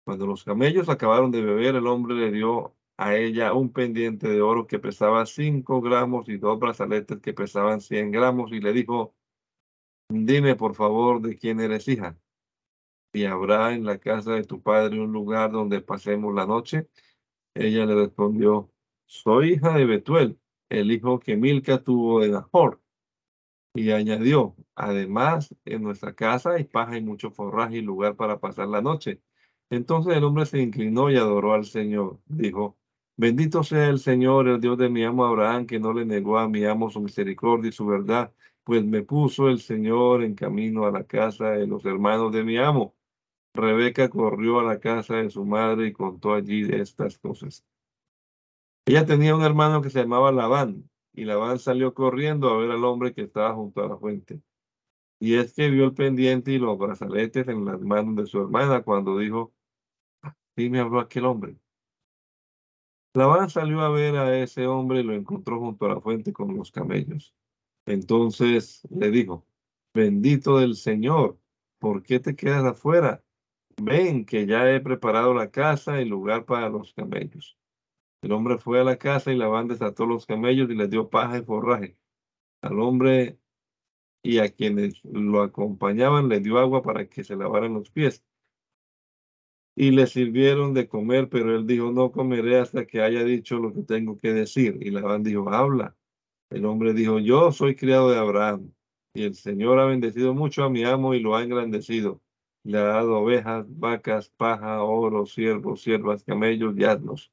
Cuando 0.05 0.27
los 0.27 0.45
camellos 0.45 0.89
acabaron 0.89 1.31
de 1.31 1.43
beber, 1.43 1.77
el 1.77 1.87
hombre 1.87 2.15
le 2.17 2.33
dio 2.33 2.75
a 2.99 3.17
ella 3.17 3.55
un 3.55 3.73
pendiente 3.73 4.29
de 4.29 4.43
oro 4.43 4.67
que 4.67 4.81
pesaba 4.81 5.25
cinco 5.25 5.81
gramos 5.81 6.29
y 6.29 6.37
dos 6.37 6.59
brazaletes 6.59 7.21
que 7.21 7.33
pesaban 7.33 7.81
cien 7.81 8.11
gramos 8.11 8.53
y 8.53 8.61
le 8.61 8.73
dijo, 8.73 9.15
dime 10.09 10.57
por 10.57 10.75
favor 10.75 11.23
de 11.23 11.39
quién 11.39 11.61
eres 11.61 11.87
hija. 11.89 12.19
Y 13.13 13.25
habrá 13.25 13.75
en 13.75 13.85
la 13.85 13.99
casa 13.99 14.33
de 14.33 14.45
tu 14.45 14.61
padre 14.63 15.01
un 15.01 15.13
lugar 15.13 15.53
donde 15.53 15.81
pasemos 15.81 16.35
la 16.35 16.47
noche. 16.47 16.89
Ella 17.55 17.87
le 17.87 17.95
respondió, 17.95 18.73
soy 19.07 19.55
hija 19.55 19.75
de 19.79 19.87
Betuel, 19.87 20.39
el 20.69 20.91
hijo 20.91 21.21
que 21.21 21.37
Milca 21.37 21.83
tuvo 21.83 22.21
de 22.21 22.31
Nahor. 22.31 22.83
Y 23.75 23.93
añadió, 23.93 24.57
además, 24.75 25.55
en 25.65 25.83
nuestra 25.83 26.15
casa 26.15 26.53
hay 26.55 26.65
paja 26.65 26.99
y 26.99 27.03
mucho 27.03 27.31
forraje 27.31 27.77
y 27.79 27.83
lugar 27.83 28.17
para 28.17 28.41
pasar 28.41 28.69
la 28.69 28.83
noche. 28.83 29.23
Entonces 29.71 30.17
el 30.17 30.25
hombre 30.25 30.47
se 30.47 30.61
inclinó 30.61 31.11
y 31.11 31.17
adoró 31.17 31.55
al 31.55 31.65
Señor. 31.65 32.21
Dijo, 32.27 32.79
bendito 33.19 33.63
sea 33.65 33.89
el 33.89 33.99
Señor, 33.99 34.49
el 34.49 34.61
Dios 34.61 34.79
de 34.79 34.89
mi 34.89 35.05
amo 35.05 35.27
Abraham, 35.27 35.67
que 35.67 35.79
no 35.79 35.93
le 35.93 36.07
negó 36.07 36.39
a 36.39 36.49
mi 36.49 36.65
amo 36.65 36.91
su 36.91 37.01
misericordia 37.01 37.69
y 37.69 37.73
su 37.73 37.85
verdad, 37.87 38.33
pues 38.65 38.85
me 38.85 39.03
puso 39.03 39.49
el 39.49 39.61
Señor 39.61 40.23
en 40.23 40.35
camino 40.35 40.87
a 40.87 40.91
la 40.93 41.05
casa 41.05 41.51
de 41.51 41.67
los 41.67 41.85
hermanos 41.85 42.33
de 42.33 42.45
mi 42.45 42.57
amo. 42.57 42.95
Rebeca 43.55 44.09
corrió 44.09 44.61
a 44.61 44.65
la 44.65 44.81
casa 44.81 45.17
de 45.17 45.31
su 45.31 45.45
madre 45.45 45.89
y 45.89 45.93
contó 45.93 46.35
allí 46.35 46.63
de 46.63 46.81
estas 46.81 47.19
cosas. 47.19 47.65
Ella 48.87 49.05
tenía 49.05 49.35
un 49.37 49.43
hermano 49.43 49.83
que 49.83 49.91
se 49.91 50.01
llamaba 50.01 50.33
Labán, 50.33 50.89
y 51.13 51.25
Labán 51.25 51.59
salió 51.59 51.95
corriendo 51.95 52.49
a 52.49 52.59
ver 52.59 52.71
al 52.71 52.85
hombre 52.85 53.13
que 53.13 53.23
estaba 53.23 53.55
junto 53.55 53.83
a 53.83 53.89
la 53.89 53.97
fuente. 53.99 54.41
Y 55.21 55.35
es 55.35 55.55
que 55.55 55.69
vio 55.69 55.85
el 55.87 55.95
pendiente 55.95 56.53
y 56.53 56.59
los 56.59 56.79
brazaletes 56.79 57.49
en 57.49 57.65
las 57.65 57.81
manos 57.81 58.17
de 58.17 58.27
su 58.27 58.41
hermana 58.41 58.83
cuando 58.83 59.19
dijo, 59.19 59.53
sí 60.57 60.71
me 60.71 60.81
habló 60.81 61.01
aquel 61.01 61.25
hombre. 61.27 61.57
Labán 63.15 63.51
salió 63.51 63.81
a 63.81 63.91
ver 63.91 64.17
a 64.17 64.39
ese 64.39 64.67
hombre 64.67 65.01
y 65.01 65.03
lo 65.03 65.15
encontró 65.15 65.59
junto 65.59 65.87
a 65.87 65.91
la 65.91 66.01
fuente 66.01 66.33
con 66.33 66.57
los 66.57 66.71
camellos. 66.71 67.35
Entonces 67.87 68.83
le 68.91 69.11
dijo, 69.11 69.47
bendito 69.95 70.59
del 70.59 70.77
Señor, 70.77 71.39
¿por 71.79 72.03
qué 72.03 72.21
te 72.21 72.37
quedas 72.37 72.65
afuera? 72.65 73.25
Ven 73.81 74.25
que 74.25 74.47
ya 74.47 74.71
he 74.71 74.81
preparado 74.81 75.35
la 75.35 75.51
casa 75.51 76.01
y 76.01 76.05
lugar 76.05 76.45
para 76.45 76.69
los 76.69 76.93
camellos. 76.93 77.59
El 78.23 78.33
hombre 78.33 78.59
fue 78.59 78.81
a 78.81 78.85
la 78.85 78.99
casa 78.99 79.33
y 79.33 79.37
Labán 79.37 79.69
desató 79.69 80.05
los 80.07 80.27
camellos 80.27 80.71
y 80.71 80.75
les 80.75 80.91
dio 80.91 81.09
paja 81.09 81.39
y 81.39 81.43
forraje. 81.45 81.97
Al 82.63 82.81
hombre 82.81 83.39
y 84.23 84.39
a 84.39 84.49
quienes 84.51 85.03
lo 85.05 85.43
acompañaban 85.43 86.29
le 86.29 86.41
dio 86.41 86.59
agua 86.59 86.83
para 86.83 87.09
que 87.09 87.25
se 87.25 87.37
lavaran 87.37 87.75
los 87.75 87.91
pies. 87.91 88.25
Y 89.81 89.93
le 89.93 90.09
sirvieron 90.09 90.75
de 90.75 90.89
comer, 90.89 91.29
pero 91.29 91.55
él 91.55 91.65
dijo, 91.65 91.93
no 91.93 92.11
comeré 92.11 92.59
hasta 92.59 92.85
que 92.85 93.01
haya 93.01 93.23
dicho 93.23 93.61
lo 93.61 93.73
que 93.73 93.85
tengo 93.85 94.19
que 94.19 94.33
decir. 94.33 94.77
Y 94.81 94.91
Labán 94.91 95.23
dijo, 95.23 95.51
habla. 95.51 95.97
El 96.51 96.67
hombre 96.67 96.93
dijo, 96.95 97.21
yo 97.21 97.53
soy 97.53 97.77
criado 97.77 98.11
de 98.11 98.19
Abraham, 98.19 98.73
y 99.15 99.23
el 99.23 99.37
Señor 99.37 99.79
ha 99.79 99.85
bendecido 99.85 100.35
mucho 100.35 100.65
a 100.65 100.69
mi 100.69 100.83
amo 100.83 101.15
y 101.15 101.21
lo 101.21 101.37
ha 101.37 101.45
engrandecido. 101.45 102.21
Le 102.65 102.79
ha 102.79 102.83
dado 102.83 103.21
ovejas, 103.21 103.67
vacas, 103.69 104.31
paja, 104.31 104.83
oro, 104.83 105.27
siervos, 105.27 105.81
siervas, 105.83 106.25
camellos 106.25 106.75
y 106.77 106.83
asnos. 106.83 107.31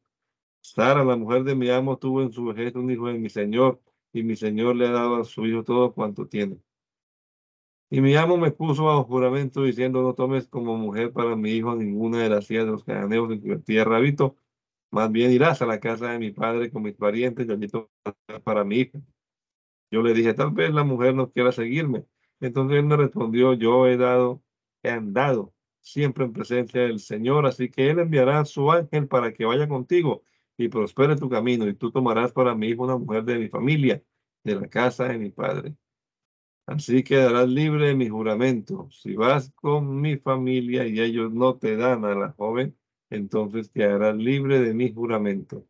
Sara, 0.61 1.03
la 1.03 1.15
mujer 1.15 1.45
de 1.45 1.55
mi 1.55 1.71
amo, 1.71 1.97
tuvo 1.97 2.21
en 2.21 2.31
su 2.31 2.45
vejez 2.45 2.75
un 2.75 2.91
hijo 2.91 3.07
de 3.07 3.17
mi 3.17 3.29
señor, 3.31 3.81
y 4.13 4.21
mi 4.21 4.35
señor 4.35 4.75
le 4.75 4.85
ha 4.85 4.91
dado 4.91 5.15
a 5.15 5.23
su 5.23 5.47
hijo 5.47 5.63
todo 5.63 5.93
cuanto 5.93 6.27
tiene. 6.27 6.59
Y 7.89 8.01
mi 8.01 8.15
amo 8.15 8.37
me 8.37 8.51
puso 8.51 8.85
bajo 8.85 9.03
juramento 9.03 9.63
diciendo, 9.63 10.01
no 10.01 10.13
tomes 10.15 10.47
como 10.47 10.75
mujer 10.77 11.13
para 11.13 11.35
mi 11.35 11.51
hijo 11.51 11.75
ninguna 11.75 12.23
de 12.23 12.29
las 12.29 12.49
hijas 12.49 12.65
de 12.65 12.71
los 12.71 12.83
cananeos 12.83 13.31
en 13.31 13.63
tierra 13.63 13.97
habito, 13.97 14.35
más 14.91 15.11
bien 15.11 15.31
irás 15.31 15.61
a 15.61 15.65
la 15.65 15.79
casa 15.79 16.11
de 16.11 16.19
mi 16.19 16.31
padre 16.31 16.71
con 16.71 16.83
mis 16.83 16.95
parientes 16.95 17.47
y 17.47 17.51
allí 17.51 17.67
para 18.43 18.63
mi 18.63 18.77
hija. 18.77 18.99
Yo 19.91 20.01
le 20.01 20.13
dije, 20.13 20.33
tal 20.33 20.51
vez 20.51 20.73
la 20.73 20.83
mujer 20.83 21.15
no 21.15 21.31
quiera 21.31 21.51
seguirme. 21.51 22.05
Entonces 22.39 22.77
él 22.79 22.85
me 22.85 22.97
respondió, 22.97 23.53
yo 23.53 23.87
he 23.87 23.97
dado, 23.97 24.41
he 24.83 24.89
andado 24.89 25.53
siempre 25.79 26.25
en 26.25 26.33
presencia 26.33 26.81
del 26.81 26.99
Señor, 26.99 27.45
así 27.45 27.69
que 27.69 27.89
él 27.89 27.99
enviará 27.99 28.39
a 28.39 28.45
su 28.45 28.71
ángel 28.71 29.07
para 29.07 29.33
que 29.33 29.45
vaya 29.45 29.67
contigo 29.67 30.23
y 30.57 30.69
prospere 30.69 31.15
tu 31.15 31.29
camino, 31.29 31.67
y 31.67 31.75
tú 31.75 31.91
tomarás 31.91 32.31
para 32.33 32.55
mi 32.55 32.67
hijo 32.69 32.83
una 32.83 32.97
mujer 32.97 33.23
de 33.25 33.37
mi 33.37 33.49
familia, 33.49 34.03
de 34.43 34.55
la 34.55 34.67
casa 34.67 35.07
de 35.07 35.17
mi 35.17 35.29
padre. 35.31 35.75
Así 36.67 37.03
quedarás 37.03 37.47
libre 37.47 37.87
de 37.89 37.95
mi 37.95 38.09
juramento. 38.09 38.89
Si 38.91 39.15
vas 39.15 39.51
con 39.51 40.01
mi 40.01 40.17
familia 40.17 40.87
y 40.87 40.99
ellos 40.99 41.31
no 41.31 41.57
te 41.57 41.77
dan 41.77 42.05
a 42.05 42.15
la 42.15 42.31
joven, 42.31 42.75
entonces 43.09 43.69
quedarás 43.69 44.15
libre 44.15 44.59
de 44.61 44.73
mi 44.73 44.91
juramento. 44.91 45.65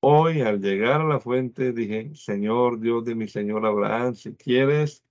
Hoy, 0.00 0.42
al 0.42 0.60
llegar 0.60 1.00
a 1.00 1.04
la 1.04 1.20
fuente, 1.20 1.72
dije, 1.72 2.14
Señor 2.14 2.80
Dios 2.80 3.04
de 3.04 3.14
mi 3.14 3.28
Señor 3.28 3.64
Abraham, 3.66 4.14
si 4.14 4.34
quieres, 4.34 5.04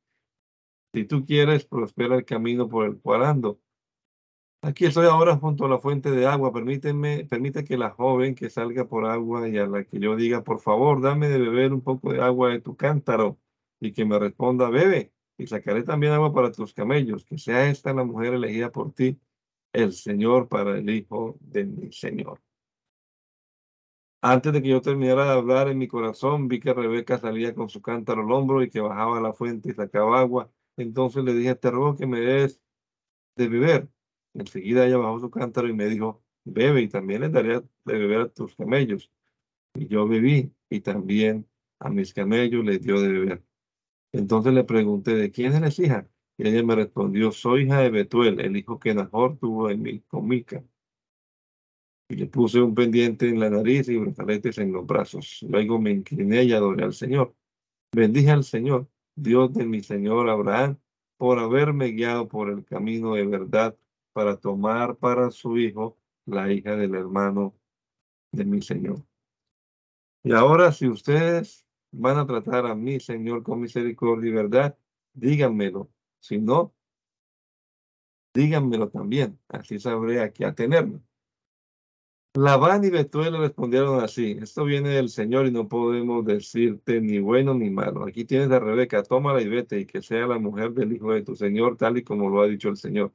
si 0.93 1.05
tú 1.05 1.25
quieres, 1.25 1.65
prospera 1.65 2.15
el 2.15 2.25
camino 2.25 2.69
por 2.69 2.85
el 2.85 2.99
cual 2.99 3.23
ando 3.25 3.59
Aquí 4.65 4.85
estoy 4.85 5.05
ahora 5.05 5.37
junto 5.37 5.65
a 5.65 5.69
la 5.69 5.77
fuente 5.77 6.09
de 6.09 6.25
agua. 6.25 6.51
Permíteme, 6.51 7.25
permite 7.25 7.63
que 7.63 7.77
la 7.77 7.91
joven 7.91 8.33
que 8.33 8.49
salga 8.49 8.87
por 8.87 9.05
agua 9.05 9.47
y 9.47 9.59
a 9.59 9.67
la 9.67 9.83
que 9.83 9.99
yo 9.99 10.15
diga, 10.15 10.43
por 10.43 10.59
favor, 10.59 11.01
dame 11.01 11.29
de 11.29 11.37
beber 11.37 11.71
un 11.71 11.81
poco 11.81 12.11
de 12.11 12.21
agua 12.21 12.49
de 12.49 12.61
tu 12.61 12.75
cántaro 12.75 13.37
y 13.79 13.93
que 13.93 14.05
me 14.05 14.17
responda, 14.17 14.71
bebe 14.71 15.13
y 15.37 15.47
sacaré 15.47 15.83
también 15.83 16.13
agua 16.13 16.33
para 16.33 16.51
tus 16.51 16.73
camellos, 16.73 17.25
que 17.25 17.37
sea 17.37 17.69
esta 17.69 17.93
la 17.93 18.03
mujer 18.03 18.33
elegida 18.33 18.71
por 18.71 18.93
ti, 18.93 19.19
el 19.73 19.93
Señor 19.93 20.47
para 20.47 20.77
el 20.77 20.89
hijo 20.89 21.37
de 21.41 21.65
mi 21.65 21.91
Señor. 21.91 22.41
Antes 24.21 24.53
de 24.53 24.61
que 24.61 24.69
yo 24.69 24.81
terminara 24.81 25.25
de 25.25 25.31
hablar 25.33 25.67
en 25.67 25.77
mi 25.77 25.87
corazón, 25.87 26.47
vi 26.47 26.59
que 26.59 26.73
Rebeca 26.73 27.19
salía 27.19 27.53
con 27.53 27.69
su 27.69 27.81
cántaro 27.81 28.23
al 28.23 28.31
hombro 28.31 28.63
y 28.63 28.69
que 28.69 28.81
bajaba 28.81 29.19
a 29.19 29.21
la 29.21 29.33
fuente 29.33 29.69
y 29.69 29.73
sacaba 29.73 30.19
agua. 30.19 30.51
Entonces 30.77 31.23
le 31.23 31.33
dije, 31.35 31.53
te 31.55 31.69
ruego 31.69 31.95
que 31.95 32.07
me 32.07 32.19
des 32.21 32.59
de 33.35 33.47
beber. 33.47 33.89
Enseguida 34.33 34.87
ella 34.87 34.97
bajó 34.97 35.19
su 35.19 35.29
cántaro 35.31 35.69
y 35.69 35.73
me 35.73 35.85
dijo, 35.85 36.23
bebe 36.43 36.81
y 36.81 36.89
también 36.89 37.21
le 37.21 37.29
daría 37.29 37.61
de 37.85 37.93
beber 37.99 38.21
a 38.21 38.29
tus 38.29 38.55
camellos. 38.55 39.11
Y 39.75 39.87
yo 39.87 40.07
bebí 40.07 40.51
y 40.69 40.81
también 40.81 41.47
a 41.79 41.89
mis 41.89 42.13
camellos 42.13 42.65
les 42.65 42.81
dio 42.81 42.99
de 43.01 43.09
beber. 43.09 43.44
Entonces 44.17 44.53
le 44.53 44.63
pregunté, 44.63 45.15
¿de 45.15 45.29
quién 45.29 45.53
eres 45.53 45.77
hija? 45.77 46.07
Y 46.37 46.47
ella 46.47 46.63
me 46.63 46.75
respondió, 46.75 47.31
soy 47.31 47.63
hija 47.63 47.79
de 47.81 47.89
Betuel, 47.89 48.39
el 48.39 48.55
hijo 48.55 48.79
que 48.79 48.93
Nahor 48.93 49.37
tuvo 49.37 49.69
en 49.69 49.99
con 50.07 50.27
Mica. 50.27 50.63
Y 52.07 52.15
le 52.15 52.27
puse 52.27 52.61
un 52.61 52.73
pendiente 52.73 53.27
en 53.27 53.39
la 53.39 53.49
nariz 53.49 53.89
y 53.89 53.97
brazaletes 53.97 54.57
en 54.57 54.71
los 54.71 54.85
brazos. 54.85 55.39
Luego 55.49 55.79
me 55.79 55.91
incliné 55.91 56.43
y 56.43 56.53
adoré 56.53 56.85
al 56.85 56.93
Señor. 56.93 57.35
Bendije 57.93 58.31
al 58.31 58.45
Señor, 58.45 58.87
Dios 59.15 59.53
de 59.53 59.65
mi 59.65 59.81
Señor 59.81 60.29
Abraham, 60.29 60.77
por 61.17 61.39
haberme 61.39 61.89
guiado 61.89 62.27
por 62.29 62.49
el 62.49 62.63
camino 62.63 63.15
de 63.15 63.25
verdad 63.25 63.75
para 64.13 64.37
tomar 64.37 64.95
para 64.97 65.29
su 65.29 65.57
hijo 65.57 65.97
la 66.25 66.51
hija 66.51 66.77
del 66.77 66.95
hermano 66.95 67.53
de 68.31 68.45
mi 68.45 68.61
Señor. 68.61 69.03
Y 70.23 70.31
ahora, 70.31 70.71
si 70.71 70.87
ustedes 70.87 71.64
van 71.97 72.17
a 72.17 72.27
tratar 72.27 72.65
a 72.65 72.75
mi 72.75 72.99
Señor 72.99 73.43
con 73.43 73.61
misericordia 73.61 74.29
y 74.29 74.33
verdad, 74.33 74.77
díganmelo. 75.13 75.89
Si 76.19 76.37
no, 76.39 76.73
díganmelo 78.33 78.89
también, 78.89 79.39
así 79.49 79.79
sabré 79.79 80.21
a 80.21 80.31
qué 80.31 80.45
atenerme. 80.45 81.01
Labán 82.35 82.83
y 82.83 82.89
Betuel 82.89 83.31
le 83.33 83.39
respondieron 83.39 84.03
así, 84.03 84.37
esto 84.41 84.65
viene 84.65 84.89
del 84.89 85.07
Señor 85.07 85.47
y 85.47 85.51
no 85.51 85.69
podemos 85.69 86.25
decirte 86.25 86.99
ni 86.99 87.19
bueno 87.19 87.53
ni 87.53 87.69
malo. 87.69 88.05
Aquí 88.05 88.25
tienes 88.25 88.51
a 88.51 88.59
Rebeca, 88.59 89.03
tómala 89.03 89.41
y 89.41 89.47
vete 89.47 89.79
y 89.79 89.85
que 89.85 90.01
sea 90.01 90.27
la 90.27 90.37
mujer 90.37 90.73
del 90.73 90.91
hijo 90.91 91.13
de 91.13 91.21
tu 91.23 91.35
Señor, 91.35 91.77
tal 91.77 91.97
y 91.97 92.03
como 92.03 92.29
lo 92.29 92.41
ha 92.41 92.47
dicho 92.47 92.67
el 92.67 92.75
Señor. 92.75 93.13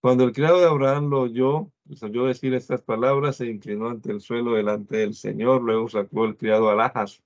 Cuando 0.00 0.22
el 0.24 0.32
criado 0.32 0.60
de 0.60 0.66
Abraham 0.66 1.10
lo 1.10 1.22
oyó, 1.22 1.72
les 1.86 2.02
oyó 2.04 2.26
decir 2.26 2.54
estas 2.54 2.82
palabras, 2.82 3.36
se 3.36 3.46
inclinó 3.46 3.88
ante 3.88 4.12
el 4.12 4.20
suelo 4.20 4.54
delante 4.54 4.98
del 4.98 5.14
Señor, 5.14 5.62
luego 5.62 5.88
sacó 5.88 6.26
el 6.26 6.36
criado 6.36 6.70
alhajas 6.70 7.25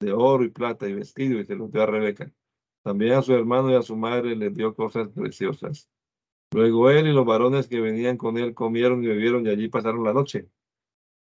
de 0.00 0.12
oro 0.12 0.44
y 0.44 0.48
plata 0.48 0.88
y 0.88 0.94
vestido 0.94 1.38
y 1.38 1.46
se 1.46 1.54
los 1.54 1.70
dio 1.70 1.82
a 1.82 1.86
Rebeca. 1.86 2.32
También 2.82 3.12
a 3.12 3.22
su 3.22 3.34
hermano 3.34 3.70
y 3.70 3.74
a 3.74 3.82
su 3.82 3.94
madre 3.96 4.34
les 4.34 4.54
dio 4.54 4.74
cosas 4.74 5.08
preciosas. 5.08 5.88
Luego 6.52 6.90
él 6.90 7.06
y 7.06 7.12
los 7.12 7.26
varones 7.26 7.68
que 7.68 7.80
venían 7.80 8.16
con 8.16 8.38
él 8.38 8.54
comieron 8.54 9.04
y 9.04 9.06
bebieron 9.06 9.46
y 9.46 9.50
allí 9.50 9.68
pasaron 9.68 10.02
la 10.02 10.14
noche. 10.14 10.48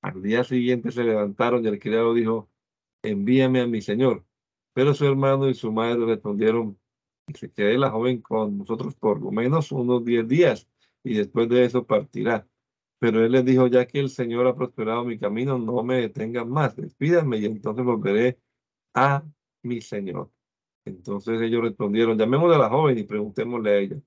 Al 0.02 0.22
día 0.22 0.44
siguiente 0.44 0.92
se 0.92 1.04
levantaron 1.04 1.64
y 1.64 1.68
el 1.70 1.80
criado 1.80 2.14
dijo, 2.14 2.50
envíame 3.02 3.62
a 3.62 3.68
mi 3.68 3.82
señor. 3.82 4.26
Pero 4.74 4.94
su 4.94 5.06
hermano 5.06 5.50
y 5.50 5.56
su 5.56 5.72
madre 5.72 6.06
respondieron, 6.06 6.78
que 7.26 7.38
se 7.40 7.52
quede 7.52 7.78
la 7.78 7.90
joven 7.90 8.22
con 8.22 8.60
nosotros 8.60 8.94
por 8.96 9.20
lo 9.22 9.32
menos 9.32 9.72
unos 9.72 10.06
diez 10.06 10.28
días 10.28 10.68
y 11.04 11.16
después 11.16 11.50
de 11.50 11.66
eso 11.66 11.86
partirá. 11.88 12.48
Pero 13.00 13.24
él 13.26 13.32
les 13.32 13.46
dijo, 13.46 13.68
ya 13.68 13.88
que 13.88 14.00
el 14.00 14.10
Señor 14.10 14.46
ha 14.48 14.56
prosperado 14.56 15.06
mi 15.06 15.18
camino, 15.18 15.58
no 15.58 15.82
me 15.84 16.02
detengan 16.02 16.50
más, 16.50 16.76
despídanme 16.76 17.38
y 17.38 17.46
entonces 17.46 17.84
volveré 17.84 18.40
a 18.96 19.24
mi 19.62 19.82
Señor. 19.82 20.32
Entonces 20.86 21.42
ellos 21.42 21.62
respondieron, 21.62 22.18
llamémosle 22.18 22.56
a 22.56 22.60
la 22.60 22.70
joven 22.70 22.98
y 22.98 23.04
preguntémosle 23.04 23.70
a 23.70 23.78
ella. 23.78 24.02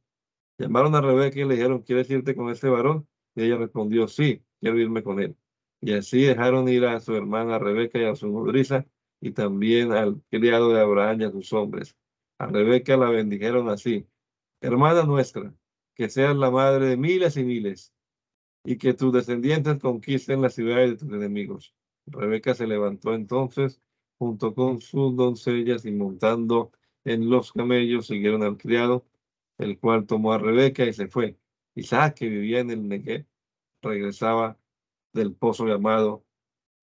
Llamaron 0.59 0.95
a 0.95 1.01
Rebeca 1.01 1.39
y 1.39 1.45
le 1.45 1.55
dijeron, 1.55 1.83
¿quieres 1.83 2.11
irte 2.11 2.35
con 2.35 2.51
ese 2.51 2.69
varón? 2.69 3.07
Y 3.35 3.45
ella 3.45 3.57
respondió, 3.59 4.09
sí, 4.09 4.43
quiero 4.61 4.79
irme 4.79 5.03
con 5.03 5.21
él. 5.21 5.37
Y 5.81 5.93
así 5.93 6.23
dejaron 6.23 6.69
ir 6.69 6.85
a 6.87 6.99
su 7.01 7.15
hermana 7.15 7.59
Rebeca 7.59 7.99
y 7.99 8.05
a 8.05 8.17
su 8.17 8.29
nodriza, 8.29 8.87
y 9.21 9.33
también 9.33 9.93
al 9.93 10.21
criado 10.31 10.73
de 10.73 10.81
Abraham 10.81 11.21
y 11.21 11.25
a 11.25 11.31
sus 11.31 11.53
hombres. 11.53 11.97
A 12.39 12.47
Rebeca 12.47 12.97
la 12.97 13.11
bendijeron 13.11 13.69
así, 13.69 14.07
hermana 14.61 15.05
nuestra, 15.05 15.55
que 15.95 16.09
seas 16.09 16.37
la 16.37 16.51
madre 16.51 16.87
de 16.87 16.97
miles 16.97 17.37
y 17.37 17.45
miles, 17.45 17.93
y 18.65 18.79
que 18.79 18.95
tus 18.95 19.13
descendientes 19.13 19.79
conquisten 19.79 20.43
las 20.43 20.55
ciudades 20.55 20.91
de 20.91 20.97
tus 20.97 21.15
enemigos. 21.15 21.75
Rebeca 22.07 22.55
se 22.55 22.67
levantó 22.67 23.15
entonces 23.15 23.81
junto 24.19 24.55
con 24.55 24.81
sus 24.81 25.17
doncellas 25.17 25.85
y 25.87 25.93
montando 25.93 26.73
en 27.05 27.31
los 27.31 27.53
camellos 27.53 28.07
siguieron 28.09 28.43
al 28.43 28.57
criado, 28.57 29.07
el 29.59 29.79
cual 29.79 30.07
tomó 30.07 30.33
a 30.33 30.39
Rebeca 30.39 30.85
y 30.85 30.93
se 30.93 31.09
fue. 31.09 31.39
Isaac, 31.75 32.17
que 32.17 32.29
vivía 32.29 32.61
en 32.61 32.71
el 32.71 32.89
Negev, 32.89 33.27
regresaba 33.83 34.59
del 35.13 35.35
pozo 35.35 35.67
llamado 35.67 36.25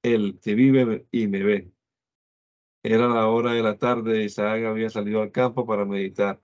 El 0.04 0.40
que 0.40 0.56
vive 0.56 1.08
y 1.12 1.28
me 1.28 1.44
ve. 1.44 1.72
Era 2.84 3.08
la 3.08 3.28
hora 3.28 3.54
de 3.54 3.64
la 3.64 3.78
tarde 3.78 4.24
Isaac 4.24 4.64
había 4.64 4.90
salido 4.90 5.22
al 5.22 5.32
campo 5.32 5.66
para 5.66 5.86
meditar. 5.86 6.42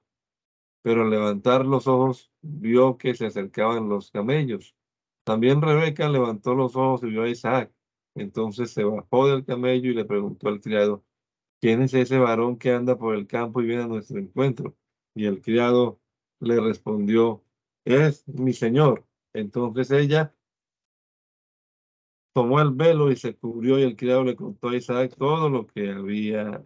Pero 0.81 1.03
al 1.03 1.11
levantar 1.11 1.65
los 1.65 1.87
ojos 1.87 2.31
vio 2.41 2.97
que 2.97 3.13
se 3.13 3.27
acercaban 3.27 3.89
los 3.89 4.09
camellos. 4.11 4.75
También 5.23 5.61
Rebeca 5.61 6.09
levantó 6.09 6.55
los 6.55 6.75
ojos 6.75 7.03
y 7.03 7.07
vio 7.07 7.23
a 7.23 7.29
Isaac. 7.29 7.71
Entonces 8.15 8.71
se 8.71 8.83
bajó 8.83 9.27
del 9.27 9.45
camello 9.45 9.91
y 9.91 9.93
le 9.93 10.05
preguntó 10.05 10.49
al 10.49 10.61
criado, 10.61 11.03
¿quién 11.61 11.81
es 11.81 11.93
ese 11.93 12.17
varón 12.19 12.57
que 12.57 12.71
anda 12.71 12.97
por 12.97 13.15
el 13.15 13.27
campo 13.27 13.61
y 13.61 13.65
viene 13.65 13.83
a 13.83 13.87
nuestro 13.87 14.19
encuentro? 14.19 14.75
Y 15.15 15.25
el 15.25 15.41
criado 15.41 15.99
le 16.39 16.59
respondió, 16.59 17.43
es 17.85 18.27
mi 18.27 18.53
señor. 18.53 19.05
Entonces 19.33 19.91
ella 19.91 20.35
tomó 22.33 22.61
el 22.61 22.71
velo 22.71 23.11
y 23.11 23.15
se 23.15 23.35
cubrió 23.35 23.79
y 23.79 23.83
el 23.83 23.95
criado 23.95 24.23
le 24.23 24.35
contó 24.35 24.69
a 24.69 24.75
Isaac 24.75 25.15
todo 25.17 25.49
lo 25.49 25.67
que 25.67 25.91
había, 25.91 26.63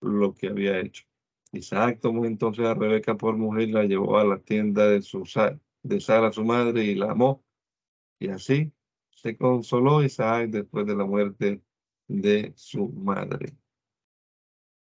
lo 0.00 0.34
que 0.34 0.48
había 0.48 0.80
hecho. 0.80 1.04
Isaac 1.52 2.00
tomó 2.00 2.26
entonces 2.26 2.64
a 2.66 2.74
Rebeca 2.74 3.16
por 3.16 3.36
mujer 3.36 3.68
y 3.68 3.72
la 3.72 3.84
llevó 3.84 4.18
a 4.18 4.24
la 4.24 4.38
tienda 4.38 4.86
de, 4.88 5.02
su, 5.02 5.24
de 5.82 6.00
Sara, 6.00 6.32
su 6.32 6.44
madre, 6.44 6.84
y 6.84 6.94
la 6.94 7.10
amó. 7.12 7.44
Y 8.20 8.28
así 8.28 8.72
se 9.20 9.36
consoló 9.36 10.02
Isaac 10.02 10.48
después 10.50 10.86
de 10.86 10.96
la 10.96 11.04
muerte 11.04 11.62
de 12.08 12.52
su 12.56 12.88
madre. 12.88 13.54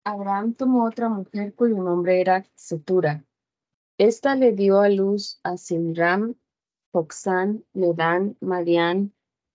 Abraham 0.04 0.54
tomó 0.54 0.84
otra 0.84 1.08
mujer 1.08 1.54
cuyo 1.54 1.76
nombre 1.76 2.20
era 2.20 2.44
Setura. 2.54 3.24
Esta 3.98 4.34
le 4.34 4.52
dio 4.52 4.80
a 4.80 4.88
luz 4.88 5.40
a 5.42 5.56
Sinram, 5.56 6.34
Foxán, 6.92 7.64
Medan, 7.72 8.36
Marián, 8.40 9.12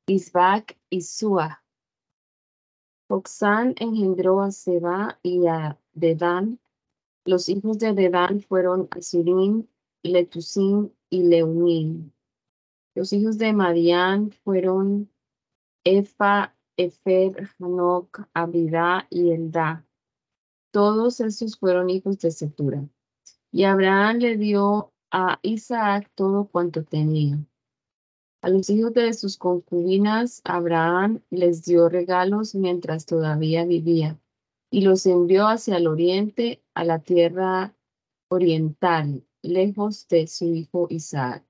Isbac 0.07 0.78
y 0.89 1.01
Sua. 1.01 1.63
Oxán 3.09 3.74
engendró 3.78 4.41
a 4.41 4.51
Seba 4.51 5.20
y 5.24 5.47
a 5.47 5.78
Dedán. 5.93 6.59
Los 7.26 7.49
hijos 7.49 7.80
de 7.80 7.93
Dedán 7.93 8.41
fueron 8.41 8.88
Asurim, 8.91 9.68
Letusim 10.03 10.91
y 11.09 11.24
Leumim. 11.24 12.11
Los 12.98 13.14
hijos 13.14 13.38
de 13.38 13.54
Madián 13.54 14.32
fueron 14.32 15.12
Efa, 15.84 16.56
Efer, 16.78 17.48
Hanok, 17.60 18.22
Abidá 18.34 19.06
y 19.12 19.30
Eldá. 19.30 19.86
Todos 20.72 21.20
estos 21.20 21.60
fueron 21.60 21.91
hijos 21.91 22.18
de 22.18 22.32
Setura. 22.32 22.89
Y 23.52 23.66
Abraham 23.66 24.18
le 24.18 24.38
dio 24.38 24.93
a 25.12 25.38
Isaac 25.43 26.10
todo 26.16 26.48
cuanto 26.48 26.84
tenía. 26.86 27.38
A 28.41 28.50
los 28.50 28.68
hijos 28.72 28.93
de 28.93 29.14
sus 29.14 29.38
concubinas, 29.38 30.41
Abraham 30.43 31.22
les 31.30 31.66
dio 31.66 31.89
regalos 31.89 32.56
mientras 32.56 33.06
todavía 33.06 33.64
vivía 33.64 34.20
y 34.72 34.82
los 34.82 35.06
envió 35.06 35.48
hacia 35.48 35.78
el 35.78 35.86
oriente, 35.86 36.64
a 36.74 36.84
la 36.84 36.98
tierra 36.98 37.76
oriental, 38.28 39.24
lejos 39.43 40.08
de 40.08 40.26
su 40.26 40.45
hijo 40.45 40.88
Isaac. 40.89 41.47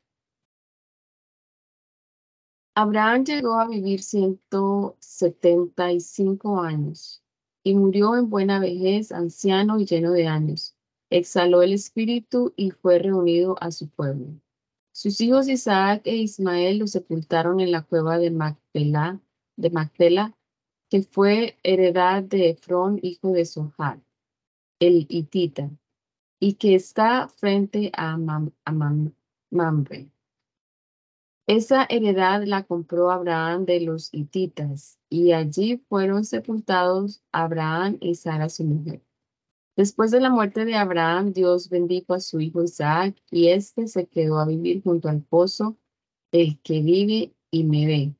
Abraham 2.80 3.26
llegó 3.26 3.60
a 3.60 3.68
vivir 3.68 4.04
175 4.04 6.62
años 6.62 7.24
y 7.64 7.74
murió 7.74 8.16
en 8.16 8.30
buena 8.30 8.60
vejez, 8.60 9.12
anciano 9.12 9.80
y 9.80 9.88
lleno 9.88 10.12
de 10.12 10.28
años. 10.28 10.76
Exhaló 11.10 11.64
el 11.64 11.74
espíritu 11.74 12.54
y 12.56 12.70
fue 12.70 13.00
reunido 13.00 13.56
a 13.62 13.72
su 13.72 13.90
pueblo. 13.90 14.28
Sus 14.92 15.20
hijos 15.22 15.50
Isaac 15.50 16.04
e 16.06 16.18
Ismael 16.18 16.78
lo 16.78 16.86
sepultaron 16.86 17.62
en 17.62 17.72
la 17.72 17.82
cueva 17.82 18.20
de 18.20 18.30
Macpela, 18.30 19.20
de 19.56 19.72
Macpela 19.72 20.38
que 20.88 21.02
fue 21.02 21.58
heredad 21.64 22.22
de 22.22 22.52
Efrón, 22.52 23.00
hijo 23.02 23.32
de 23.32 23.46
Sohar, 23.46 24.00
el 24.80 25.08
hitita, 25.10 25.72
y 26.40 26.54
que 26.54 26.76
está 26.76 27.28
frente 27.28 27.90
a, 27.96 28.18
Mamre. 29.50 30.12
Esa 31.48 31.86
heredad 31.90 32.44
la 32.44 32.64
compró 32.64 33.10
Abraham 33.10 33.64
de 33.64 33.80
los 33.80 34.14
hititas, 34.14 35.00
y 35.10 35.32
allí 35.32 35.78
fueron 35.88 36.26
sepultados 36.26 37.24
Abraham 37.32 37.98
y 38.02 38.16
Sara 38.16 38.50
su 38.50 38.66
mujer. 38.66 39.02
Después 39.78 40.12
de 40.12 40.20
la 40.20 40.30
muerte 40.30 40.66
de 40.66 40.76
Abraham, 40.76 41.32
Dios 41.32 41.70
bendijo 41.70 42.14
a 42.14 42.20
su 42.20 42.42
hijo 42.42 42.64
Isaac 42.64 43.16
y 43.32 43.48
éste 43.48 43.88
se 43.88 44.08
quedó 44.08 44.40
a 44.40 44.46
vivir 44.46 44.84
junto 44.84 45.08
al 45.08 45.22
pozo, 45.22 45.78
el 46.34 46.60
que 46.62 46.82
vive 46.82 47.34
y 47.50 47.64
me 47.64 47.86
ve. 47.86 48.16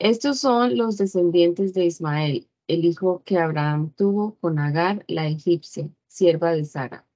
Estos 0.00 0.40
son 0.40 0.76
los 0.76 0.96
descendientes 0.96 1.72
de 1.72 1.84
Ismael, 1.84 2.48
el 2.66 2.84
hijo 2.84 3.22
que 3.24 3.38
Abraham 3.38 3.92
tuvo 3.94 4.34
con 4.40 4.58
Agar, 4.58 5.04
la 5.06 5.28
egipcia, 5.28 5.88
sierva 6.08 6.50
de 6.50 6.64
Sara. 6.64 7.06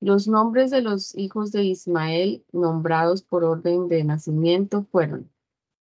Los 0.00 0.28
nombres 0.28 0.70
de 0.70 0.80
los 0.80 1.16
hijos 1.16 1.50
de 1.50 1.64
Ismael, 1.64 2.44
nombrados 2.52 3.22
por 3.22 3.42
orden 3.44 3.88
de 3.88 4.04
nacimiento, 4.04 4.84
fueron 4.84 5.30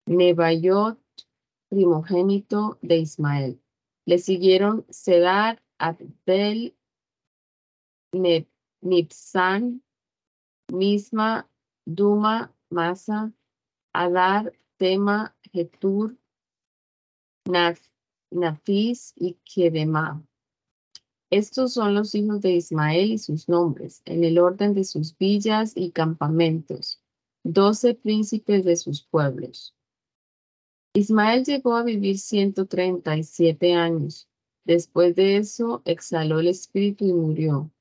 Nebayot, 0.06 0.98
primogénito 1.70 2.78
de 2.82 2.98
Ismael. 2.98 3.62
Le 4.06 4.18
siguieron 4.20 4.86
Sedar, 4.90 5.62
Abdel, 5.78 6.76
Nipsan, 8.82 9.84
Misma, 10.72 11.50
Duma, 11.86 12.54
Masa, 12.70 13.34
Adar, 13.94 14.54
Tema, 14.78 15.36
Getur, 15.52 16.18
Nafis 18.32 19.14
y 19.16 19.38
Kedema. 19.44 20.27
Estos 21.30 21.74
son 21.74 21.94
los 21.94 22.16
hijos 22.16 22.42
de 22.42 22.54
Ismael 22.54 23.12
y 23.12 23.18
sus 23.18 23.50
nombres, 23.50 24.02
en 24.06 24.24
el 24.24 24.40
orden 24.40 24.74
de 24.74 24.86
sus 24.86 25.18
villas 25.18 25.74
y 25.76 25.92
campamentos, 25.92 27.02
doce 27.44 27.96
príncipes 27.96 28.64
de 28.64 28.78
sus 28.78 29.04
pueblos. 29.04 29.76
Ismael 30.94 31.44
llegó 31.44 31.76
a 31.76 31.84
vivir 31.84 32.18
137 32.18 33.74
años. 33.74 34.30
Después 34.64 35.16
de 35.16 35.38
eso 35.38 35.82
exhaló 35.84 36.40
el 36.40 36.48
espíritu 36.48 37.06
y 37.06 37.14
murió, 37.14 37.72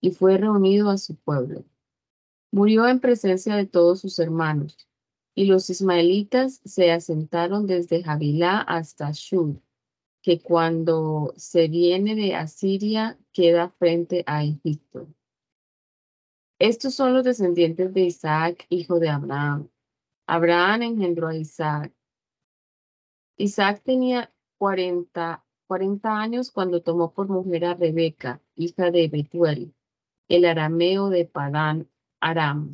y 0.00 0.10
fue 0.10 0.36
reunido 0.36 0.90
a 0.90 0.98
su 0.98 1.14
pueblo. 1.14 1.64
Murió 2.50 2.88
en 2.88 2.98
presencia 2.98 3.54
de 3.54 3.66
todos 3.66 4.00
sus 4.00 4.18
hermanos, 4.18 4.88
y 5.36 5.44
los 5.44 5.70
ismaelitas 5.70 6.60
se 6.64 6.90
asentaron 6.90 7.66
desde 7.66 8.02
Javilá 8.02 8.60
hasta 8.60 9.12
Shur, 9.12 9.60
que 10.22 10.40
cuando 10.40 11.32
se 11.36 11.68
viene 11.68 12.14
de 12.14 12.34
Asiria 12.34 13.18
queda 13.32 13.70
frente 13.70 14.22
a 14.26 14.44
Egipto. 14.44 15.08
Estos 16.58 16.94
son 16.94 17.14
los 17.14 17.24
descendientes 17.24 17.94
de 17.94 18.02
Isaac, 18.02 18.66
hijo 18.68 18.98
de 18.98 19.08
Abraham. 19.08 19.70
Abraham 20.26 20.82
engendró 20.82 21.28
a 21.28 21.36
Isaac. 21.36 21.92
Isaac 23.38 23.82
tenía 23.82 24.30
40, 24.58 25.42
40 25.66 26.20
años 26.20 26.50
cuando 26.50 26.82
tomó 26.82 27.12
por 27.12 27.28
mujer 27.28 27.64
a 27.64 27.74
Rebeca, 27.74 28.42
hija 28.54 28.90
de 28.90 29.08
Betuel, 29.08 29.74
el 30.28 30.44
arameo 30.44 31.08
de 31.08 31.24
Padán 31.24 31.88
Aram, 32.20 32.72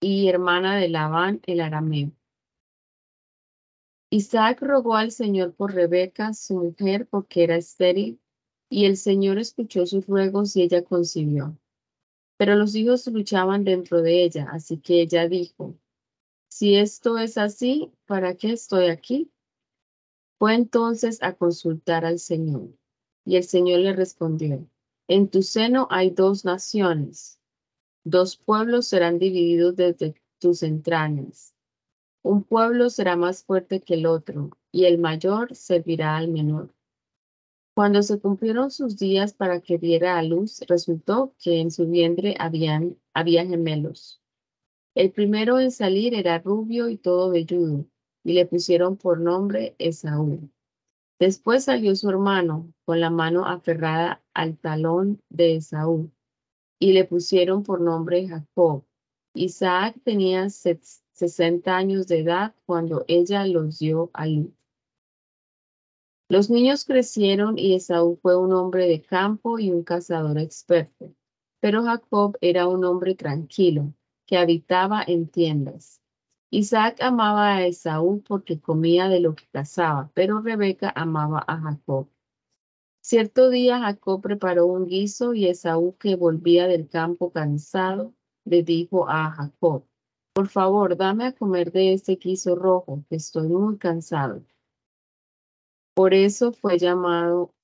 y 0.00 0.28
hermana 0.28 0.76
de 0.76 0.88
Labán, 0.88 1.40
el 1.46 1.60
arameo. 1.60 2.15
Isaac 4.10 4.62
rogó 4.62 4.94
al 4.94 5.10
Señor 5.10 5.54
por 5.54 5.74
Rebeca, 5.74 6.32
su 6.32 6.54
mujer, 6.54 7.08
porque 7.08 7.42
era 7.42 7.56
estéril, 7.56 8.20
y 8.68 8.84
el 8.84 8.96
Señor 8.96 9.38
escuchó 9.38 9.84
sus 9.84 10.06
ruegos 10.06 10.54
y 10.54 10.62
ella 10.62 10.84
concibió. 10.84 11.58
Pero 12.36 12.54
los 12.54 12.76
hijos 12.76 13.06
luchaban 13.08 13.64
dentro 13.64 14.02
de 14.02 14.22
ella, 14.22 14.48
así 14.52 14.78
que 14.78 15.00
ella 15.00 15.28
dijo, 15.28 15.76
si 16.48 16.76
esto 16.76 17.18
es 17.18 17.36
así, 17.36 17.90
¿para 18.06 18.36
qué 18.36 18.52
estoy 18.52 18.86
aquí? 18.86 19.32
Fue 20.38 20.54
entonces 20.54 21.20
a 21.22 21.32
consultar 21.34 22.04
al 22.04 22.20
Señor, 22.20 22.68
y 23.24 23.36
el 23.36 23.44
Señor 23.44 23.80
le 23.80 23.92
respondió, 23.92 24.68
en 25.08 25.28
tu 25.28 25.42
seno 25.42 25.88
hay 25.90 26.10
dos 26.10 26.44
naciones, 26.44 27.40
dos 28.04 28.36
pueblos 28.36 28.86
serán 28.86 29.18
divididos 29.18 29.74
desde 29.74 30.14
tus 30.38 30.62
entrañas. 30.62 31.55
Un 32.26 32.42
pueblo 32.42 32.90
será 32.90 33.14
más 33.14 33.44
fuerte 33.44 33.82
que 33.82 33.94
el 33.94 34.04
otro, 34.04 34.50
y 34.72 34.86
el 34.86 34.98
mayor 34.98 35.54
servirá 35.54 36.16
al 36.16 36.26
menor. 36.26 36.74
Cuando 37.72 38.02
se 38.02 38.18
cumplieron 38.18 38.72
sus 38.72 38.98
días 38.98 39.32
para 39.32 39.60
que 39.60 39.78
diera 39.78 40.18
a 40.18 40.24
luz, 40.24 40.58
resultó 40.66 41.36
que 41.38 41.60
en 41.60 41.70
su 41.70 41.86
vientre 41.86 42.34
habían, 42.40 42.98
había 43.14 43.46
gemelos. 43.46 44.20
El 44.96 45.12
primero 45.12 45.60
en 45.60 45.70
salir 45.70 46.14
era 46.14 46.40
rubio 46.40 46.88
y 46.88 46.96
todo 46.96 47.30
velludo, 47.30 47.86
y 48.24 48.32
le 48.32 48.44
pusieron 48.44 48.96
por 48.96 49.20
nombre 49.20 49.76
Esaú. 49.78 50.50
Después 51.20 51.62
salió 51.62 51.94
su 51.94 52.10
hermano 52.10 52.72
con 52.84 53.00
la 53.00 53.10
mano 53.10 53.46
aferrada 53.46 54.20
al 54.34 54.58
talón 54.58 55.22
de 55.28 55.54
Esaú, 55.54 56.10
y 56.80 56.92
le 56.92 57.04
pusieron 57.04 57.62
por 57.62 57.80
nombre 57.80 58.26
Jacob. 58.26 58.82
Isaac 59.32 59.94
tenía 60.02 60.50
sesenta 61.16 61.76
años 61.76 62.06
de 62.06 62.20
edad 62.20 62.54
cuando 62.66 63.04
ella 63.08 63.46
los 63.46 63.78
dio 63.78 64.10
a 64.12 64.26
luz. 64.26 64.52
Los 66.28 66.50
niños 66.50 66.84
crecieron 66.84 67.58
y 67.58 67.74
Esaú 67.74 68.18
fue 68.20 68.36
un 68.36 68.52
hombre 68.52 68.86
de 68.86 69.00
campo 69.00 69.58
y 69.58 69.70
un 69.70 69.82
cazador 69.82 70.38
experto, 70.38 71.14
pero 71.60 71.84
Jacob 71.84 72.36
era 72.40 72.68
un 72.68 72.84
hombre 72.84 73.14
tranquilo, 73.14 73.94
que 74.26 74.36
habitaba 74.36 75.02
en 75.06 75.28
tiendas. 75.28 76.02
Isaac 76.50 77.00
amaba 77.00 77.56
a 77.56 77.66
Esaú 77.66 78.22
porque 78.22 78.60
comía 78.60 79.08
de 79.08 79.20
lo 79.20 79.34
que 79.34 79.46
cazaba, 79.50 80.10
pero 80.14 80.40
Rebeca 80.40 80.92
amaba 80.94 81.42
a 81.46 81.58
Jacob. 81.58 82.08
Cierto 83.00 83.48
día 83.48 83.78
Jacob 83.78 84.20
preparó 84.20 84.66
un 84.66 84.86
guiso 84.86 85.32
y 85.32 85.46
Esaú, 85.46 85.96
que 85.96 86.16
volvía 86.16 86.66
del 86.66 86.88
campo 86.88 87.30
cansado, 87.32 88.12
le 88.44 88.62
dijo 88.62 89.08
a 89.08 89.30
Jacob, 89.30 89.86
por 90.36 90.48
favor, 90.48 90.98
dame 90.98 91.24
a 91.24 91.32
comer 91.32 91.72
de 91.72 91.94
este 91.94 92.16
guiso 92.16 92.56
rojo, 92.56 93.02
que 93.08 93.16
estoy 93.16 93.48
muy 93.48 93.78
cansado. 93.78 94.44
Por 95.94 96.12
eso 96.12 96.52
fue 96.52 96.78
llamado 96.78 97.54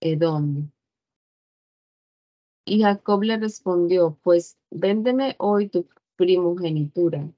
Edom. 0.00 0.70
Y 2.64 2.80
Jacob 2.80 3.22
le 3.22 3.36
respondió, 3.36 4.18
pues 4.22 4.56
véndeme 4.70 5.36
hoy 5.38 5.68
tu 5.68 5.86
primogenitura. 6.16 7.30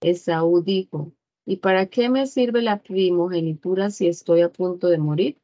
Esaú 0.00 0.60
dijo, 0.60 1.12
¿y 1.46 1.58
para 1.58 1.86
qué 1.86 2.08
me 2.08 2.26
sirve 2.26 2.62
la 2.62 2.82
primogenitura 2.82 3.90
si 3.90 4.08
estoy 4.08 4.40
a 4.40 4.50
punto 4.50 4.88
de 4.88 4.98
morir? 4.98 5.40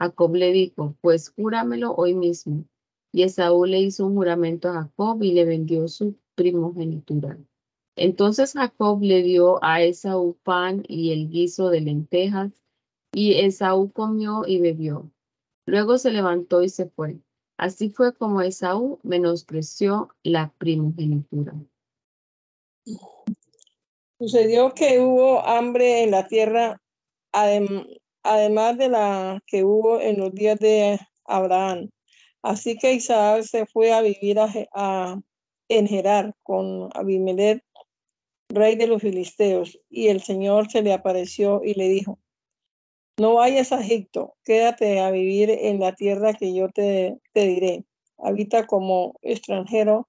Jacob 0.00 0.34
le 0.34 0.50
dijo, 0.50 0.96
pues 1.00 1.30
júramelo 1.30 1.94
hoy 1.94 2.14
mismo. 2.14 2.64
Y 3.12 3.22
Esaú 3.22 3.64
le 3.64 3.78
hizo 3.78 4.04
un 4.04 4.16
juramento 4.16 4.70
a 4.70 4.82
Jacob 4.82 5.22
y 5.22 5.34
le 5.34 5.44
vendió 5.44 5.86
su 5.86 6.16
primogenitura. 6.34 7.38
Entonces 7.96 8.52
Jacob 8.52 9.00
le 9.02 9.22
dio 9.22 9.62
a 9.62 9.82
Esaú 9.82 10.36
pan 10.42 10.84
y 10.88 11.12
el 11.12 11.28
guiso 11.28 11.70
de 11.70 11.80
lentejas 11.80 12.52
y 13.12 13.34
Esaú 13.34 13.92
comió 13.92 14.44
y 14.46 14.60
bebió. 14.60 15.10
Luego 15.66 15.98
se 15.98 16.10
levantó 16.10 16.62
y 16.62 16.68
se 16.68 16.86
fue. 16.86 17.18
Así 17.56 17.90
fue 17.90 18.14
como 18.14 18.42
Esaú 18.42 18.98
menospreció 19.02 20.08
la 20.24 20.52
primogenitura. 20.58 21.54
Sucedió 24.18 24.74
que 24.74 25.00
hubo 25.00 25.46
hambre 25.46 26.02
en 26.02 26.10
la 26.10 26.26
tierra, 26.26 26.80
además 27.32 28.78
de 28.78 28.88
la 28.88 29.42
que 29.46 29.64
hubo 29.64 30.00
en 30.00 30.18
los 30.18 30.34
días 30.34 30.58
de 30.58 30.98
Abraham. 31.24 31.90
Así 32.42 32.76
que 32.76 32.94
Isaac 32.94 33.42
se 33.42 33.66
fue 33.66 33.92
a 33.92 34.02
vivir 34.02 34.38
a, 34.38 35.20
en 35.68 35.86
Gerar 35.86 36.34
con 36.42 36.90
Abimelech, 36.94 37.64
rey 38.54 38.76
de 38.76 38.86
los 38.86 39.02
filisteos, 39.02 39.78
y 39.90 40.08
el 40.08 40.22
Señor 40.22 40.70
se 40.70 40.82
le 40.82 40.92
apareció 40.92 41.62
y 41.64 41.74
le 41.74 41.88
dijo, 41.88 42.18
no 43.16 43.34
vayas 43.34 43.70
a 43.70 43.80
Egipto, 43.80 44.34
quédate 44.44 44.98
a 44.98 45.10
vivir 45.12 45.48
en 45.48 45.78
la 45.78 45.94
tierra 45.94 46.34
que 46.34 46.52
yo 46.52 46.68
te, 46.70 47.20
diré. 47.32 47.84
Habita 48.18 48.66
como 48.66 49.14
extranjero 49.22 50.08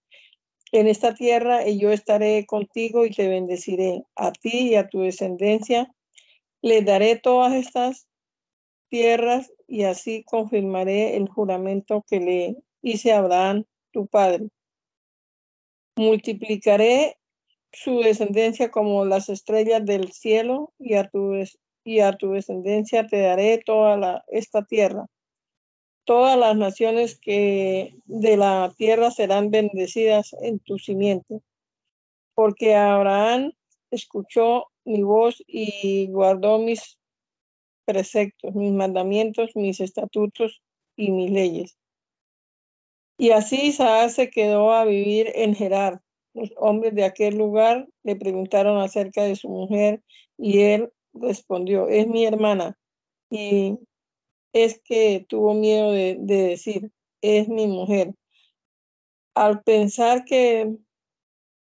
en 0.71 0.87
esta 0.87 1.13
tierra 1.13 1.67
y 1.67 1.79
yo 1.79 1.91
estaré 1.91 2.47
contigo 2.47 3.05
y 3.05 3.11
te 3.11 3.27
bendeciré 3.27 4.03
a 4.15 4.31
ti 4.31 4.69
y 4.69 4.75
a 4.75 4.87
tu 4.87 5.01
descendencia. 5.01 5.93
Le 6.61 6.81
daré 6.81 7.15
todas 7.15 7.53
estas 7.53 8.07
tierras 8.89 9.51
y 9.67 9.83
así 9.83 10.23
confirmaré 10.23 11.15
el 11.15 11.29
juramento 11.29 12.03
que 12.07 12.19
le 12.19 12.55
hice 12.81 13.11
a 13.11 13.19
Abraham, 13.19 13.65
tu 13.91 14.07
padre. 14.07 14.49
Multiplicaré 15.95 17.17
su 17.76 17.99
descendencia 17.99 18.71
como 18.71 19.05
las 19.05 19.30
estrellas 19.30 19.86
del 19.86 20.11
cielo 20.11 20.73
y 20.80 20.95
a 20.95 21.09
tu 21.09 21.34
y 21.84 21.99
a 21.99 22.13
tu 22.13 22.32
descendencia 22.32 23.05
te 23.05 23.19
daré 23.19 23.59
toda 23.59 24.23
esta 24.28 24.63
tierra. 24.63 25.05
Todas 26.03 26.38
las 26.38 26.55
naciones 26.55 27.19
que 27.19 27.95
de 28.05 28.38
la 28.38 28.73
tierra 28.76 29.11
serán 29.11 29.51
bendecidas 29.51 30.36
en 30.41 30.59
tu 30.59 30.80
simiente, 30.80 31.41
porque 32.34 32.76
Abraham 32.76 33.53
escuchó 33.91 34.67
mi 34.84 35.03
voz 35.03 35.43
y 35.47 36.07
guardó 36.07 36.59
mis 36.59 36.97
preceptos, 37.86 38.55
mis 38.55 38.71
mandamientos, 38.71 39.51
mis 39.55 39.80
estatutos 39.80 40.61
y 40.95 41.11
mis 41.11 41.32
leyes. 41.32 41.78
Y 43.17 43.32
así 43.32 43.67
Isaac 43.67 44.09
se 44.09 44.30
quedó 44.30 44.73
a 44.73 44.86
vivir 44.86 45.32
en 45.36 45.55
Gerar. 45.55 46.01
Los 46.36 46.51
hombres 46.57 46.93
de 46.93 47.05
aquel 47.05 47.38
lugar 47.38 47.88
le 48.03 48.17
preguntaron 48.17 48.77
acerca 48.81 49.23
de 49.23 49.38
su 49.38 49.47
mujer 49.47 50.03
y 50.38 50.59
él 50.59 50.91
respondió, 51.13 51.88
es 51.88 52.07
mi 52.07 52.25
hermana. 52.25 52.77
Y 53.29 53.79
es 54.51 54.81
que 54.83 55.25
tuvo 55.29 55.53
miedo 55.53 55.91
de, 55.91 56.17
decir, 56.17 56.91
es 57.21 57.47
mi 57.47 57.67
mujer. 57.67 58.13
Al 59.33 59.63
pensar 59.63 60.25
que 60.25 60.75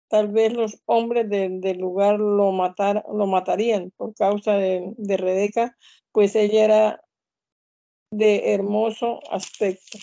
tal 0.08 0.28
vez 0.28 0.54
los 0.54 0.80
hombres 0.86 1.28
del 1.28 1.78
lugar 1.78 2.18
lo, 2.18 2.50
matar, 2.52 3.04
lo 3.12 3.26
matarían 3.26 3.92
por 3.98 4.14
causa 4.14 4.54
de, 4.54 4.94
de 4.96 5.16
Rebeca, 5.18 5.76
pues 6.12 6.34
ella 6.34 6.64
era 6.64 7.04
de 8.10 8.54
hermoso 8.54 9.20
aspecto. 9.30 9.98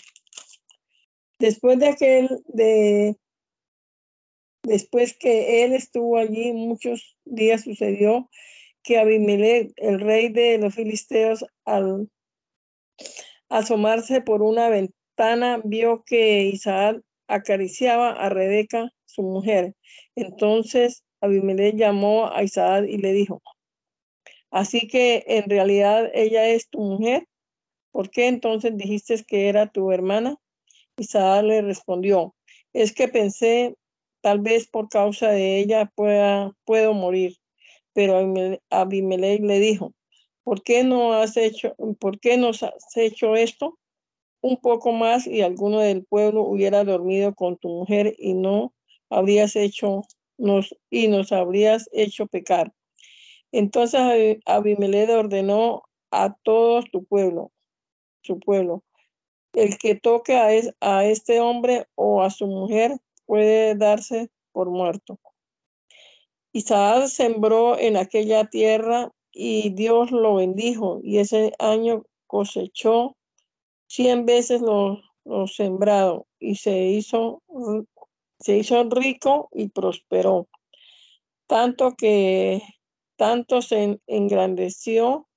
Después 1.40 1.78
de 1.80 1.88
aquel, 1.88 2.28
de, 2.46 3.16
después 4.62 5.16
que 5.16 5.64
él 5.64 5.72
estuvo 5.72 6.18
allí 6.18 6.52
muchos 6.52 7.16
días 7.24 7.62
sucedió 7.62 8.28
que 8.82 8.98
Abimelech, 8.98 9.72
el 9.76 10.00
rey 10.00 10.28
de 10.28 10.58
los 10.58 10.74
filisteos, 10.74 11.44
al 11.64 12.08
asomarse 13.48 14.20
por 14.20 14.42
una 14.42 14.68
ventana, 14.68 15.60
vio 15.64 16.02
que 16.04 16.44
Isaac 16.44 17.02
acariciaba 17.28 18.12
a 18.12 18.28
Rebeca, 18.28 18.90
su 19.04 19.22
mujer. 19.22 19.74
Entonces 20.14 21.04
Abimelech 21.20 21.76
llamó 21.76 22.32
a 22.32 22.42
Isaac 22.42 22.86
y 22.88 22.98
le 22.98 23.12
dijo, 23.12 23.42
Así 24.50 24.88
que 24.88 25.24
en 25.26 25.48
realidad 25.48 26.10
ella 26.12 26.48
es 26.48 26.68
tu 26.68 26.80
mujer. 26.80 27.26
¿Por 27.92 28.10
qué 28.10 28.26
entonces 28.28 28.76
dijiste 28.76 29.22
que 29.24 29.48
era 29.48 29.70
tu 29.70 29.92
hermana? 29.92 30.36
Isaac 30.96 31.44
le 31.44 31.62
respondió, 31.62 32.34
es 32.72 32.92
que 32.92 33.08
pensé, 33.08 33.74
tal 34.20 34.40
vez 34.40 34.68
por 34.68 34.88
causa 34.88 35.28
de 35.30 35.58
ella 35.58 35.90
pueda, 35.94 36.52
puedo 36.64 36.94
morir. 36.94 37.36
Pero 37.92 38.18
Abimelech 38.70 39.42
le 39.42 39.58
dijo, 39.58 39.94
¿por 40.44 40.62
qué 40.62 40.84
no 40.84 41.12
has 41.14 41.36
hecho, 41.36 41.74
por 41.98 42.20
qué 42.20 42.36
nos 42.36 42.62
has 42.62 42.96
hecho 42.96 43.36
esto? 43.36 43.78
Un 44.42 44.56
poco 44.56 44.92
más 44.92 45.26
y 45.26 45.42
alguno 45.42 45.80
del 45.80 46.04
pueblo 46.04 46.42
hubiera 46.42 46.84
dormido 46.84 47.34
con 47.34 47.58
tu 47.58 47.68
mujer 47.68 48.14
y 48.18 48.34
no 48.34 48.72
habrías 49.10 49.56
hecho 49.56 50.02
nos, 50.38 50.74
y 50.88 51.08
nos 51.08 51.32
habrías 51.32 51.88
hecho 51.92 52.26
pecar. 52.26 52.72
Entonces 53.52 54.38
Abimelech 54.46 55.10
ordenó 55.10 55.82
a 56.10 56.34
todo 56.42 56.82
tu 56.84 57.04
pueblo, 57.04 57.52
su 58.22 58.38
pueblo, 58.38 58.84
el 59.52 59.78
que 59.78 59.94
toque 59.96 60.36
a, 60.36 60.48
a 60.80 61.04
este 61.04 61.40
hombre 61.40 61.86
o 61.96 62.22
a 62.22 62.30
su 62.30 62.46
mujer 62.46 62.98
puede 63.30 63.76
darse 63.76 64.28
por 64.50 64.70
muerto. 64.70 65.20
Isaac 66.52 67.06
sembró 67.06 67.78
en 67.78 67.96
aquella 67.96 68.46
tierra 68.46 69.12
y 69.30 69.70
Dios 69.70 70.10
lo 70.10 70.34
bendijo 70.34 70.98
y 71.04 71.18
ese 71.18 71.52
año 71.60 72.02
cosechó 72.26 73.16
cien 73.86 74.26
veces 74.26 74.62
lo, 74.62 75.00
lo 75.24 75.46
sembrado 75.46 76.26
y 76.40 76.56
se 76.56 76.88
hizo, 76.88 77.40
se 78.40 78.58
hizo 78.58 78.82
rico 78.90 79.48
y 79.52 79.68
prosperó. 79.68 80.48
Tanto 81.46 81.94
que 81.96 82.60
tanto 83.14 83.62
se 83.62 84.00
engrandeció 84.08 85.28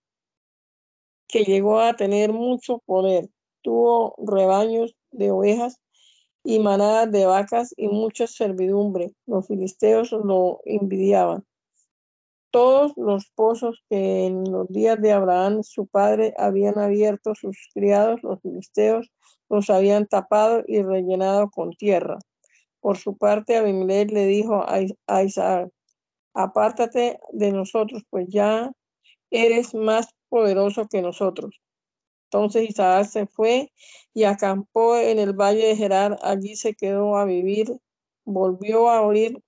que 1.28 1.44
llegó 1.44 1.80
a 1.80 1.94
tener 1.94 2.34
mucho 2.34 2.80
poder. 2.88 3.30
Tuvo 3.62 4.16
rebaños 4.18 4.96
de 5.12 5.30
ovejas 5.30 5.80
y 6.44 6.60
manadas 6.60 7.12
de 7.12 7.26
vacas 7.26 7.74
y 7.78 7.88
mucha 7.88 8.28
servidumbre. 8.28 9.14
Los 9.26 9.48
filisteos 9.48 10.12
lo 10.12 10.60
envidiaban. 10.66 11.46
Todos 12.52 12.94
los 12.98 13.30
pozos 13.32 13.84
que 13.90 14.26
en 14.26 14.44
los 14.52 14.68
días 14.68 15.02
de 15.02 15.12
Abraham 15.12 15.64
su 15.64 15.88
padre 15.88 16.34
habían 16.38 16.78
abierto 16.78 17.34
sus 17.34 17.58
criados, 17.74 18.22
los 18.22 18.42
filisteos 18.42 19.12
los 19.50 19.70
habían 19.70 20.08
tapado 20.08 20.64
y 20.68 20.82
rellenado 20.82 21.50
con 21.50 21.72
tierra. 21.72 22.20
Por 22.80 22.98
su 22.98 23.18
parte, 23.18 23.56
Abimelech 23.56 24.12
le 24.12 24.28
dijo 24.28 24.66
a 24.68 25.24
Isaac, 25.24 25.70
apártate 26.34 27.20
de 27.32 27.52
nosotros, 27.52 28.04
pues 28.10 28.28
ya 28.30 28.72
eres 29.32 29.74
más 29.74 30.10
poderoso 30.30 30.88
que 30.88 31.02
nosotros. 31.02 31.63
Entonces 32.34 32.68
Isaac 32.68 33.06
se 33.06 33.28
fue 33.28 33.72
y 34.12 34.24
acampó 34.24 34.98
en 34.98 35.20
el 35.20 35.34
valle 35.34 35.68
de 35.68 35.76
Gerar, 35.76 36.18
allí 36.24 36.56
se 36.56 36.74
quedó 36.74 37.16
a 37.16 37.26
vivir, 37.26 37.78
volvió 38.26 38.90
a 38.90 38.98
abrir 38.98 39.40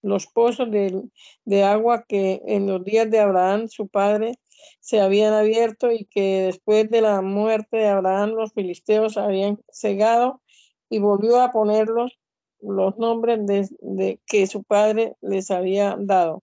los 0.00 0.26
pozos 0.26 0.70
de, 0.70 1.02
de 1.44 1.62
agua 1.62 2.06
que 2.08 2.40
en 2.46 2.66
los 2.66 2.82
días 2.82 3.10
de 3.10 3.20
Abraham, 3.20 3.68
su 3.68 3.86
padre, 3.86 4.38
se 4.80 5.00
habían 5.00 5.34
abierto 5.34 5.92
y 5.92 6.06
que 6.06 6.44
después 6.46 6.88
de 6.88 7.02
la 7.02 7.20
muerte 7.20 7.76
de 7.76 7.88
Abraham 7.88 8.30
los 8.30 8.54
filisteos 8.54 9.18
habían 9.18 9.58
cegado 9.70 10.40
y 10.88 11.00
volvió 11.00 11.38
a 11.42 11.52
ponerlos 11.52 12.18
los 12.60 12.96
nombres 12.96 13.40
de, 13.82 14.20
que 14.24 14.46
su 14.46 14.64
padre 14.64 15.16
les 15.20 15.50
había 15.50 15.96
dado. 15.98 16.42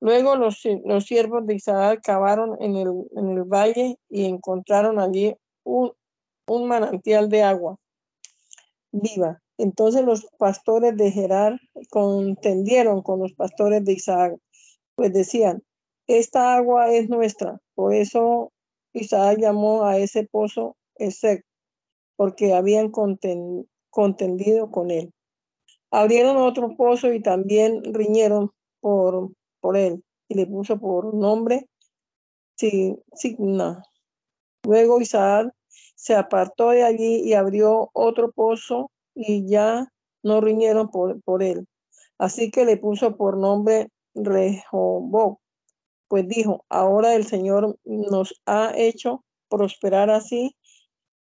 Luego 0.00 0.36
los, 0.36 0.62
los 0.84 1.04
siervos 1.04 1.46
de 1.46 1.56
Isaac 1.56 2.00
cavaron 2.02 2.56
en 2.60 2.76
el, 2.76 2.88
en 3.16 3.28
el 3.30 3.44
valle 3.44 3.98
y 4.08 4.26
encontraron 4.26 5.00
allí 5.00 5.34
un, 5.64 5.92
un 6.46 6.68
manantial 6.68 7.28
de 7.28 7.42
agua 7.42 7.78
viva. 8.92 9.40
Entonces 9.58 10.04
los 10.04 10.26
pastores 10.38 10.96
de 10.96 11.10
Gerar 11.10 11.60
contendieron 11.90 13.02
con 13.02 13.20
los 13.20 13.32
pastores 13.32 13.84
de 13.84 13.92
Isaac, 13.92 14.38
pues 14.94 15.12
decían, 15.12 15.62
esta 16.06 16.54
agua 16.54 16.92
es 16.92 17.08
nuestra. 17.08 17.60
Por 17.74 17.92
eso 17.92 18.52
Isaac 18.92 19.38
llamó 19.38 19.84
a 19.84 19.98
ese 19.98 20.24
pozo 20.24 20.76
Esec, 20.94 21.44
porque 22.16 22.54
habían 22.54 22.90
contendido 23.90 24.70
con 24.70 24.90
él. 24.90 25.12
Abrieron 25.90 26.36
otro 26.36 26.76
pozo 26.76 27.12
y 27.12 27.20
también 27.20 27.82
riñeron 27.94 28.52
por, 28.80 29.30
por 29.60 29.76
él 29.76 30.04
y 30.28 30.34
le 30.34 30.46
puso 30.46 30.78
por 30.78 31.14
nombre 31.14 31.66
Signa. 32.56 33.84
Luego 34.64 35.00
Isaac 35.00 35.52
se 35.94 36.14
apartó 36.14 36.70
de 36.70 36.82
allí 36.82 37.22
y 37.24 37.34
abrió 37.34 37.90
otro 37.92 38.32
pozo 38.32 38.90
y 39.14 39.48
ya 39.48 39.88
no 40.22 40.40
riñeron 40.40 40.90
por, 40.90 41.22
por 41.22 41.42
él. 41.42 41.66
Así 42.18 42.50
que 42.50 42.64
le 42.64 42.76
puso 42.76 43.16
por 43.16 43.36
nombre 43.36 43.88
Rehoboth, 44.14 45.38
pues 46.08 46.26
dijo, 46.26 46.64
ahora 46.68 47.14
el 47.14 47.26
Señor 47.26 47.78
nos 47.84 48.34
ha 48.46 48.72
hecho 48.76 49.24
prosperar 49.48 50.10
así, 50.10 50.56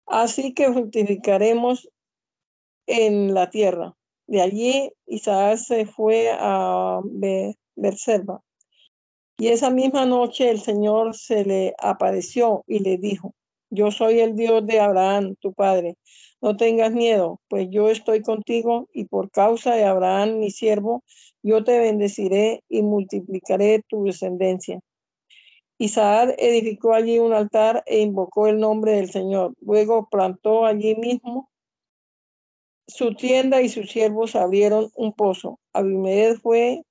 así 0.06 0.54
que 0.54 0.72
fructificaremos 0.72 1.90
en 2.88 3.34
la 3.34 3.50
tierra. 3.50 3.96
De 4.28 4.42
allí 4.42 4.92
Isaac 5.06 5.58
se 5.58 5.86
fue 5.86 6.30
a 6.32 7.02
Y 9.38 9.48
esa 9.48 9.70
misma 9.70 10.06
noche 10.06 10.50
el 10.50 10.60
Señor 10.60 11.16
se 11.16 11.46
le 11.46 11.74
apareció 11.78 12.64
y 12.68 12.80
le 12.80 12.98
dijo, 12.98 13.34
yo 13.70 13.92
soy 13.92 14.20
el 14.20 14.36
Dios 14.36 14.66
de 14.66 14.80
Abraham, 14.80 15.36
tu 15.40 15.54
padre. 15.54 15.96
No 16.42 16.58
tengas 16.58 16.92
miedo, 16.92 17.40
pues 17.48 17.68
yo 17.70 17.90
estoy 17.90 18.22
contigo 18.22 18.88
y 18.94 19.06
por 19.06 19.30
causa 19.30 19.76
de 19.76 19.86
Abraham, 19.86 20.40
mi 20.40 20.52
siervo, 20.52 21.04
yo 21.44 21.64
te 21.64 21.80
bendeciré 21.80 22.64
y 22.68 22.82
multiplicaré 22.82 23.84
tu 23.88 24.04
descendencia. 24.04 24.80
Isaac 25.78 26.36
edificó 26.38 26.94
allí 26.94 27.20
un 27.20 27.34
altar 27.34 27.84
e 27.86 28.02
invocó 28.02 28.48
el 28.48 28.60
nombre 28.60 28.94
del 28.94 29.10
Señor. 29.10 29.54
Luego 29.62 30.10
plantó 30.10 30.66
allí 30.66 30.96
mismo 30.96 31.50
su 32.88 33.14
tienda 33.14 33.62
y 33.62 33.70
sus 33.70 33.90
siervos 33.90 34.36
abrieron 34.36 34.90
un 34.96 35.14
pozo. 35.14 35.60
Abimelech 35.74 36.42
fue 36.42 36.84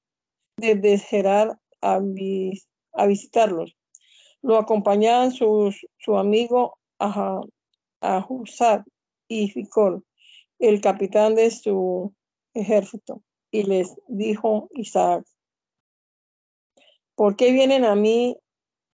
desde 0.58 0.98
Gerar 0.98 1.58
a, 1.80 2.00
visitarlos. 3.06 3.76
Lo 4.42 4.58
acompañaban 4.58 5.32
sus, 5.32 5.86
su 5.98 6.18
amigo 6.18 6.78
Ahuzad 8.00 8.82
y 9.28 9.48
Ficol, 9.50 10.04
el 10.58 10.80
capitán 10.80 11.34
de 11.34 11.50
su 11.50 12.14
ejército. 12.54 13.22
Y 13.50 13.62
les 13.62 13.96
dijo 14.08 14.68
Isaac, 14.74 15.24
¿por 17.14 17.36
qué 17.36 17.52
vienen 17.52 17.84
a 17.84 17.94
mí 17.94 18.36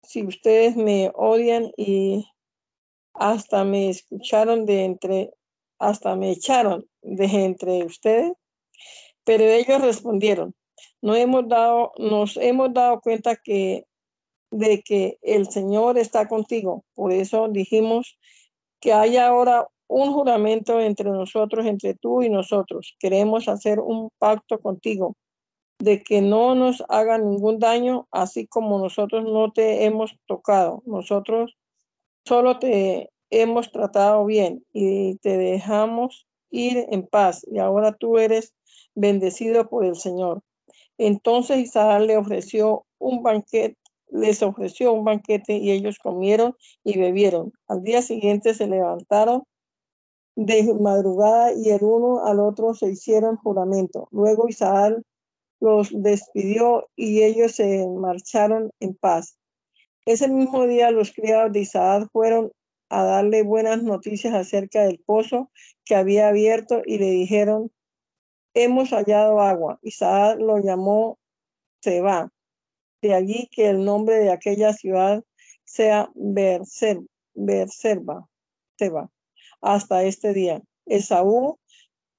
si 0.03 0.25
ustedes 0.25 0.77
me 0.77 1.13
odian 1.15 1.71
y 1.77 2.27
hasta 3.15 3.65
me 3.65 3.91
escucharon 3.91 4.67
de 4.67 4.85
entre 4.85 5.31
hasta 5.81 6.15
me 6.15 6.31
echaron 6.31 6.87
de 7.03 7.25
entre 7.25 7.85
ustedes. 7.85 8.33
Pero 9.25 9.45
ellos 9.45 9.81
respondieron, 9.81 10.55
no 11.03 11.15
hemos 11.15 11.49
dado, 11.49 11.93
nos 11.99 12.37
hemos 12.37 12.73
dado 12.73 13.01
cuenta 13.01 13.37
que 13.37 13.87
de 14.51 14.83
que 14.83 15.19
el 15.23 15.49
Señor 15.49 15.99
está 15.99 16.29
contigo. 16.29 16.85
Por 16.95 17.13
eso 17.13 17.49
dijimos 17.49 18.19
que 18.81 18.93
haya 18.93 19.29
ahora 19.29 19.69
un 19.87 20.13
juramento 20.13 20.81
entre 20.81 21.11
nosotros, 21.11 21.67
entre 21.67 21.95
tú 21.95 22.23
y 22.23 22.31
nosotros. 22.31 22.97
Queremos 22.99 23.49
hacer 23.49 23.81
un 23.81 24.11
pacto 24.19 24.59
contigo 24.61 25.17
de 25.79 26.03
que 26.03 26.21
no 26.21 26.55
nos 26.55 26.85
haga 26.89 27.19
ningún 27.19 27.59
daño, 27.59 28.07
así 28.11 28.47
como 28.47 28.79
nosotros 28.79 29.25
no 29.25 29.51
te 29.53 29.85
hemos 29.85 30.15
tocado. 30.27 30.83
Nosotros 30.85 31.57
solo 32.25 32.59
te 32.59 33.11
hemos 33.31 33.73
tratado 33.73 34.25
bien 34.27 34.65
y 34.73 35.17
te 35.19 35.37
dejamos 35.39 36.27
ir 36.51 36.87
en 36.91 37.07
paz 37.07 37.47
y 37.51 37.59
ahora 37.59 37.93
tú 37.93 38.19
eres 38.19 38.55
bendecido 38.95 39.69
por 39.69 39.85
el 39.85 39.97
Señor. 39.97 40.43
Entonces 41.03 41.61
Isaac 41.61 42.03
le 42.03 42.19
ofreció 42.19 42.85
un 42.99 43.23
banquete, 43.23 43.79
les 44.11 44.43
ofreció 44.43 44.93
un 44.93 45.03
banquete 45.03 45.55
y 45.57 45.71
ellos 45.71 45.99
comieron 45.99 46.55
y 46.85 46.99
bebieron. 46.99 47.55
Al 47.69 47.83
día 47.83 48.03
siguiente 48.03 48.53
se 48.53 48.67
levantaron 48.67 49.45
de 50.37 50.75
madrugada 50.75 51.55
y 51.55 51.71
el 51.71 51.83
uno 51.85 52.27
al 52.27 52.39
otro 52.39 52.75
se 52.75 52.91
hicieron 52.91 53.39
juramento. 53.39 54.09
Luego 54.11 54.47
Isaac 54.47 55.01
los 55.59 55.89
despidió 55.91 56.91
y 56.97 57.23
ellos 57.23 57.53
se 57.53 57.89
marcharon 57.89 58.71
en 58.79 58.95
paz. 58.95 59.39
Ese 60.05 60.29
mismo 60.29 60.67
día 60.67 60.91
los 60.91 61.13
criados 61.13 61.51
de 61.53 61.61
Isaac 61.61 62.11
fueron 62.13 62.53
a 62.91 63.05
darle 63.05 63.43
buenas 63.43 63.83
noticias 63.83 64.35
acerca 64.35 64.83
del 64.83 64.99
pozo 64.99 65.51
que 65.87 65.95
había 65.95 66.29
abierto 66.29 66.83
y 66.85 66.99
le 66.99 67.11
dijeron, 67.11 67.71
hemos 68.55 68.91
hallado 68.91 69.41
agua. 69.41 69.79
Isaac 69.83 70.39
lo 70.41 70.59
llamó 70.59 71.19
Seba, 71.83 72.31
De 73.03 73.15
allí 73.15 73.49
que 73.51 73.69
el 73.71 73.85
nombre 73.85 74.17
de 74.17 74.31
aquella 74.31 74.73
ciudad 74.73 75.23
sea 75.65 76.11
Berser, 76.15 77.01
Berserba, 77.35 78.29
Seba, 78.79 79.11
hasta 79.61 80.05
este 80.05 80.35
día. 80.35 80.63
Esaú 80.87 81.59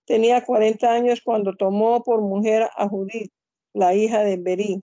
tenía 0.05 0.43
40 0.43 0.91
años 0.91 1.21
cuando 1.23 1.55
tomó 1.55 2.03
por 2.03 2.21
mujer 2.21 2.69
a 2.75 2.87
Judith, 2.87 3.31
la 3.73 3.93
hija 3.93 4.23
de 4.23 4.37
Berí, 4.37 4.81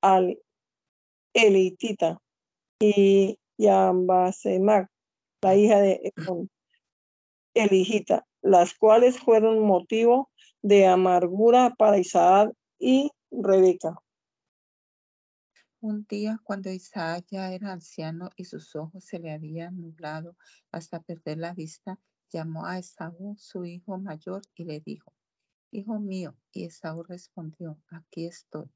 al 0.00 0.38
Elitita, 1.34 2.20
y 2.80 3.38
Yambasemac, 3.58 4.88
la 5.42 5.56
hija 5.56 5.80
de 5.80 6.12
Elijita, 7.54 8.26
las 8.40 8.74
cuales 8.74 9.18
fueron 9.18 9.60
motivo 9.60 10.30
de 10.62 10.86
amargura 10.86 11.74
para 11.76 11.98
Isaac 11.98 12.52
y 12.78 13.10
Rebeca. 13.30 13.94
Un 15.80 16.06
día, 16.08 16.40
cuando 16.42 16.70
Isaac 16.70 17.26
ya 17.30 17.52
era 17.52 17.72
anciano 17.72 18.30
y 18.36 18.44
sus 18.44 18.74
ojos 18.74 19.04
se 19.04 19.20
le 19.20 19.32
habían 19.32 19.80
nublado 19.80 20.36
hasta 20.72 21.00
perder 21.00 21.38
la 21.38 21.54
vista, 21.54 22.00
llamó 22.30 22.66
a 22.66 22.78
Esaú, 22.78 23.36
su 23.38 23.64
hijo 23.64 23.96
mayor, 23.98 24.42
y 24.56 24.64
le 24.64 24.80
dijo, 24.80 25.12
Hijo 25.70 26.00
mío. 26.00 26.34
Y 26.50 26.64
Esaú 26.64 27.02
respondió, 27.02 27.78
Aquí 27.90 28.26
estoy. 28.26 28.68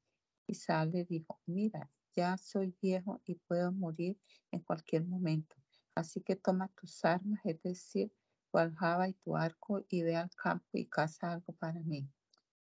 Isaac 0.47 0.91
le 0.93 1.05
dijo, 1.05 1.41
Mira, 1.45 1.91
ya 2.15 2.37
soy 2.37 2.73
viejo 2.81 3.21
y 3.25 3.35
puedo 3.35 3.71
morir 3.71 4.17
en 4.51 4.61
cualquier 4.61 5.03
momento. 5.05 5.55
Así 5.95 6.21
que 6.21 6.35
toma 6.35 6.69
tus 6.69 7.03
armas, 7.03 7.41
es 7.43 7.61
decir, 7.61 8.11
tu 8.53 8.59
aljaba 8.59 9.09
y 9.09 9.13
tu 9.13 9.35
arco, 9.35 9.83
y 9.89 10.03
ve 10.03 10.15
al 10.15 10.29
campo 10.35 10.77
y 10.77 10.85
caza 10.85 11.33
algo 11.33 11.53
para 11.53 11.79
mí. 11.81 12.07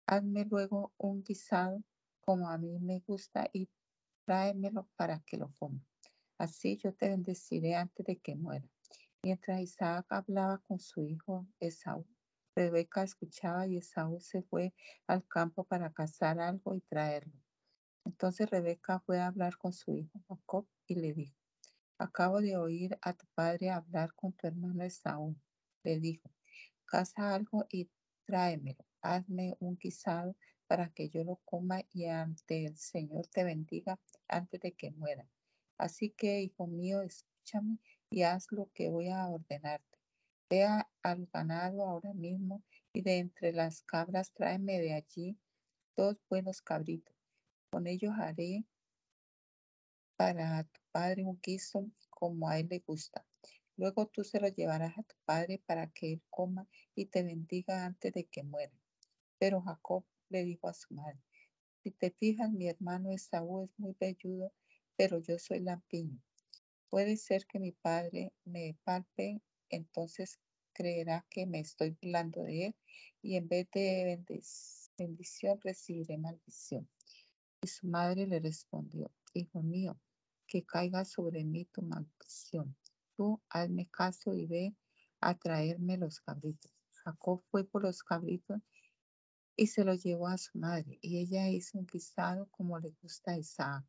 Hazme 0.06 0.44
luego 0.44 0.92
un 0.98 1.22
guisado 1.22 1.84
como 2.20 2.50
a 2.50 2.58
mí 2.58 2.80
me 2.80 2.98
gusta 3.06 3.48
y 3.52 3.68
tráemelo 4.26 4.88
para 4.96 5.20
que 5.20 5.36
lo 5.36 5.52
coma. 5.52 5.80
Así 6.36 6.78
yo 6.78 6.92
te 6.94 7.08
bendeciré 7.08 7.76
antes 7.76 8.04
de 8.04 8.18
que 8.18 8.34
muera. 8.34 8.66
Mientras 9.22 9.60
Isaac 9.60 10.06
hablaba 10.08 10.58
con 10.58 10.80
su 10.80 11.04
hijo 11.04 11.46
Esaú, 11.60 12.04
Rebeca 12.56 13.04
escuchaba 13.04 13.68
y 13.68 13.76
Esaú 13.76 14.18
se 14.18 14.42
fue 14.42 14.74
al 15.06 15.24
campo 15.28 15.62
para 15.62 15.92
cazar 15.92 16.40
algo 16.40 16.74
y 16.74 16.80
traerlo. 16.80 17.40
Entonces 18.04 18.50
Rebeca 18.50 18.98
fue 18.98 19.20
a 19.20 19.28
hablar 19.28 19.56
con 19.56 19.72
su 19.72 19.94
hijo 19.94 20.20
Jacob 20.28 20.66
y 20.88 20.96
le 20.96 21.12
dijo, 21.12 21.36
acabo 21.98 22.40
de 22.40 22.56
oír 22.56 22.98
a 23.00 23.12
tu 23.12 23.26
padre 23.34 23.70
hablar 23.70 24.12
con 24.14 24.32
tu 24.32 24.48
hermano 24.48 24.82
Esaú. 24.82 25.36
Le 25.82 26.00
dijo, 26.00 26.30
caza 26.86 27.34
algo 27.34 27.66
y 27.70 27.88
tráemelo. 28.24 28.84
Hazme 29.02 29.56
un 29.60 29.76
guisado 29.76 30.36
para 30.66 30.90
que 30.90 31.08
yo 31.08 31.24
lo 31.24 31.36
coma 31.44 31.82
y 31.92 32.06
ante 32.06 32.66
el 32.66 32.76
Señor 32.76 33.26
te 33.28 33.44
bendiga 33.44 33.98
antes 34.28 34.60
de 34.60 34.72
que 34.72 34.90
muera. 34.90 35.26
Así 35.78 36.10
que, 36.10 36.40
hijo 36.42 36.66
mío, 36.66 37.02
escúchame 37.02 37.78
y 38.10 38.22
haz 38.22 38.50
lo 38.50 38.70
que 38.74 38.88
voy 38.88 39.08
a 39.08 39.28
ordenarte. 39.28 39.98
Vea 40.50 40.90
al 41.02 41.26
ganado 41.32 41.82
ahora 41.82 42.12
mismo 42.14 42.62
y 42.92 43.02
de 43.02 43.18
entre 43.18 43.52
las 43.52 43.82
cabras 43.82 44.32
tráeme 44.32 44.80
de 44.80 44.94
allí 44.94 45.38
dos 45.96 46.16
buenos 46.28 46.62
cabritos 46.62 47.18
con 47.70 47.86
ellos 47.86 48.14
haré 48.18 48.64
para 50.16 50.64
tu 50.64 50.80
padre 50.90 51.24
un 51.24 51.38
guiso 51.40 51.86
como 52.10 52.48
a 52.48 52.58
él 52.58 52.68
le 52.70 52.78
gusta. 52.80 53.27
Luego 53.78 54.08
tú 54.08 54.24
se 54.24 54.40
lo 54.40 54.48
llevarás 54.48 54.98
a 54.98 55.04
tu 55.04 55.14
padre 55.24 55.62
para 55.64 55.86
que 55.86 56.14
él 56.14 56.22
coma 56.30 56.66
y 56.96 57.06
te 57.06 57.22
bendiga 57.22 57.86
antes 57.86 58.12
de 58.12 58.24
que 58.24 58.42
muera. 58.42 58.76
Pero 59.38 59.62
Jacob 59.62 60.04
le 60.30 60.42
dijo 60.42 60.66
a 60.66 60.74
su 60.74 60.92
madre, 60.92 61.20
si 61.84 61.92
te 61.92 62.10
fijas, 62.10 62.50
mi 62.50 62.68
hermano 62.68 63.12
Esaú 63.12 63.62
es 63.62 63.70
muy 63.78 63.94
velludo, 64.00 64.52
pero 64.96 65.20
yo 65.20 65.38
soy 65.38 65.60
lampiño. 65.60 66.20
Puede 66.90 67.16
ser 67.16 67.46
que 67.46 67.60
mi 67.60 67.70
padre 67.70 68.32
me 68.44 68.76
palpe, 68.82 69.40
entonces 69.70 70.40
creerá 70.72 71.24
que 71.30 71.46
me 71.46 71.60
estoy 71.60 71.96
burlando 72.02 72.42
de 72.42 72.66
él 72.66 72.76
y 73.22 73.36
en 73.36 73.46
vez 73.46 73.68
de 73.72 74.20
bendición 74.98 75.60
recibiré 75.62 76.18
maldición. 76.18 76.88
Y 77.62 77.68
su 77.68 77.86
madre 77.86 78.26
le 78.26 78.40
respondió, 78.40 79.12
Hijo 79.34 79.62
mío, 79.62 80.00
que 80.48 80.64
caiga 80.64 81.04
sobre 81.04 81.44
mí 81.44 81.64
tu 81.66 81.82
maldición. 81.82 82.76
Tú 83.18 83.42
hazme 83.50 83.88
caso 83.90 84.32
y 84.32 84.46
ve 84.46 84.76
a 85.20 85.36
traerme 85.36 85.96
los 85.96 86.20
cabritos. 86.20 86.70
Jacob 87.02 87.42
fue 87.50 87.64
por 87.64 87.82
los 87.82 88.04
cabritos 88.04 88.60
y 89.56 89.66
se 89.66 89.84
los 89.84 90.04
llevó 90.04 90.28
a 90.28 90.38
su 90.38 90.56
madre, 90.56 91.00
y 91.02 91.18
ella 91.18 91.48
hizo 91.48 91.78
un 91.78 91.86
guisado 91.86 92.46
como 92.52 92.78
le 92.78 92.94
gusta 93.02 93.32
a 93.32 93.38
Isaac. 93.38 93.84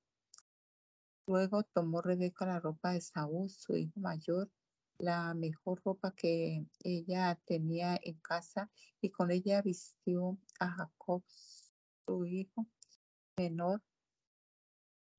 Luego 1.27 1.61
tomó 1.61 2.01
Rebeca 2.01 2.47
la 2.47 2.59
ropa 2.59 2.93
de 2.93 3.01
Saúl, 3.01 3.51
su 3.51 3.75
hijo 3.77 3.99
mayor, 3.99 4.49
la 4.97 5.35
mejor 5.35 5.79
ropa 5.85 6.11
que 6.15 6.65
ella 6.83 7.39
tenía 7.45 7.99
en 8.01 8.15
casa, 8.21 8.71
y 8.99 9.11
con 9.11 9.29
ella 9.29 9.61
vistió 9.61 10.39
a 10.59 10.71
Jacob, 10.71 11.21
su 11.27 12.25
hijo, 12.25 12.65
menor. 13.37 13.83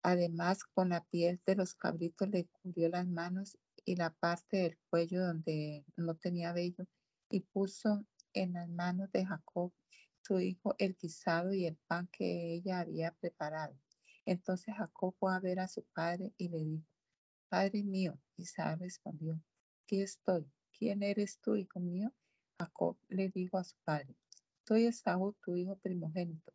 Además, 0.02 0.64
con 0.64 0.88
la 0.88 1.04
piel 1.04 1.40
de 1.46 1.54
los 1.54 1.74
cabritos 1.74 2.28
le 2.28 2.48
cubrió 2.48 2.88
las 2.88 3.06
manos 3.06 3.56
y 3.91 3.97
la 3.97 4.11
parte 4.11 4.59
del 4.59 4.78
cuello 4.88 5.26
donde 5.26 5.84
no 5.97 6.14
tenía 6.14 6.53
vello 6.53 6.86
y 7.28 7.41
puso 7.41 8.07
en 8.32 8.53
las 8.53 8.68
manos 8.68 9.11
de 9.11 9.26
Jacob, 9.26 9.72
su 10.22 10.38
hijo, 10.38 10.76
el 10.78 10.95
guisado 10.95 11.53
y 11.53 11.66
el 11.66 11.76
pan 11.88 12.09
que 12.12 12.55
ella 12.55 12.78
había 12.78 13.11
preparado. 13.11 13.76
Entonces 14.24 14.76
Jacob 14.76 15.12
fue 15.18 15.34
a 15.34 15.41
ver 15.41 15.59
a 15.59 15.66
su 15.66 15.82
padre 15.93 16.32
y 16.36 16.51
le 16.51 16.59
dijo, 16.59 16.86
Padre 17.49 17.82
mío, 17.82 18.16
Isaac 18.36 18.78
respondió, 18.78 19.43
aquí 19.82 20.03
estoy. 20.03 20.47
¿Quién 20.78 21.03
eres 21.03 21.41
tú, 21.41 21.57
hijo 21.57 21.80
mío? 21.80 22.12
Jacob 22.61 22.97
le 23.09 23.28
dijo 23.30 23.59
a 23.59 23.64
su 23.64 23.74
padre, 23.82 24.14
soy 24.68 24.86
Esaú, 24.86 25.34
tu 25.43 25.57
hijo 25.57 25.76
primogénito. 25.78 26.53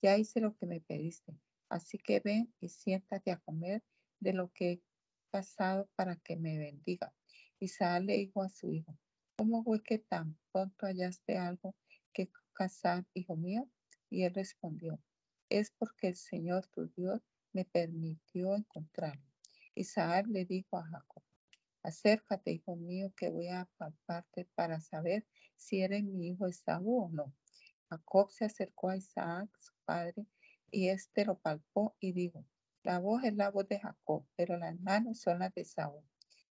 Ya 0.00 0.16
hice 0.16 0.40
lo 0.40 0.56
que 0.56 0.64
me 0.64 0.80
pediste, 0.80 1.38
así 1.68 1.98
que 1.98 2.20
ven 2.20 2.54
y 2.58 2.70
siéntate 2.70 3.32
a 3.32 3.38
comer 3.40 3.82
de 4.18 4.32
lo 4.32 4.50
que 4.54 4.80
pasado 5.30 5.88
para 5.96 6.16
que 6.16 6.36
me 6.36 6.58
bendiga. 6.58 7.14
Isaac 7.58 8.02
le 8.04 8.16
dijo 8.16 8.42
a 8.42 8.48
su 8.48 8.70
hijo, 8.72 8.96
¿cómo 9.36 9.62
fue 9.64 9.82
que 9.82 9.98
tan 9.98 10.38
pronto 10.52 10.86
hallaste 10.86 11.38
algo 11.38 11.74
que 12.12 12.30
cazar, 12.52 13.06
hijo 13.14 13.36
mío? 13.36 13.68
Y 14.08 14.24
él 14.24 14.34
respondió, 14.34 15.00
es 15.48 15.70
porque 15.70 16.08
el 16.08 16.16
Señor 16.16 16.66
tu 16.68 16.86
Dios 16.96 17.20
me 17.52 17.64
permitió 17.64 18.54
encontrarlo. 18.56 19.24
Isaac 19.74 20.26
le 20.28 20.44
dijo 20.44 20.78
a 20.78 20.84
Jacob, 20.84 21.22
acércate, 21.82 22.52
hijo 22.52 22.76
mío, 22.76 23.12
que 23.16 23.30
voy 23.30 23.48
a 23.48 23.68
palparte 23.76 24.48
para 24.54 24.80
saber 24.80 25.26
si 25.56 25.80
eres 25.80 26.04
mi 26.04 26.28
hijo 26.28 26.46
Esaú 26.46 27.04
o 27.04 27.08
no. 27.10 27.34
Jacob 27.88 28.30
se 28.30 28.44
acercó 28.44 28.90
a 28.90 28.96
Isaac, 28.96 29.50
su 29.60 29.72
padre, 29.84 30.26
y 30.70 30.88
éste 30.88 31.24
lo 31.24 31.38
palpó 31.38 31.96
y 32.00 32.12
dijo, 32.12 32.44
la 32.82 32.98
voz 32.98 33.24
es 33.24 33.34
la 33.34 33.50
voz 33.50 33.68
de 33.68 33.78
Jacob, 33.78 34.24
pero 34.36 34.56
las 34.56 34.78
manos 34.80 35.20
son 35.20 35.40
las 35.40 35.54
de 35.54 35.64
Saúl. 35.64 36.02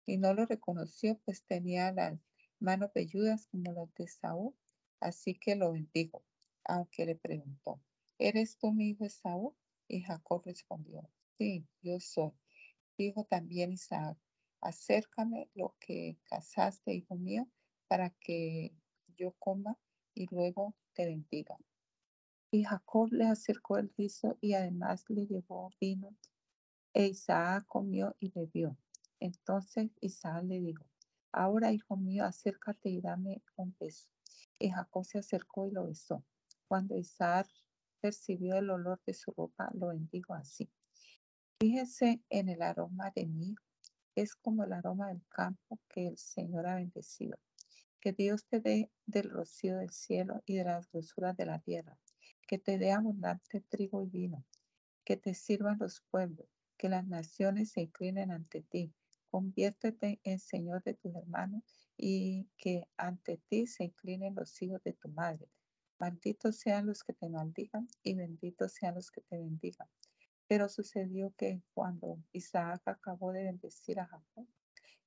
Y 0.07 0.19
no 0.19 0.35
lo 0.35 0.47
reconoció, 0.47 1.19
pues 1.25 1.45
tenía 1.45 1.93
las 1.93 2.19
manos 2.59 2.91
velludas 2.95 3.47
como 3.47 3.73
las 3.73 3.95
de 3.95 4.07
Saúl, 4.07 4.55
así 5.01 5.35
que 5.35 5.57
lo 5.57 5.73
bendijo, 5.73 6.23
aunque 6.65 7.07
le 7.07 7.17
preguntó, 7.17 7.81
¿eres 8.19 8.59
tú 8.59 8.73
mi 8.73 8.91
hijo 8.91 9.09
Saúl? 9.09 9.55
Y 9.89 10.03
Jacob 10.03 10.43
respondió, 10.45 11.09
sí, 11.39 11.67
yo 11.83 11.99
soy. 12.01 12.33
Dijo 12.99 13.25
también 13.25 13.73
Isaac, 13.73 14.19
acércame 14.61 15.49
lo 15.55 15.75
que 15.81 16.19
cazaste, 16.25 16.93
hijo 16.93 17.17
mío, 17.17 17.49
para 17.89 18.11
que 18.11 18.75
yo 19.17 19.33
coma 19.39 19.79
y 20.15 20.27
luego 20.31 20.75
te 20.93 21.07
bendiga. 21.07 21.57
Y 22.53 22.65
Jacob 22.65 23.13
le 23.13 23.27
acercó 23.27 23.79
el 23.79 23.93
guiso 23.97 24.37
y 24.41 24.55
además 24.55 25.05
le 25.09 25.27
llevó 25.27 25.71
vino. 25.81 26.17
E 26.93 27.07
Isaac 27.07 27.65
comió 27.67 28.17
y 28.19 28.31
bebió. 28.31 28.77
Entonces 29.21 29.91
Isaac 30.01 30.43
le 30.45 30.61
dijo, 30.61 30.85
ahora 31.31 31.73
hijo 31.73 31.97
mío, 31.97 32.25
acércate 32.25 32.89
y 32.89 33.01
dame 33.01 33.43
un 33.57 33.77
beso. 33.79 34.09
Y 34.59 34.71
Jacob 34.71 35.05
se 35.05 35.19
acercó 35.19 35.69
y 35.69 35.71
lo 35.71 35.87
besó. 35.87 36.25
Cuando 36.67 36.97
Isaac 36.97 37.49
percibió 38.01 38.57
el 38.57 38.71
olor 38.71 39.01
de 39.07 39.15
su 39.15 39.31
ropa, 39.31 39.71
lo 39.75 39.89
bendijo 39.89 40.35
así. 40.35 40.69
Fíjese 41.61 42.23
en 42.31 42.49
el 42.49 42.63
aroma 42.63 43.13
de 43.15 43.27
mí, 43.27 43.55
es 44.17 44.35
como 44.35 44.65
el 44.65 44.73
aroma 44.73 45.09
del 45.09 45.23
campo 45.29 45.79
que 45.89 46.09
el 46.09 46.19
Señor 46.19 46.67
ha 46.67 46.77
bendecido. 46.77 47.39
Que 48.01 48.13
Dios 48.13 48.47
te 48.47 48.61
dé 48.61 48.91
del 49.07 49.31
rocío 49.31 49.77
del 49.77 49.91
cielo 49.91 50.43
y 50.47 50.57
de 50.57 50.65
las 50.65 50.91
grosuras 50.91 51.37
de 51.37 51.47
la 51.47 51.59
tierra. 51.59 51.99
Que 52.51 52.59
te 52.59 52.79
dé 52.79 52.91
abundante 52.91 53.61
trigo 53.61 54.03
y 54.03 54.07
vino. 54.07 54.45
Que 55.05 55.17
te 55.17 55.35
sirvan 55.35 55.79
los 55.79 56.01
pueblos. 56.11 56.49
Que 56.77 56.89
las 56.89 57.07
naciones 57.07 57.71
se 57.71 57.83
inclinen 57.83 58.33
ante 58.33 58.63
ti. 58.63 58.93
Conviértete 59.31 60.19
en 60.25 60.41
Señor 60.41 60.83
de 60.83 60.95
tus 60.95 61.15
hermanos 61.15 61.63
y 61.97 62.49
que 62.57 62.89
ante 62.97 63.37
ti 63.47 63.69
se 63.69 63.85
inclinen 63.85 64.35
los 64.35 64.61
hijos 64.63 64.83
de 64.83 64.95
tu 64.95 65.09
madre. 65.11 65.49
Malditos 66.01 66.57
sean 66.57 66.87
los 66.87 67.05
que 67.05 67.13
te 67.13 67.29
maldigan 67.29 67.87
y 68.03 68.15
benditos 68.15 68.73
sean 68.73 68.97
los 68.97 69.13
que 69.13 69.21
te 69.21 69.39
bendigan. 69.39 69.87
Pero 70.49 70.69
sucedió 70.69 71.33
que 71.37 71.63
cuando 71.73 72.19
Isaac 72.33 72.83
acabó 72.87 73.31
de 73.31 73.45
bendecir 73.45 74.01
a 74.01 74.07
Jacob 74.07 74.49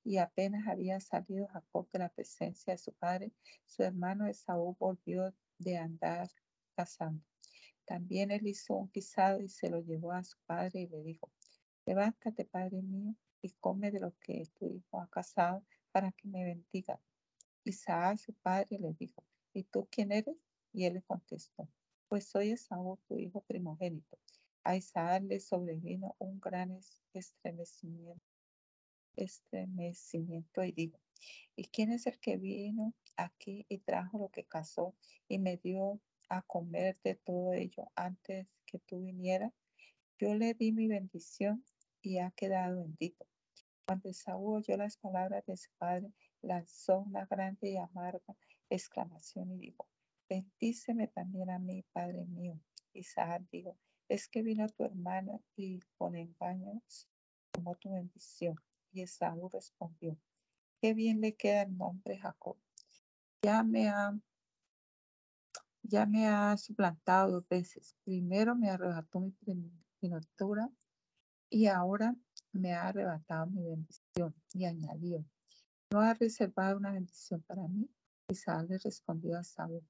y 0.06 0.16
apenas 0.16 0.66
había 0.70 1.02
salido 1.02 1.48
Jacob 1.48 1.90
de 1.92 2.00
la 2.00 2.08
presencia 2.08 2.72
de 2.72 2.78
su 2.78 2.94
padre, 2.94 3.34
su 3.66 3.84
hermano 3.84 4.28
Esaú 4.28 4.78
volvió 4.80 5.36
de 5.58 5.78
andar 5.78 6.30
cazando. 6.74 7.33
También 7.86 8.32
él 8.32 8.48
hizo 8.48 8.76
un 8.76 8.92
guisado 8.92 9.42
y 9.42 9.50
se 9.50 9.70
lo 9.70 9.82
llevó 9.82 10.12
a 10.12 10.24
su 10.24 10.38
padre 10.46 10.82
y 10.82 10.88
le 10.88 11.04
dijo, 11.04 11.32
levántate, 11.86 12.46
padre 12.46 12.82
mío, 12.82 13.16
y 13.42 13.52
come 13.60 13.92
de 13.92 14.00
lo 14.00 14.14
que 14.20 14.48
tu 14.58 14.70
hijo 14.70 15.02
ha 15.02 15.08
cazado 15.10 15.64
para 15.92 16.12
que 16.12 16.28
me 16.28 16.44
bendiga. 16.46 17.00
Isaac, 17.66 18.18
su 18.18 18.34
padre, 18.34 18.80
le 18.80 18.94
dijo, 18.94 19.24
¿y 19.54 19.64
tú 19.64 19.88
quién 19.92 20.12
eres? 20.12 20.38
Y 20.72 20.86
él 20.86 20.96
le 20.96 21.02
contestó, 21.02 21.68
pues 22.08 22.26
soy 22.26 22.52
Esaú, 22.52 22.98
tu 23.08 23.18
hijo 23.18 23.42
primogénito. 23.42 24.18
A 24.64 24.76
Isaac 24.76 25.24
le 25.24 25.40
sobrevino 25.40 26.16
un 26.20 26.40
gran 26.40 26.80
estremecimiento 27.14 28.24
estremecimiento 29.16 30.64
y 30.64 30.72
digo, 30.72 31.00
¿y 31.56 31.66
quién 31.66 31.92
es 31.92 32.08
el 32.08 32.20
que 32.20 32.38
vino 32.38 32.94
aquí 33.16 33.66
y 33.70 33.80
trajo 33.80 34.18
lo 34.18 34.30
que 34.30 34.46
cazó 34.46 34.96
y 35.28 35.40
me 35.40 35.58
dio 35.58 36.00
a 36.38 36.42
comer 36.42 36.98
de 37.04 37.16
todo 37.16 37.54
ello 37.54 37.92
antes 37.96 38.48
que 38.66 38.80
tú 38.80 39.02
vinieras? 39.02 39.52
Yo 40.18 40.34
le 40.36 40.54
di 40.54 40.72
mi 40.72 40.88
bendición 40.88 41.64
y 42.02 42.18
ha 42.20 42.32
quedado 42.32 42.82
bendito. 42.82 43.26
Cuando 43.86 44.10
Esaú 44.10 44.56
oyó 44.56 44.78
las 44.78 44.98
palabras 44.98 45.46
de 45.46 45.58
su 45.58 45.70
padre, 45.78 46.12
lanzó 46.42 47.00
una 47.00 47.26
grande 47.26 47.72
y 47.72 47.78
amarga 47.78 48.36
exclamación 48.70 49.52
y 49.52 49.58
dijo, 49.58 49.88
bendíceme 50.30 51.08
también 51.08 51.50
a 51.50 51.60
mí, 51.60 51.84
Padre 51.92 52.26
mío. 52.26 52.60
Isaac 52.94 53.44
dijo, 53.52 53.78
es 54.08 54.28
que 54.28 54.42
vino 54.42 54.68
tu 54.70 54.84
hermano 54.84 55.44
y 55.56 55.80
con 55.98 56.16
engaños 56.16 57.08
tomó 57.52 57.76
tu 57.76 57.92
bendición. 57.92 58.56
Y 58.92 59.02
Esaú 59.02 59.50
respondió, 59.50 60.18
qué 60.82 60.94
bien 60.94 61.22
le 61.22 61.36
queda 61.36 61.64
el 61.64 61.78
nombre 61.78 62.18
Jacob. 62.18 62.58
Ya 63.44 63.64
me 63.64 63.90
ha, 63.90 64.18
ya 65.84 66.06
me 66.06 66.28
ha 66.28 66.58
suplantado 66.58 67.32
dos 67.32 67.48
veces. 67.48 67.96
Primero 68.04 68.56
me 68.56 68.70
arrebató 68.70 69.20
mi 69.20 69.32
primogenitura 69.32 70.70
y 71.50 71.68
ahora 71.68 72.16
me 72.52 72.74
ha 72.74 72.88
arrebatado 72.88 73.48
mi 73.48 73.64
bendición. 73.64 74.34
Y 74.54 74.66
añadió, 74.66 75.26
¿no 75.92 76.00
ha 76.02 76.14
reservado 76.14 76.78
una 76.78 76.92
bendición 76.92 77.42
para 77.42 77.68
mí? 77.68 77.90
Isaac 78.30 78.68
le 78.70 78.78
respondió 78.78 79.38
a 79.38 79.44
Saúl, 79.44 79.84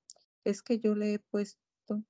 es 0.43 0.61
que 0.61 0.79
yo 0.79 0.95
le 0.95 1.13
he 1.13 1.19
puesto 1.19 2.03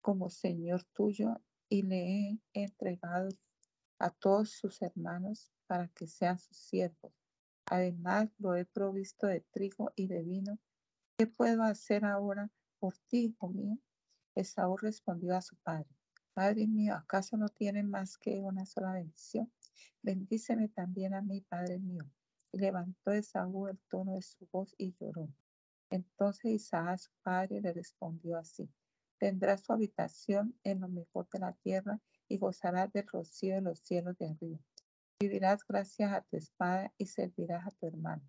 como 0.00 0.28
Señor 0.28 0.84
tuyo 0.92 1.40
y 1.68 1.82
le 1.82 1.98
he 1.98 2.40
entregado 2.52 3.28
a 3.98 4.10
todos 4.10 4.50
sus 4.50 4.82
hermanos 4.82 5.52
para 5.66 5.88
que 5.88 6.06
sean 6.06 6.38
sus 6.38 6.56
siervos. 6.56 7.12
Además, 7.66 8.28
lo 8.38 8.54
he 8.54 8.64
provisto 8.64 9.26
de 9.26 9.40
trigo 9.40 9.92
y 9.96 10.06
de 10.06 10.22
vino. 10.22 10.58
¿Qué 11.18 11.26
puedo 11.26 11.62
hacer 11.62 12.04
ahora 12.04 12.50
por 12.78 12.96
ti, 13.08 13.36
mío? 13.52 13.78
Esaú 14.34 14.76
respondió 14.76 15.36
a 15.36 15.42
su 15.42 15.56
padre, 15.56 15.88
Padre 16.36 16.66
mío, 16.66 16.94
¿acaso 16.94 17.38
no 17.38 17.48
tiene 17.48 17.82
más 17.82 18.18
que 18.18 18.40
una 18.40 18.66
sola 18.66 18.92
bendición? 18.92 19.50
Bendíceme 20.02 20.68
también 20.68 21.14
a 21.14 21.22
mí, 21.22 21.40
Padre 21.40 21.78
mío. 21.78 22.04
Y 22.52 22.58
levantó 22.58 23.12
Esaú 23.12 23.68
el 23.68 23.78
tono 23.88 24.12
de 24.12 24.20
su 24.22 24.46
voz 24.52 24.74
y 24.76 24.94
lloró. 25.00 25.30
Entonces 25.88 26.52
Isaac, 26.52 26.98
su 26.98 27.10
padre, 27.22 27.62
le 27.62 27.72
respondió 27.72 28.36
así, 28.36 28.68
tendrás 29.18 29.62
su 29.62 29.72
habitación 29.72 30.58
en 30.62 30.80
lo 30.80 30.88
mejor 30.88 31.26
de 31.30 31.38
la 31.38 31.52
tierra 31.54 32.00
y 32.28 32.36
gozarás 32.36 32.92
del 32.92 33.06
rocío 33.06 33.54
de 33.54 33.60
los 33.62 33.78
cielos 33.78 34.18
de 34.18 34.28
arriba. 34.28 34.58
Vivirás 35.18 35.66
gracias 35.66 36.12
a 36.12 36.20
tu 36.20 36.36
espada 36.36 36.92
y 36.98 37.06
servirás 37.06 37.66
a 37.66 37.70
tu 37.70 37.86
hermano. 37.86 38.22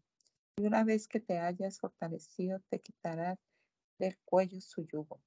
Y 0.55 0.65
una 0.65 0.85
vez 0.85 1.09
que 1.09 1.19
te 1.19 1.39
hayas 1.39 1.79
fortalecido, 1.79 2.61
te 2.69 2.79
quitarás 2.79 3.37
del 3.97 4.17
cuello 4.25 4.61
su 4.61 4.85
yugo. 4.85 5.21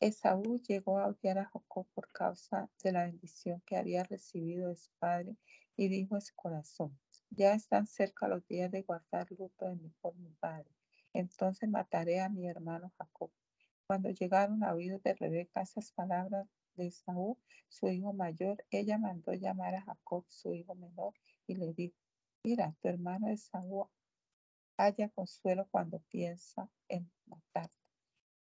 Esaú 0.00 0.60
llegó 0.62 0.98
a 0.98 1.08
odiar 1.08 1.38
a 1.38 1.46
Jacob 1.46 1.86
por 1.92 2.10
causa 2.12 2.70
de 2.82 2.92
la 2.92 3.04
bendición 3.04 3.60
que 3.66 3.76
había 3.76 4.04
recibido 4.04 4.68
de 4.68 4.76
su 4.76 4.90
padre 4.98 5.36
y 5.76 5.88
dijo 5.88 6.14
en 6.14 6.20
su 6.20 6.34
corazón, 6.36 6.96
ya 7.30 7.54
están 7.54 7.86
cerca 7.86 8.28
los 8.28 8.46
días 8.46 8.70
de 8.70 8.82
guardar 8.82 9.30
luto 9.32 9.66
de 9.66 9.76
mí 9.76 9.92
por 10.00 10.14
mi 10.16 10.30
padre. 10.40 10.70
Entonces 11.12 11.68
mataré 11.68 12.20
a 12.20 12.28
mi 12.28 12.48
hermano 12.48 12.92
Jacob. 12.96 13.30
Cuando 13.86 14.10
llegaron 14.10 14.62
a 14.62 14.74
oídos 14.74 15.02
de 15.02 15.14
Rebeca 15.14 15.62
esas 15.62 15.90
palabras, 15.92 16.46
de 16.76 16.86
Esaú, 16.86 17.36
su 17.68 17.88
hijo 17.88 18.12
mayor, 18.12 18.64
ella 18.70 18.98
mandó 18.98 19.32
llamar 19.34 19.74
a 19.74 19.82
Jacob, 19.82 20.24
su 20.28 20.54
hijo 20.54 20.74
menor, 20.74 21.12
y 21.46 21.56
le 21.56 21.74
dijo, 21.74 21.96
mira, 22.44 22.74
tu 22.80 22.88
hermano 22.88 23.28
Esaú 23.28 23.88
haya 24.78 25.10
consuelo 25.10 25.68
cuando 25.70 26.00
piensa 26.08 26.70
en 26.88 27.10
matarte. 27.26 27.76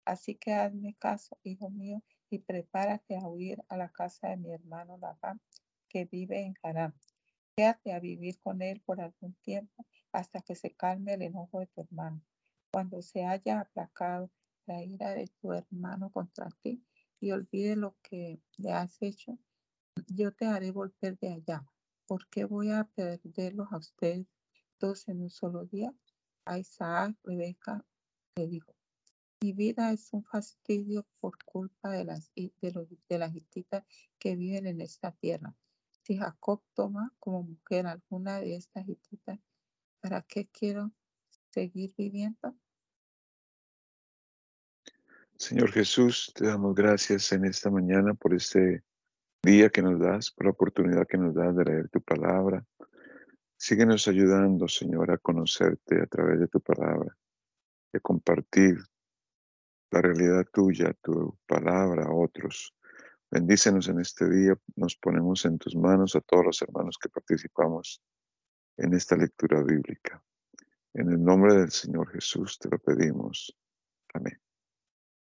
Así 0.06 0.36
que 0.36 0.54
hazme 0.54 0.96
caso, 0.96 1.38
hijo 1.44 1.70
mío, 1.70 2.02
y 2.30 2.40
prepárate 2.40 3.18
a 3.18 3.28
huir 3.28 3.64
a 3.68 3.76
la 3.76 3.90
casa 3.90 4.30
de 4.30 4.38
mi 4.38 4.54
hermano 4.54 4.98
Labán, 4.98 5.42
que 5.90 6.06
vive 6.06 6.42
en 6.42 6.54
Harán. 6.64 6.94
Quédate 7.58 7.92
a 7.92 8.00
vivir 8.00 8.40
con 8.40 8.62
él 8.62 8.82
por 8.86 9.02
algún 9.02 9.34
tiempo 9.42 9.86
hasta 10.14 10.42
que 10.42 10.56
se 10.56 10.76
calme 10.76 11.16
el 11.16 11.24
enojo 11.24 11.60
de 11.60 11.68
tu 11.68 11.82
hermano. 11.82 12.22
Cuando 12.72 13.02
se 13.02 13.26
haya 13.26 13.60
aplacado 13.60 14.32
la 14.66 14.84
ira 14.84 15.12
de 15.12 15.28
tu 15.42 15.54
hermano 15.54 16.12
contra 16.12 16.50
ti, 16.62 16.84
y 17.20 17.32
olvide 17.32 17.76
lo 17.76 17.98
que 18.04 18.42
le 18.58 18.72
has 18.72 19.02
hecho, 19.02 19.38
yo 20.08 20.32
te 20.34 20.46
haré 20.46 20.72
volver 20.72 21.18
de 21.18 21.34
allá. 21.34 21.66
¿Por 22.06 22.30
qué 22.30 22.46
voy 22.46 22.72
a 22.72 22.84
perderlos 22.84 23.68
a 23.72 23.78
ustedes 23.78 24.28
dos 24.80 25.08
en 25.08 25.22
un 25.22 25.30
solo 25.30 25.66
día? 25.66 25.94
A 26.48 26.58
Isaac, 26.58 27.14
Rebeca 27.24 27.84
le 28.38 28.48
dijo, 28.48 28.74
mi 29.42 29.52
vida 29.52 29.92
es 29.92 30.14
un 30.14 30.24
fastidio 30.24 31.06
por 31.20 31.38
culpa 31.44 31.92
de 31.92 32.06
las, 32.06 32.32
de, 32.36 33.18
las 33.20 33.36
hititas 33.36 33.84
que 34.18 34.36
viven 34.36 34.66
en 34.66 34.80
esta 34.82 35.12
tierra. 35.12 35.54
Si 36.04 36.18
Jacob 36.18 36.64
toma 36.74 37.14
como 37.20 37.44
mujer 37.44 37.86
alguna 37.86 38.40
de 38.40 38.56
estas 38.56 38.88
hititas, 38.88 39.40
¿para 40.00 40.22
qué 40.22 40.48
quiero 40.48 40.92
seguir 41.52 41.94
viviendo? 41.98 42.56
Señor 45.36 45.72
Jesús, 45.72 46.32
te 46.34 46.48
damos 46.48 46.74
gracias 46.74 47.32
en 47.34 47.44
esta 47.44 47.70
mañana 47.70 48.14
por 48.14 48.34
este 48.34 48.84
día 49.44 49.70
que 49.70 49.82
nos 49.82 50.00
das, 50.00 50.32
por 50.32 50.46
la 50.46 50.52
oportunidad 50.52 51.06
que 51.08 51.18
nos 51.18 51.36
das 51.36 51.56
de 51.56 51.66
leer 51.66 51.90
tu 51.90 52.02
palabra. 52.02 52.66
Síguenos 53.58 54.08
ayudando, 54.08 54.68
Señor, 54.68 55.12
a 55.12 55.18
conocerte 55.18 56.00
a 56.00 56.06
través 56.06 56.40
de 56.40 56.48
tu 56.48 56.62
palabra, 56.62 57.18
de 57.92 58.00
compartir 58.00 58.78
la 59.90 60.02
realidad 60.02 60.46
tuya, 60.54 60.94
tu 61.02 61.38
palabra 61.48 62.06
a 62.06 62.14
otros. 62.14 62.76
Bendícenos 63.32 63.90
en 63.90 64.00
este 64.00 64.30
día, 64.30 64.56
nos 64.76 64.96
ponemos 64.96 65.44
en 65.46 65.58
tus 65.58 65.76
manos 65.76 66.16
a 66.16 66.22
todos 66.22 66.46
los 66.46 66.62
hermanos 66.62 66.98
que 67.02 67.10
participamos 67.10 68.02
en 68.78 68.94
esta 68.94 69.16
lectura 69.18 69.62
bíblica. 69.64 70.24
En 70.94 71.10
el 71.10 71.24
nombre 71.24 71.56
del 71.56 71.72
Señor 71.72 72.12
Jesús 72.12 72.60
te 72.60 72.70
lo 72.70 72.78
pedimos. 72.78 73.58
Amén. 74.14 74.40